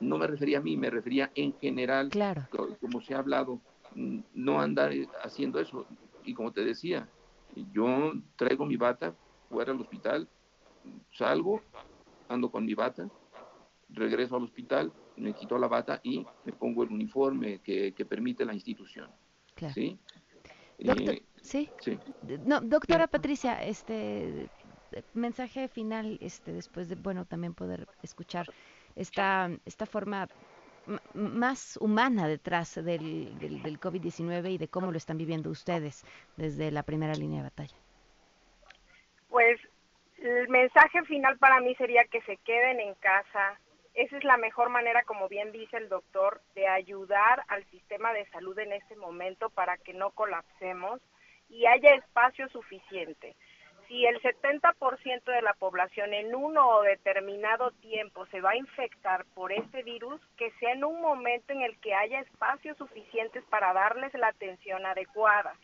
No 0.00 0.18
me 0.18 0.26
refería 0.26 0.58
a 0.58 0.60
mí, 0.60 0.76
me 0.76 0.90
refería 0.90 1.30
en 1.36 1.54
general, 1.60 2.08
claro. 2.08 2.48
como 2.80 3.00
se 3.00 3.14
ha 3.14 3.18
hablado, 3.18 3.60
no 3.94 4.60
andar 4.60 4.92
haciendo 5.22 5.60
eso. 5.60 5.86
Y 6.24 6.34
como 6.34 6.52
te 6.52 6.64
decía, 6.64 7.08
yo 7.72 8.12
traigo 8.36 8.66
mi 8.66 8.76
bata 8.76 9.14
fuera 9.48 9.72
al 9.72 9.80
hospital, 9.80 10.28
salgo, 11.12 11.62
ando 12.28 12.50
con 12.50 12.64
mi 12.64 12.74
bata, 12.74 13.08
regreso 13.90 14.36
al 14.36 14.44
hospital, 14.44 14.92
me 15.16 15.32
quito 15.32 15.58
la 15.58 15.68
bata 15.68 16.00
y 16.02 16.24
me 16.44 16.52
pongo 16.52 16.82
el 16.82 16.90
uniforme 16.90 17.60
que, 17.60 17.92
permite 18.08 18.44
la 18.44 18.54
institución. 18.54 19.10
¿Sí? 19.72 19.98
Eh, 20.78 21.22
¿sí? 21.40 21.70
No, 22.44 22.60
doctora 22.60 23.06
Patricia, 23.06 23.62
este 23.62 24.48
mensaje 25.12 25.68
final, 25.68 26.18
este, 26.20 26.52
después 26.52 26.88
de, 26.88 26.96
bueno, 26.96 27.24
también 27.24 27.54
poder 27.54 27.86
escuchar 28.02 28.46
esta, 28.96 29.50
esta 29.64 29.86
forma 29.86 30.28
más 31.14 31.76
humana 31.78 32.28
detrás 32.28 32.74
del, 32.74 33.38
del, 33.38 33.62
del 33.62 33.80
COVID-19 33.80 34.50
y 34.50 34.58
de 34.58 34.68
cómo 34.68 34.90
lo 34.90 34.96
están 34.96 35.18
viviendo 35.18 35.50
ustedes 35.50 36.04
desde 36.36 36.70
la 36.70 36.82
primera 36.82 37.14
línea 37.14 37.38
de 37.38 37.48
batalla? 37.48 37.76
Pues 39.28 39.60
el 40.18 40.48
mensaje 40.48 41.02
final 41.02 41.38
para 41.38 41.60
mí 41.60 41.74
sería 41.74 42.04
que 42.04 42.22
se 42.22 42.36
queden 42.38 42.80
en 42.80 42.94
casa. 42.94 43.58
Esa 43.94 44.16
es 44.16 44.24
la 44.24 44.36
mejor 44.36 44.70
manera, 44.70 45.02
como 45.04 45.28
bien 45.28 45.52
dice 45.52 45.76
el 45.76 45.88
doctor, 45.88 46.40
de 46.54 46.66
ayudar 46.66 47.44
al 47.48 47.64
sistema 47.66 48.12
de 48.12 48.26
salud 48.30 48.58
en 48.58 48.72
este 48.72 48.96
momento 48.96 49.50
para 49.50 49.76
que 49.76 49.92
no 49.92 50.10
colapsemos 50.10 51.00
y 51.48 51.66
haya 51.66 51.94
espacio 51.94 52.48
suficiente 52.48 53.36
si 53.94 54.04
el 54.06 54.20
70% 54.20 55.22
de 55.22 55.42
la 55.42 55.54
población 55.54 56.14
en 56.14 56.34
uno 56.34 56.68
o 56.68 56.82
determinado 56.82 57.70
tiempo 57.80 58.26
se 58.26 58.40
va 58.40 58.50
a 58.50 58.56
infectar 58.56 59.24
por 59.36 59.52
este 59.52 59.84
virus, 59.84 60.20
que 60.36 60.50
sea 60.58 60.72
en 60.72 60.82
un 60.82 61.00
momento 61.00 61.52
en 61.52 61.62
el 61.62 61.78
que 61.78 61.94
haya 61.94 62.18
espacios 62.18 62.76
suficientes 62.76 63.44
para 63.44 63.72
darles 63.72 64.12
la 64.14 64.26
atención 64.26 64.84
adecuada. 64.84 65.54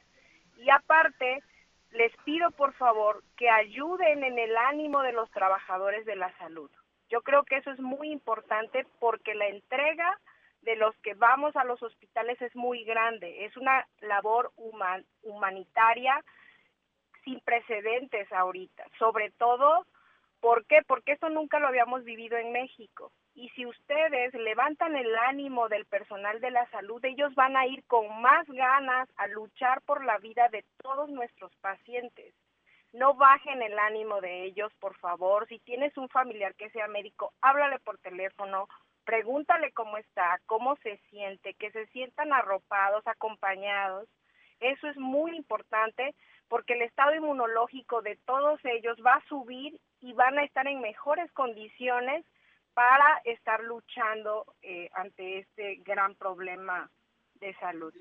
Y 0.58 0.70
aparte, 0.70 1.42
les 1.90 2.16
pido 2.18 2.52
por 2.52 2.72
favor 2.74 3.24
que 3.36 3.50
ayuden 3.50 4.22
en 4.22 4.38
el 4.38 4.56
ánimo 4.56 5.02
de 5.02 5.10
los 5.10 5.28
trabajadores 5.32 6.06
de 6.06 6.14
la 6.14 6.32
salud. 6.38 6.70
Yo 7.08 7.22
creo 7.22 7.42
que 7.42 7.56
eso 7.56 7.72
es 7.72 7.80
muy 7.80 8.12
importante 8.12 8.86
porque 9.00 9.34
la 9.34 9.48
entrega 9.48 10.20
de 10.62 10.76
los 10.76 10.96
que 10.98 11.14
vamos 11.14 11.56
a 11.56 11.64
los 11.64 11.82
hospitales 11.82 12.40
es 12.40 12.54
muy 12.54 12.84
grande. 12.84 13.44
Es 13.44 13.56
una 13.56 13.88
labor 14.02 14.52
humanitaria 15.24 16.22
sin 17.30 17.40
precedentes 17.40 18.30
ahorita, 18.32 18.84
sobre 18.98 19.30
todo, 19.30 19.86
¿por 20.40 20.64
qué? 20.66 20.82
Porque 20.86 21.12
esto 21.12 21.28
nunca 21.28 21.60
lo 21.60 21.68
habíamos 21.68 22.04
vivido 22.04 22.36
en 22.36 22.52
México. 22.52 23.12
Y 23.34 23.48
si 23.50 23.64
ustedes 23.66 24.34
levantan 24.34 24.96
el 24.96 25.16
ánimo 25.16 25.68
del 25.68 25.86
personal 25.86 26.40
de 26.40 26.50
la 26.50 26.68
salud, 26.70 27.02
ellos 27.04 27.32
van 27.36 27.56
a 27.56 27.66
ir 27.66 27.84
con 27.84 28.20
más 28.20 28.46
ganas 28.48 29.08
a 29.16 29.28
luchar 29.28 29.80
por 29.82 30.04
la 30.04 30.18
vida 30.18 30.48
de 30.48 30.64
todos 30.82 31.08
nuestros 31.08 31.54
pacientes. 31.60 32.34
No 32.92 33.14
bajen 33.14 33.62
el 33.62 33.78
ánimo 33.78 34.20
de 34.20 34.44
ellos, 34.44 34.72
por 34.80 34.96
favor. 34.96 35.46
Si 35.46 35.60
tienes 35.60 35.96
un 35.96 36.08
familiar 36.08 36.56
que 36.56 36.70
sea 36.70 36.88
médico, 36.88 37.32
háblale 37.40 37.78
por 37.78 37.98
teléfono, 37.98 38.66
pregúntale 39.04 39.70
cómo 39.70 39.96
está, 39.96 40.40
cómo 40.46 40.74
se 40.82 40.96
siente, 41.10 41.54
que 41.54 41.70
se 41.70 41.86
sientan 41.88 42.32
arropados, 42.32 43.06
acompañados. 43.06 44.08
Eso 44.60 44.88
es 44.88 44.96
muy 44.96 45.36
importante 45.36 46.14
porque 46.48 46.74
el 46.74 46.82
estado 46.82 47.14
inmunológico 47.14 48.02
de 48.02 48.16
todos 48.26 48.60
ellos 48.64 48.98
va 49.04 49.14
a 49.14 49.28
subir 49.28 49.80
y 50.00 50.12
van 50.12 50.38
a 50.38 50.44
estar 50.44 50.66
en 50.66 50.80
mejores 50.80 51.30
condiciones 51.32 52.24
para 52.74 53.20
estar 53.24 53.62
luchando 53.62 54.54
eh, 54.62 54.90
ante 54.94 55.38
este 55.38 55.76
gran 55.84 56.14
problema 56.14 56.90
de 57.34 57.54
salud. 57.54 57.92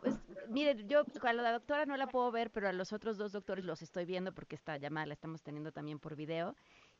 Pues 0.00 0.14
mire, 0.48 0.76
yo 0.86 1.02
a 1.22 1.32
la 1.32 1.52
doctora 1.52 1.84
no 1.84 1.96
la 1.96 2.06
puedo 2.06 2.30
ver, 2.30 2.50
pero 2.50 2.68
a 2.68 2.72
los 2.72 2.92
otros 2.92 3.18
dos 3.18 3.32
doctores 3.32 3.64
los 3.64 3.82
estoy 3.82 4.04
viendo 4.04 4.32
porque 4.32 4.54
esta 4.54 4.76
llamada 4.76 5.06
la 5.06 5.14
estamos 5.14 5.42
teniendo 5.42 5.72
también 5.72 5.98
por 5.98 6.14
video. 6.14 6.54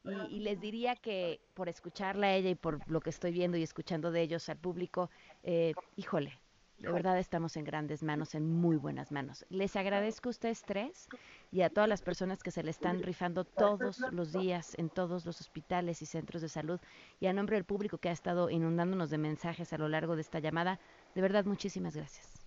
Y, 0.04 0.36
y, 0.36 0.40
les 0.40 0.60
diría 0.60 0.96
que 0.96 1.40
por 1.54 1.68
escucharla 1.68 2.26
a 2.26 2.34
ella 2.34 2.50
y 2.50 2.56
por 2.56 2.80
lo 2.90 3.00
que 3.00 3.10
estoy 3.10 3.30
viendo 3.30 3.56
y 3.56 3.62
escuchando 3.62 4.10
de 4.10 4.22
ellos 4.22 4.48
al 4.48 4.58
público, 4.58 5.10
eh, 5.44 5.74
híjole, 5.94 6.40
de 6.78 6.90
verdad 6.90 7.18
estamos 7.18 7.56
en 7.56 7.64
grandes 7.64 8.02
manos, 8.02 8.34
en 8.34 8.52
muy 8.52 8.76
buenas 8.76 9.12
manos. 9.12 9.46
Les 9.50 9.76
agradezco 9.76 10.28
a 10.28 10.30
ustedes 10.30 10.62
tres 10.62 11.08
y 11.52 11.62
a 11.62 11.70
todas 11.70 11.88
las 11.88 12.02
personas 12.02 12.42
que 12.42 12.50
se 12.50 12.62
le 12.64 12.70
están 12.70 13.02
rifando 13.02 13.44
todos 13.44 14.00
los 14.10 14.32
días 14.32 14.76
en 14.78 14.90
todos 14.90 15.24
los 15.24 15.40
hospitales 15.40 16.02
y 16.02 16.06
centros 16.06 16.42
de 16.42 16.48
salud 16.48 16.80
y 17.20 17.26
a 17.26 17.32
nombre 17.32 17.56
del 17.56 17.64
público 17.64 17.98
que 17.98 18.08
ha 18.08 18.12
estado 18.12 18.50
inundándonos 18.50 19.10
de 19.10 19.18
mensajes 19.18 19.72
a 19.72 19.78
lo 19.78 19.88
largo 19.88 20.16
de 20.16 20.22
esta 20.22 20.40
llamada. 20.40 20.80
De 21.14 21.20
verdad, 21.20 21.44
muchísimas 21.44 21.94
gracias. 21.94 22.44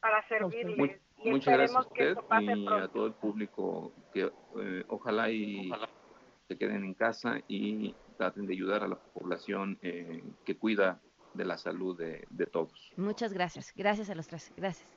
Para 0.00 0.26
servirles. 0.28 1.00
muchas 1.24 1.54
gracias 1.54 1.76
a 1.76 1.80
usted 1.80 2.16
y 2.42 2.68
a 2.68 2.88
todo 2.88 3.06
el 3.06 3.14
público 3.14 3.92
que 4.12 4.30
eh, 4.60 4.84
ojalá 4.88 5.30
y 5.30 5.70
se 6.46 6.58
queden 6.58 6.84
en 6.84 6.92
casa 6.92 7.40
y 7.48 7.94
traten 8.18 8.46
de 8.46 8.52
ayudar 8.52 8.82
a 8.82 8.88
la 8.88 8.96
población 8.96 9.78
eh, 9.80 10.22
que 10.44 10.58
cuida 10.58 11.00
de 11.34 11.44
la 11.44 11.58
salud 11.58 11.98
de, 11.98 12.26
de 12.30 12.46
todos. 12.46 12.92
Muchas 12.96 13.32
gracias. 13.32 13.72
Gracias 13.76 14.08
a 14.10 14.14
los 14.14 14.26
tres. 14.26 14.50
Gracias. 14.56 14.88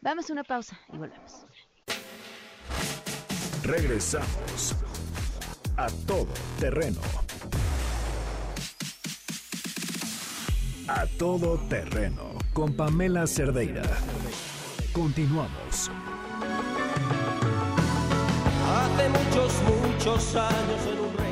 Vamos 0.00 0.28
a 0.28 0.32
una 0.32 0.44
pausa 0.44 0.78
y 0.92 0.98
volvemos. 0.98 1.46
Regresamos 3.62 4.74
a 5.76 5.86
todo 6.06 6.28
terreno. 6.60 7.00
A 10.86 11.06
todo 11.18 11.58
terreno 11.68 12.34
con 12.52 12.74
Pamela 12.76 13.26
Cerdeira. 13.26 13.82
Continuamos. 14.92 15.90
Hace 18.68 19.08
muchos, 19.08 19.62
muchos 19.62 20.36
años 20.36 20.86
en 20.86 21.00
un 21.00 21.23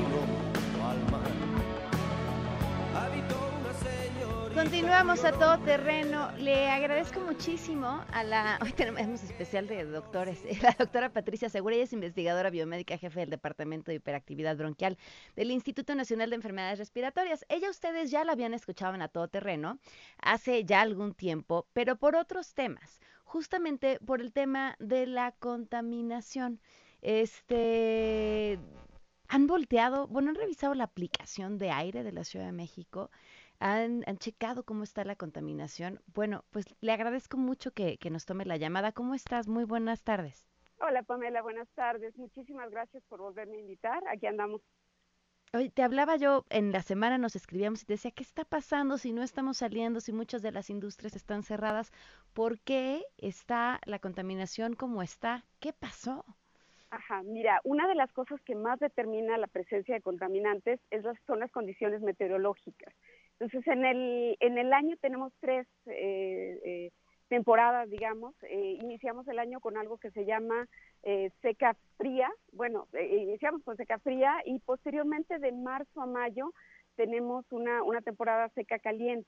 Continuamos 4.63 5.25
a 5.25 5.33
todo 5.33 5.59
terreno. 5.65 6.31
Le 6.39 6.69
agradezco 6.69 7.19
muchísimo 7.19 8.05
a 8.13 8.23
la. 8.23 8.61
Hoy 8.63 8.71
tenemos 8.71 9.21
especial 9.25 9.67
de 9.67 9.85
doctores. 9.85 10.45
La 10.63 10.77
doctora 10.79 11.13
Patricia 11.13 11.51
Segura, 11.51 11.75
ella 11.75 11.83
es 11.83 11.93
investigadora 11.93 12.49
biomédica, 12.49 12.97
jefe 12.97 13.19
del 13.19 13.31
Departamento 13.31 13.91
de 13.91 13.97
Hiperactividad 13.97 14.57
Bronquial 14.57 14.99
del 15.35 15.51
Instituto 15.51 15.97
Nacional 15.97 16.31
de 16.31 16.37
Enfermedades 16.37 16.79
Respiratorias. 16.79 17.45
Ella, 17.49 17.71
ustedes 17.71 18.13
ya 18.13 18.25
la 18.25 18.33
habían 18.33 18.55
escuchado 18.55 18.95
en 18.95 19.03
A 19.03 19.09
Todo 19.09 19.27
Terreno 19.27 19.81
hace 20.19 20.65
ya 20.65 20.81
algún 20.81 21.13
tiempo, 21.13 21.67
pero 21.73 21.97
por 21.97 22.15
otros 22.15 22.55
temas. 22.55 23.01
Justamente 23.25 23.99
por 24.07 24.21
el 24.21 24.33
tema 24.33 24.77
de 24.79 25.09
la 25.09 25.33
contaminación. 25.33 26.61
Este. 27.01 28.61
Han 29.27 29.49
volteado, 29.49 30.07
bueno, 30.07 30.31
han 30.31 30.37
revisado 30.37 30.75
la 30.75 30.85
aplicación 30.85 31.59
de 31.59 31.73
aire 31.73 32.05
de 32.05 32.13
la 32.13 32.23
Ciudad 32.23 32.47
de 32.47 32.53
México 32.53 33.11
han, 33.63 34.03
checado 34.19 34.65
cómo 34.65 34.83
está 34.83 35.05
la 35.05 35.15
contaminación. 35.17 36.01
Bueno, 36.15 36.45
pues 36.51 36.67
le 36.81 36.93
agradezco 36.93 37.37
mucho 37.37 37.71
que, 37.73 37.99
nos 38.11 38.27
tome 38.27 38.45
la 38.45 38.57
llamada. 38.57 38.93
¿Cómo 38.93 39.15
estás? 39.15 39.47
Muy 39.47 39.65
buenas 39.65 40.03
tardes. 40.03 40.49
Hola 40.81 41.03
Pamela, 41.05 41.43
buenas 41.43 41.69
tardes. 41.75 42.17
Muchísimas 42.17 42.71
gracias 42.71 43.05
por 43.05 43.21
volverme 43.21 43.57
a 43.59 43.61
invitar. 43.61 44.03
Aquí 44.09 44.27
andamos. 44.27 44.61
Hoy 45.55 45.69
te 45.69 45.83
hablaba 45.83 46.17
yo, 46.17 46.45
en 46.49 46.73
la 46.73 46.81
semana 46.81 47.19
nos 47.19 47.37
escribíamos 47.37 47.83
y 47.83 47.87
te 47.87 47.93
decía, 47.93 48.11
¿qué 48.11 48.23
está 48.23 48.45
pasando 48.45 48.97
si 48.97 49.13
no 49.13 49.23
estamos 49.23 49.59
saliendo, 49.59 50.01
si 50.01 50.11
muchas 50.13 50.41
de 50.41 50.51
las 50.51 50.71
industrias 50.71 51.15
están 51.15 51.43
cerradas? 51.43 51.93
¿Por 52.33 52.59
qué 52.59 53.05
está 53.19 53.79
la 53.85 53.99
contaminación 53.99 54.75
como 54.75 55.03
está? 55.03 55.45
¿Qué 55.61 55.73
pasó? 55.75 56.25
Ajá, 56.91 57.23
mira, 57.23 57.61
una 57.65 57.87
de 57.87 57.95
las 57.95 58.11
cosas 58.13 58.41
que 58.43 58.55
más 58.55 58.81
determina 58.81 59.37
la 59.39 59.47
presencia 59.47 59.95
de 59.95 60.01
contaminantes 60.01 60.81
es 60.91 61.05
las, 61.05 61.19
son 61.27 61.41
las 61.41 61.53
condiciones 61.53 62.01
meteorológicas. 62.01 62.95
Entonces, 63.43 63.67
en 63.73 63.85
el, 63.85 64.37
en 64.39 64.57
el 64.57 64.73
año 64.73 64.97
tenemos 65.01 65.33
tres 65.41 65.67
eh, 65.87 66.61
eh, 66.65 66.91
temporadas, 67.27 67.91
digamos. 67.91 68.37
Eh, 68.45 68.79
iniciamos 68.81 69.27
el 69.27 69.41
año 69.41 69.59
con 69.59 69.77
algo 69.77 69.99
que 69.99 70.13
se 70.13 70.25
llama 70.25 70.69
seca 71.41 71.77
fría. 71.97 72.31
Bueno, 72.53 72.87
iniciamos 72.95 73.65
con 73.65 73.77
seca 73.77 73.99
fría 73.99 74.37
y 74.45 74.61
posteriormente 74.61 75.41
de 75.41 75.51
marzo 75.51 76.01
a 76.01 76.07
mayo 76.07 76.53
tenemos 76.95 77.45
una, 77.51 77.83
una 77.83 78.01
temporada 78.01 78.49
seca 78.51 78.79
caliente. 78.79 79.27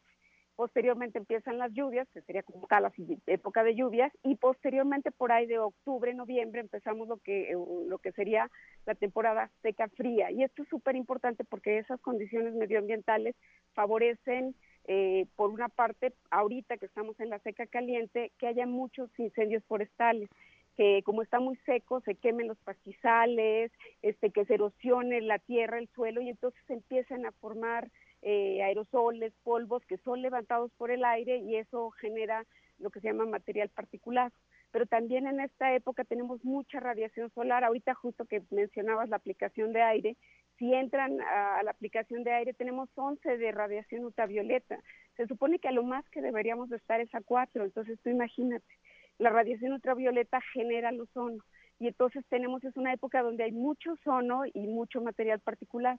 posteriormente 0.56 1.18
empiezan 1.18 1.58
las 1.58 1.72
lluvias, 1.72 2.08
que 2.10 2.22
sería 2.22 2.42
como 2.42 2.66
tal 2.66 2.84
la 2.84 2.92
época 3.26 3.64
de 3.64 3.74
lluvias, 3.74 4.12
y 4.22 4.36
posteriormente 4.36 5.10
por 5.10 5.32
ahí 5.32 5.46
de 5.46 5.58
octubre, 5.58 6.14
noviembre 6.14 6.60
empezamos 6.60 7.08
lo 7.08 7.16
que, 7.18 7.50
eh, 7.50 7.56
lo 7.88 7.98
que 7.98 8.12
sería 8.12 8.50
la 8.86 8.94
temporada 8.94 9.50
seca 9.62 9.88
fría. 9.88 10.30
Y 10.30 10.44
esto 10.44 10.62
es 10.62 10.68
súper 10.68 10.96
importante 10.96 11.44
porque 11.44 11.78
esas 11.78 12.00
condiciones 12.00 12.54
medioambientales 12.54 13.34
favorecen, 13.74 14.54
eh, 14.86 15.26
por 15.36 15.50
una 15.50 15.68
parte, 15.68 16.12
ahorita 16.30 16.76
que 16.76 16.86
estamos 16.86 17.18
en 17.20 17.30
la 17.30 17.38
seca 17.40 17.66
caliente, 17.66 18.32
que 18.38 18.46
haya 18.46 18.66
muchos 18.66 19.10
incendios 19.18 19.64
forestales 19.64 20.28
que 20.76 21.02
como 21.04 21.22
está 21.22 21.40
muy 21.40 21.56
seco 21.64 22.00
se 22.00 22.16
quemen 22.16 22.48
los 22.48 22.58
pastizales, 22.58 23.70
este, 24.02 24.30
que 24.30 24.44
se 24.44 24.54
erosione 24.54 25.20
la 25.20 25.38
tierra, 25.38 25.78
el 25.78 25.88
suelo 25.94 26.20
y 26.20 26.28
entonces 26.28 26.62
empiezan 26.68 27.26
a 27.26 27.32
formar 27.32 27.90
eh, 28.22 28.62
aerosoles, 28.62 29.32
polvos 29.42 29.84
que 29.86 29.98
son 29.98 30.22
levantados 30.22 30.72
por 30.76 30.90
el 30.90 31.04
aire 31.04 31.38
y 31.38 31.56
eso 31.56 31.90
genera 31.90 32.44
lo 32.78 32.90
que 32.90 33.00
se 33.00 33.08
llama 33.08 33.26
material 33.26 33.68
particular. 33.68 34.32
Pero 34.72 34.86
también 34.86 35.28
en 35.28 35.38
esta 35.38 35.72
época 35.74 36.02
tenemos 36.02 36.44
mucha 36.44 36.80
radiación 36.80 37.30
solar. 37.30 37.62
Ahorita 37.62 37.94
justo 37.94 38.24
que 38.24 38.42
mencionabas 38.50 39.08
la 39.08 39.16
aplicación 39.16 39.72
de 39.72 39.82
aire, 39.82 40.16
si 40.58 40.72
entran 40.72 41.20
a, 41.20 41.62
la 41.62 41.70
aplicación 41.70 42.24
de 42.24 42.32
aire 42.32 42.54
tenemos 42.54 42.88
11 42.94 43.38
de 43.38 43.52
radiación 43.52 44.04
ultravioleta. 44.04 44.78
Se 45.16 45.26
supone 45.26 45.58
que 45.58 45.68
a 45.68 45.72
lo 45.72 45.82
más 45.82 46.08
que 46.10 46.20
deberíamos 46.20 46.70
estar 46.72 47.00
es 47.00 47.14
a 47.14 47.20
4, 47.20 47.64
entonces 47.64 47.98
tú 48.02 48.10
imagínate 48.10 48.66
la 49.18 49.30
radiación 49.30 49.72
ultravioleta 49.72 50.40
genera 50.52 50.90
el 50.90 51.00
ozono 51.00 51.42
y 51.78 51.88
entonces 51.88 52.24
tenemos 52.28 52.62
es 52.64 52.76
una 52.76 52.92
época 52.92 53.22
donde 53.22 53.44
hay 53.44 53.52
mucho 53.52 53.92
ozono 53.92 54.42
y 54.52 54.66
mucho 54.66 55.00
material 55.00 55.40
particular. 55.40 55.98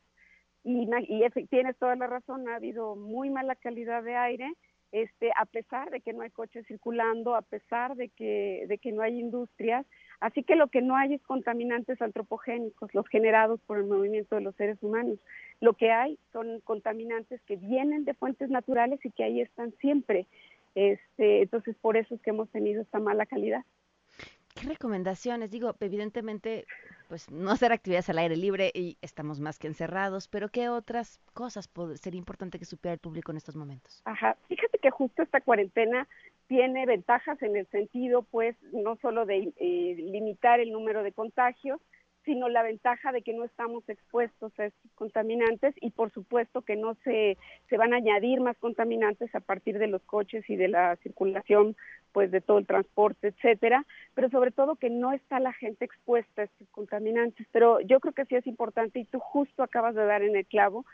Y, 0.63 0.89
y 1.07 1.47
tienes 1.47 1.77
toda 1.77 1.95
la 1.95 2.07
razón, 2.07 2.47
ha 2.49 2.55
habido 2.55 2.95
muy 2.95 3.29
mala 3.29 3.55
calidad 3.55 4.01
de 4.01 4.15
aire, 4.15 4.51
este, 4.91 5.31
a 5.37 5.45
pesar 5.45 5.91
de 5.91 6.01
que 6.01 6.13
no 6.13 6.21
hay 6.21 6.31
coches 6.31 6.65
circulando, 6.65 7.35
a 7.35 7.41
pesar 7.43 7.95
de 7.95 8.09
que, 8.09 8.65
de 8.67 8.77
que 8.77 8.91
no 8.91 9.01
hay 9.03 9.19
industrias. 9.19 9.85
Así 10.19 10.43
que 10.43 10.55
lo 10.55 10.67
que 10.67 10.81
no 10.81 10.95
hay 10.95 11.13
es 11.13 11.21
contaminantes 11.23 12.01
antropogénicos, 12.01 12.93
los 12.93 13.07
generados 13.07 13.59
por 13.67 13.77
el 13.77 13.85
movimiento 13.85 14.35
de 14.35 14.41
los 14.41 14.55
seres 14.55 14.77
humanos. 14.81 15.19
Lo 15.61 15.73
que 15.73 15.91
hay 15.91 16.17
son 16.31 16.61
contaminantes 16.61 17.41
que 17.43 17.55
vienen 17.55 18.05
de 18.05 18.13
fuentes 18.13 18.49
naturales 18.49 18.99
y 19.03 19.11
que 19.11 19.23
ahí 19.23 19.41
están 19.41 19.73
siempre. 19.79 20.27
Este, 20.75 21.41
entonces, 21.43 21.75
por 21.81 21.97
eso 21.97 22.15
es 22.15 22.21
que 22.21 22.31
hemos 22.31 22.49
tenido 22.49 22.81
esta 22.81 22.99
mala 22.99 23.25
calidad. 23.25 23.63
¿Qué 24.55 24.67
recomendaciones? 24.67 25.51
Digo, 25.51 25.75
evidentemente, 25.81 26.65
pues 27.09 27.29
no 27.29 27.51
hacer 27.51 27.73
actividades 27.73 28.09
al 28.09 28.19
aire 28.19 28.37
libre 28.37 28.71
y 28.73 28.97
estamos 29.01 29.41
más 29.41 29.59
que 29.59 29.67
encerrados, 29.67 30.29
pero 30.29 30.47
¿qué 30.47 30.69
otras 30.69 31.19
cosas 31.33 31.69
sería 31.95 32.17
importante 32.17 32.57
que 32.57 32.63
supiera 32.63 32.93
el 32.93 32.99
público 32.99 33.31
en 33.31 33.37
estos 33.37 33.57
momentos? 33.57 34.01
Ajá, 34.05 34.37
fíjate 34.47 34.77
que 34.79 34.89
justo 34.91 35.23
esta 35.23 35.41
cuarentena 35.41 36.07
tiene 36.47 36.85
ventajas 36.85 37.41
en 37.41 37.55
el 37.55 37.67
sentido, 37.67 38.23
pues, 38.23 38.55
no 38.71 38.97
solo 38.97 39.25
de 39.25 39.53
eh, 39.57 39.95
limitar 39.97 40.59
el 40.59 40.71
número 40.71 41.03
de 41.03 41.11
contagios, 41.11 41.79
sino 42.25 42.49
la 42.49 42.63
ventaja 42.63 43.11
de 43.11 43.21
que 43.21 43.33
no 43.33 43.45
estamos 43.45 43.87
expuestos 43.87 44.51
a 44.59 44.65
estos 44.65 44.91
contaminantes 44.95 45.75
y 45.79 45.91
por 45.91 46.11
supuesto 46.11 46.63
que 46.63 46.75
no 46.75 46.95
se, 47.03 47.37
se 47.69 47.77
van 47.77 47.93
a 47.93 47.97
añadir 47.97 48.41
más 48.41 48.57
contaminantes 48.57 49.33
a 49.35 49.39
partir 49.39 49.77
de 49.77 49.87
los 49.87 50.01
coches 50.03 50.43
y 50.49 50.55
de 50.55 50.67
la 50.67 50.95
circulación 50.97 51.75
pues 52.11 52.31
de 52.31 52.41
todo 52.41 52.57
el 52.57 52.65
transporte, 52.65 53.27
etcétera, 53.27 53.85
pero 54.13 54.29
sobre 54.29 54.51
todo 54.51 54.75
que 54.75 54.89
no 54.89 55.11
está 55.11 55.39
la 55.39 55.53
gente 55.53 55.85
expuesta 55.85 56.41
a 56.41 56.45
estos 56.45 56.67
contaminantes. 56.69 57.45
Pero 57.51 57.81
yo 57.81 57.99
creo 57.99 58.13
que 58.13 58.25
sí 58.25 58.35
es 58.35 58.47
importante 58.47 58.99
y 58.99 59.05
tú 59.05 59.19
justo 59.19 59.61
acabas 59.63 59.95
de 59.95 60.05
dar 60.05 60.23
en 60.23 60.35
el 60.35 60.45
clavo, 60.45 60.85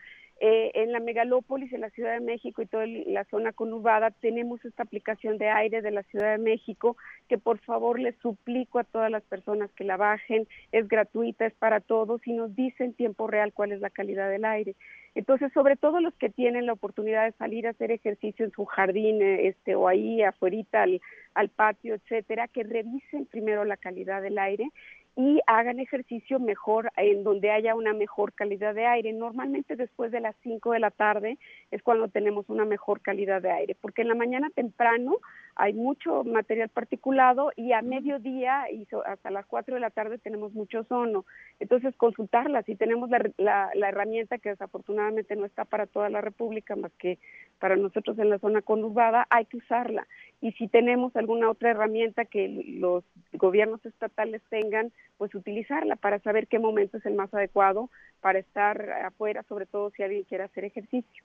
eh, 0.43 0.71
en 0.73 0.91
la 0.91 0.99
megalópolis, 0.99 1.71
en 1.71 1.81
la 1.81 1.91
Ciudad 1.91 2.13
de 2.13 2.19
México 2.19 2.63
y 2.63 2.65
toda 2.65 2.87
la 2.87 3.25
zona 3.25 3.51
conurbada, 3.51 4.09
tenemos 4.09 4.65
esta 4.65 4.81
aplicación 4.81 5.37
de 5.37 5.49
aire 5.49 5.83
de 5.83 5.91
la 5.91 6.01
Ciudad 6.01 6.31
de 6.31 6.43
México 6.43 6.97
que 7.29 7.37
por 7.37 7.59
favor 7.59 7.99
les 7.99 8.15
suplico 8.23 8.79
a 8.79 8.83
todas 8.83 9.11
las 9.11 9.21
personas 9.21 9.69
que 9.73 9.83
la 9.83 9.97
bajen, 9.97 10.47
es 10.71 10.87
gratuita, 10.87 11.45
es 11.45 11.53
para 11.53 11.79
todos 11.79 12.25
y 12.25 12.33
nos 12.33 12.55
dice 12.55 12.83
en 12.83 12.93
tiempo 12.93 13.27
real 13.27 13.53
cuál 13.53 13.71
es 13.71 13.81
la 13.81 13.91
calidad 13.91 14.31
del 14.31 14.45
aire. 14.45 14.75
Entonces, 15.13 15.53
sobre 15.53 15.75
todo 15.75 15.99
los 15.99 16.15
que 16.15 16.29
tienen 16.29 16.65
la 16.65 16.73
oportunidad 16.73 17.25
de 17.25 17.33
salir 17.33 17.67
a 17.67 17.71
hacer 17.71 17.91
ejercicio 17.91 18.43
en 18.43 18.51
su 18.51 18.65
jardín, 18.65 19.21
eh, 19.21 19.47
este, 19.49 19.75
o 19.75 19.87
ahí 19.87 20.23
afuera 20.23 20.57
al, 20.71 21.01
al 21.35 21.49
patio, 21.49 21.93
etcétera, 21.93 22.47
que 22.47 22.63
revisen 22.63 23.27
primero 23.27 23.63
la 23.63 23.77
calidad 23.77 24.23
del 24.23 24.39
aire 24.39 24.69
y 25.15 25.41
hagan 25.45 25.79
ejercicio 25.79 26.39
mejor 26.39 26.91
en 26.95 27.23
donde 27.23 27.51
haya 27.51 27.75
una 27.75 27.93
mejor 27.93 28.33
calidad 28.33 28.73
de 28.73 28.85
aire. 28.85 29.11
Normalmente 29.11 29.75
después 29.75 30.11
de 30.11 30.21
las 30.21 30.35
5 30.43 30.71
de 30.71 30.79
la 30.79 30.91
tarde 30.91 31.37
es 31.69 31.83
cuando 31.83 32.07
tenemos 32.07 32.49
una 32.49 32.63
mejor 32.63 33.01
calidad 33.01 33.41
de 33.41 33.51
aire, 33.51 33.75
porque 33.79 34.03
en 34.03 34.07
la 34.07 34.15
mañana 34.15 34.49
temprano 34.51 35.17
hay 35.55 35.73
mucho 35.73 36.23
material 36.23 36.69
particulado 36.69 37.51
y 37.57 37.73
a 37.73 37.81
mediodía 37.81 38.71
y 38.71 38.87
hasta 39.05 39.31
las 39.31 39.45
4 39.47 39.75
de 39.75 39.81
la 39.81 39.89
tarde 39.89 40.17
tenemos 40.17 40.53
mucho 40.53 40.79
ozono. 40.79 41.25
Entonces 41.59 41.93
consultarla, 41.97 42.63
si 42.63 42.75
tenemos 42.75 43.09
la, 43.09 43.69
la 43.75 43.89
herramienta 43.89 44.37
que 44.37 44.49
desafortunadamente 44.49 45.35
no 45.35 45.45
está 45.45 45.65
para 45.65 45.87
toda 45.87 46.09
la 46.09 46.21
República, 46.21 46.75
más 46.77 46.91
que 46.93 47.19
para 47.59 47.75
nosotros 47.75 48.17
en 48.17 48.29
la 48.29 48.39
zona 48.39 48.61
conurbada, 48.61 49.27
hay 49.29 49.45
que 49.45 49.57
usarla. 49.57 50.07
Y 50.41 50.53
si 50.53 50.67
tenemos 50.67 51.15
alguna 51.15 51.49
otra 51.49 51.69
herramienta 51.69 52.25
que 52.25 52.47
los 52.79 53.03
gobiernos 53.33 53.85
estatales 53.85 54.41
tengan, 54.49 54.91
pues 55.21 55.35
utilizarla 55.35 55.97
para 55.97 56.17
saber 56.17 56.47
qué 56.47 56.57
momento 56.57 56.97
es 56.97 57.05
el 57.05 57.13
más 57.13 57.31
adecuado 57.31 57.91
para 58.21 58.39
estar 58.39 58.89
afuera, 59.05 59.43
sobre 59.43 59.67
todo 59.67 59.91
si 59.91 60.01
alguien 60.01 60.23
quiere 60.23 60.45
hacer 60.45 60.65
ejercicio. 60.65 61.23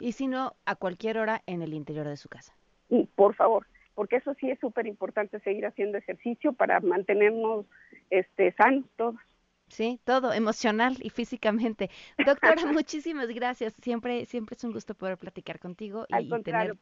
Y 0.00 0.12
si 0.12 0.28
no, 0.28 0.54
a 0.64 0.76
cualquier 0.76 1.18
hora 1.18 1.42
en 1.44 1.60
el 1.60 1.74
interior 1.74 2.08
de 2.08 2.16
su 2.16 2.30
casa. 2.30 2.54
Y 2.88 3.04
por 3.04 3.34
favor, 3.34 3.66
porque 3.94 4.16
eso 4.16 4.32
sí 4.40 4.50
es 4.50 4.58
súper 4.60 4.86
importante 4.86 5.40
seguir 5.40 5.66
haciendo 5.66 5.98
ejercicio 5.98 6.54
para 6.54 6.80
mantenernos 6.80 7.66
este, 8.08 8.52
sanos 8.52 8.86
todos. 8.96 9.20
Sí, 9.68 10.00
todo, 10.04 10.32
emocional 10.32 10.96
y 11.02 11.10
físicamente. 11.10 11.90
Doctora, 12.24 12.64
muchísimas 12.72 13.28
gracias. 13.28 13.74
Siempre, 13.82 14.24
siempre 14.24 14.56
es 14.56 14.64
un 14.64 14.72
gusto 14.72 14.94
poder 14.94 15.18
platicar 15.18 15.58
contigo 15.58 16.06
y, 16.08 16.30
tener 16.42 16.78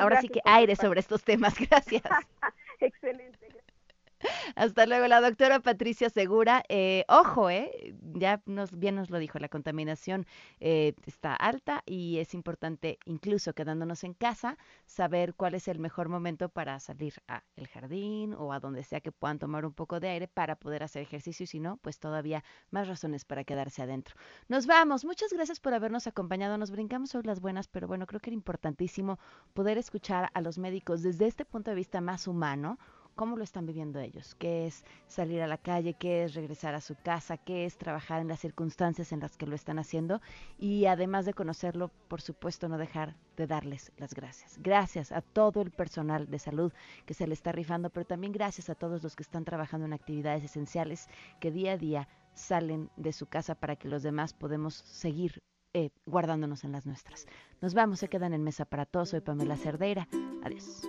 ahora 0.00 0.20
sí 0.20 0.28
que 0.28 0.40
aire 0.44 0.74
sobre 0.74 0.98
estos 0.98 1.22
temas. 1.22 1.54
Gracias. 1.70 2.02
Excelente. 2.80 3.49
Hasta 4.54 4.86
luego, 4.86 5.06
la 5.06 5.20
doctora 5.20 5.60
Patricia 5.60 6.10
Segura. 6.10 6.62
Eh, 6.68 7.04
ojo, 7.08 7.50
eh, 7.50 7.94
ya 8.14 8.42
nos, 8.46 8.78
bien 8.78 8.94
nos 8.96 9.10
lo 9.10 9.18
dijo, 9.18 9.38
la 9.38 9.48
contaminación 9.48 10.26
eh, 10.60 10.94
está 11.06 11.34
alta 11.34 11.82
y 11.86 12.18
es 12.18 12.34
importante, 12.34 12.98
incluso 13.06 13.54
quedándonos 13.54 14.04
en 14.04 14.14
casa, 14.14 14.58
saber 14.86 15.34
cuál 15.34 15.54
es 15.54 15.68
el 15.68 15.78
mejor 15.78 16.08
momento 16.08 16.48
para 16.48 16.78
salir 16.80 17.14
al 17.26 17.68
jardín 17.68 18.34
o 18.34 18.52
a 18.52 18.60
donde 18.60 18.82
sea 18.82 19.00
que 19.00 19.12
puedan 19.12 19.38
tomar 19.38 19.64
un 19.64 19.72
poco 19.72 20.00
de 20.00 20.08
aire 20.08 20.28
para 20.28 20.56
poder 20.56 20.82
hacer 20.82 21.02
ejercicio 21.02 21.44
y 21.44 21.46
si 21.46 21.60
no, 21.60 21.78
pues 21.78 21.98
todavía 21.98 22.44
más 22.70 22.88
razones 22.88 23.24
para 23.24 23.44
quedarse 23.44 23.82
adentro. 23.82 24.16
Nos 24.48 24.66
vamos. 24.66 25.04
Muchas 25.04 25.32
gracias 25.32 25.60
por 25.60 25.74
habernos 25.74 26.06
acompañado. 26.06 26.58
Nos 26.58 26.70
brincamos 26.70 27.10
sobre 27.10 27.28
las 27.28 27.40
buenas, 27.40 27.68
pero 27.68 27.88
bueno, 27.88 28.06
creo 28.06 28.20
que 28.20 28.30
era 28.30 28.34
importantísimo 28.34 29.18
poder 29.54 29.78
escuchar 29.78 30.30
a 30.34 30.40
los 30.40 30.58
médicos 30.58 31.02
desde 31.02 31.26
este 31.26 31.44
punto 31.44 31.70
de 31.70 31.76
vista 31.76 32.00
más 32.00 32.26
humano 32.26 32.78
cómo 33.20 33.36
lo 33.36 33.44
están 33.44 33.66
viviendo 33.66 34.00
ellos, 34.00 34.34
qué 34.34 34.66
es 34.66 34.82
salir 35.06 35.42
a 35.42 35.46
la 35.46 35.58
calle, 35.58 35.92
qué 35.92 36.24
es 36.24 36.32
regresar 36.32 36.74
a 36.74 36.80
su 36.80 36.94
casa, 36.94 37.36
qué 37.36 37.66
es 37.66 37.76
trabajar 37.76 38.22
en 38.22 38.28
las 38.28 38.40
circunstancias 38.40 39.12
en 39.12 39.20
las 39.20 39.36
que 39.36 39.44
lo 39.44 39.54
están 39.54 39.78
haciendo 39.78 40.22
y 40.58 40.86
además 40.86 41.26
de 41.26 41.34
conocerlo, 41.34 41.90
por 42.08 42.22
supuesto, 42.22 42.66
no 42.70 42.78
dejar 42.78 43.14
de 43.36 43.46
darles 43.46 43.92
las 43.98 44.14
gracias. 44.14 44.56
Gracias 44.62 45.12
a 45.12 45.20
todo 45.20 45.60
el 45.60 45.70
personal 45.70 46.30
de 46.30 46.38
salud 46.38 46.72
que 47.04 47.12
se 47.12 47.26
le 47.26 47.34
está 47.34 47.52
rifando, 47.52 47.90
pero 47.90 48.06
también 48.06 48.32
gracias 48.32 48.70
a 48.70 48.74
todos 48.74 49.02
los 49.02 49.14
que 49.16 49.22
están 49.22 49.44
trabajando 49.44 49.84
en 49.84 49.92
actividades 49.92 50.42
esenciales 50.42 51.06
que 51.40 51.50
día 51.50 51.72
a 51.72 51.76
día 51.76 52.08
salen 52.32 52.88
de 52.96 53.12
su 53.12 53.26
casa 53.26 53.54
para 53.54 53.76
que 53.76 53.88
los 53.88 54.02
demás 54.02 54.32
podemos 54.32 54.76
seguir 54.86 55.42
eh, 55.74 55.90
guardándonos 56.06 56.64
en 56.64 56.72
las 56.72 56.86
nuestras. 56.86 57.26
Nos 57.60 57.74
vamos, 57.74 57.98
se 57.98 58.08
quedan 58.08 58.32
en 58.32 58.42
mesa 58.42 58.64
para 58.64 58.86
todos. 58.86 59.10
Soy 59.10 59.20
Pamela 59.20 59.58
Cerdeira. 59.58 60.08
Adiós. 60.42 60.88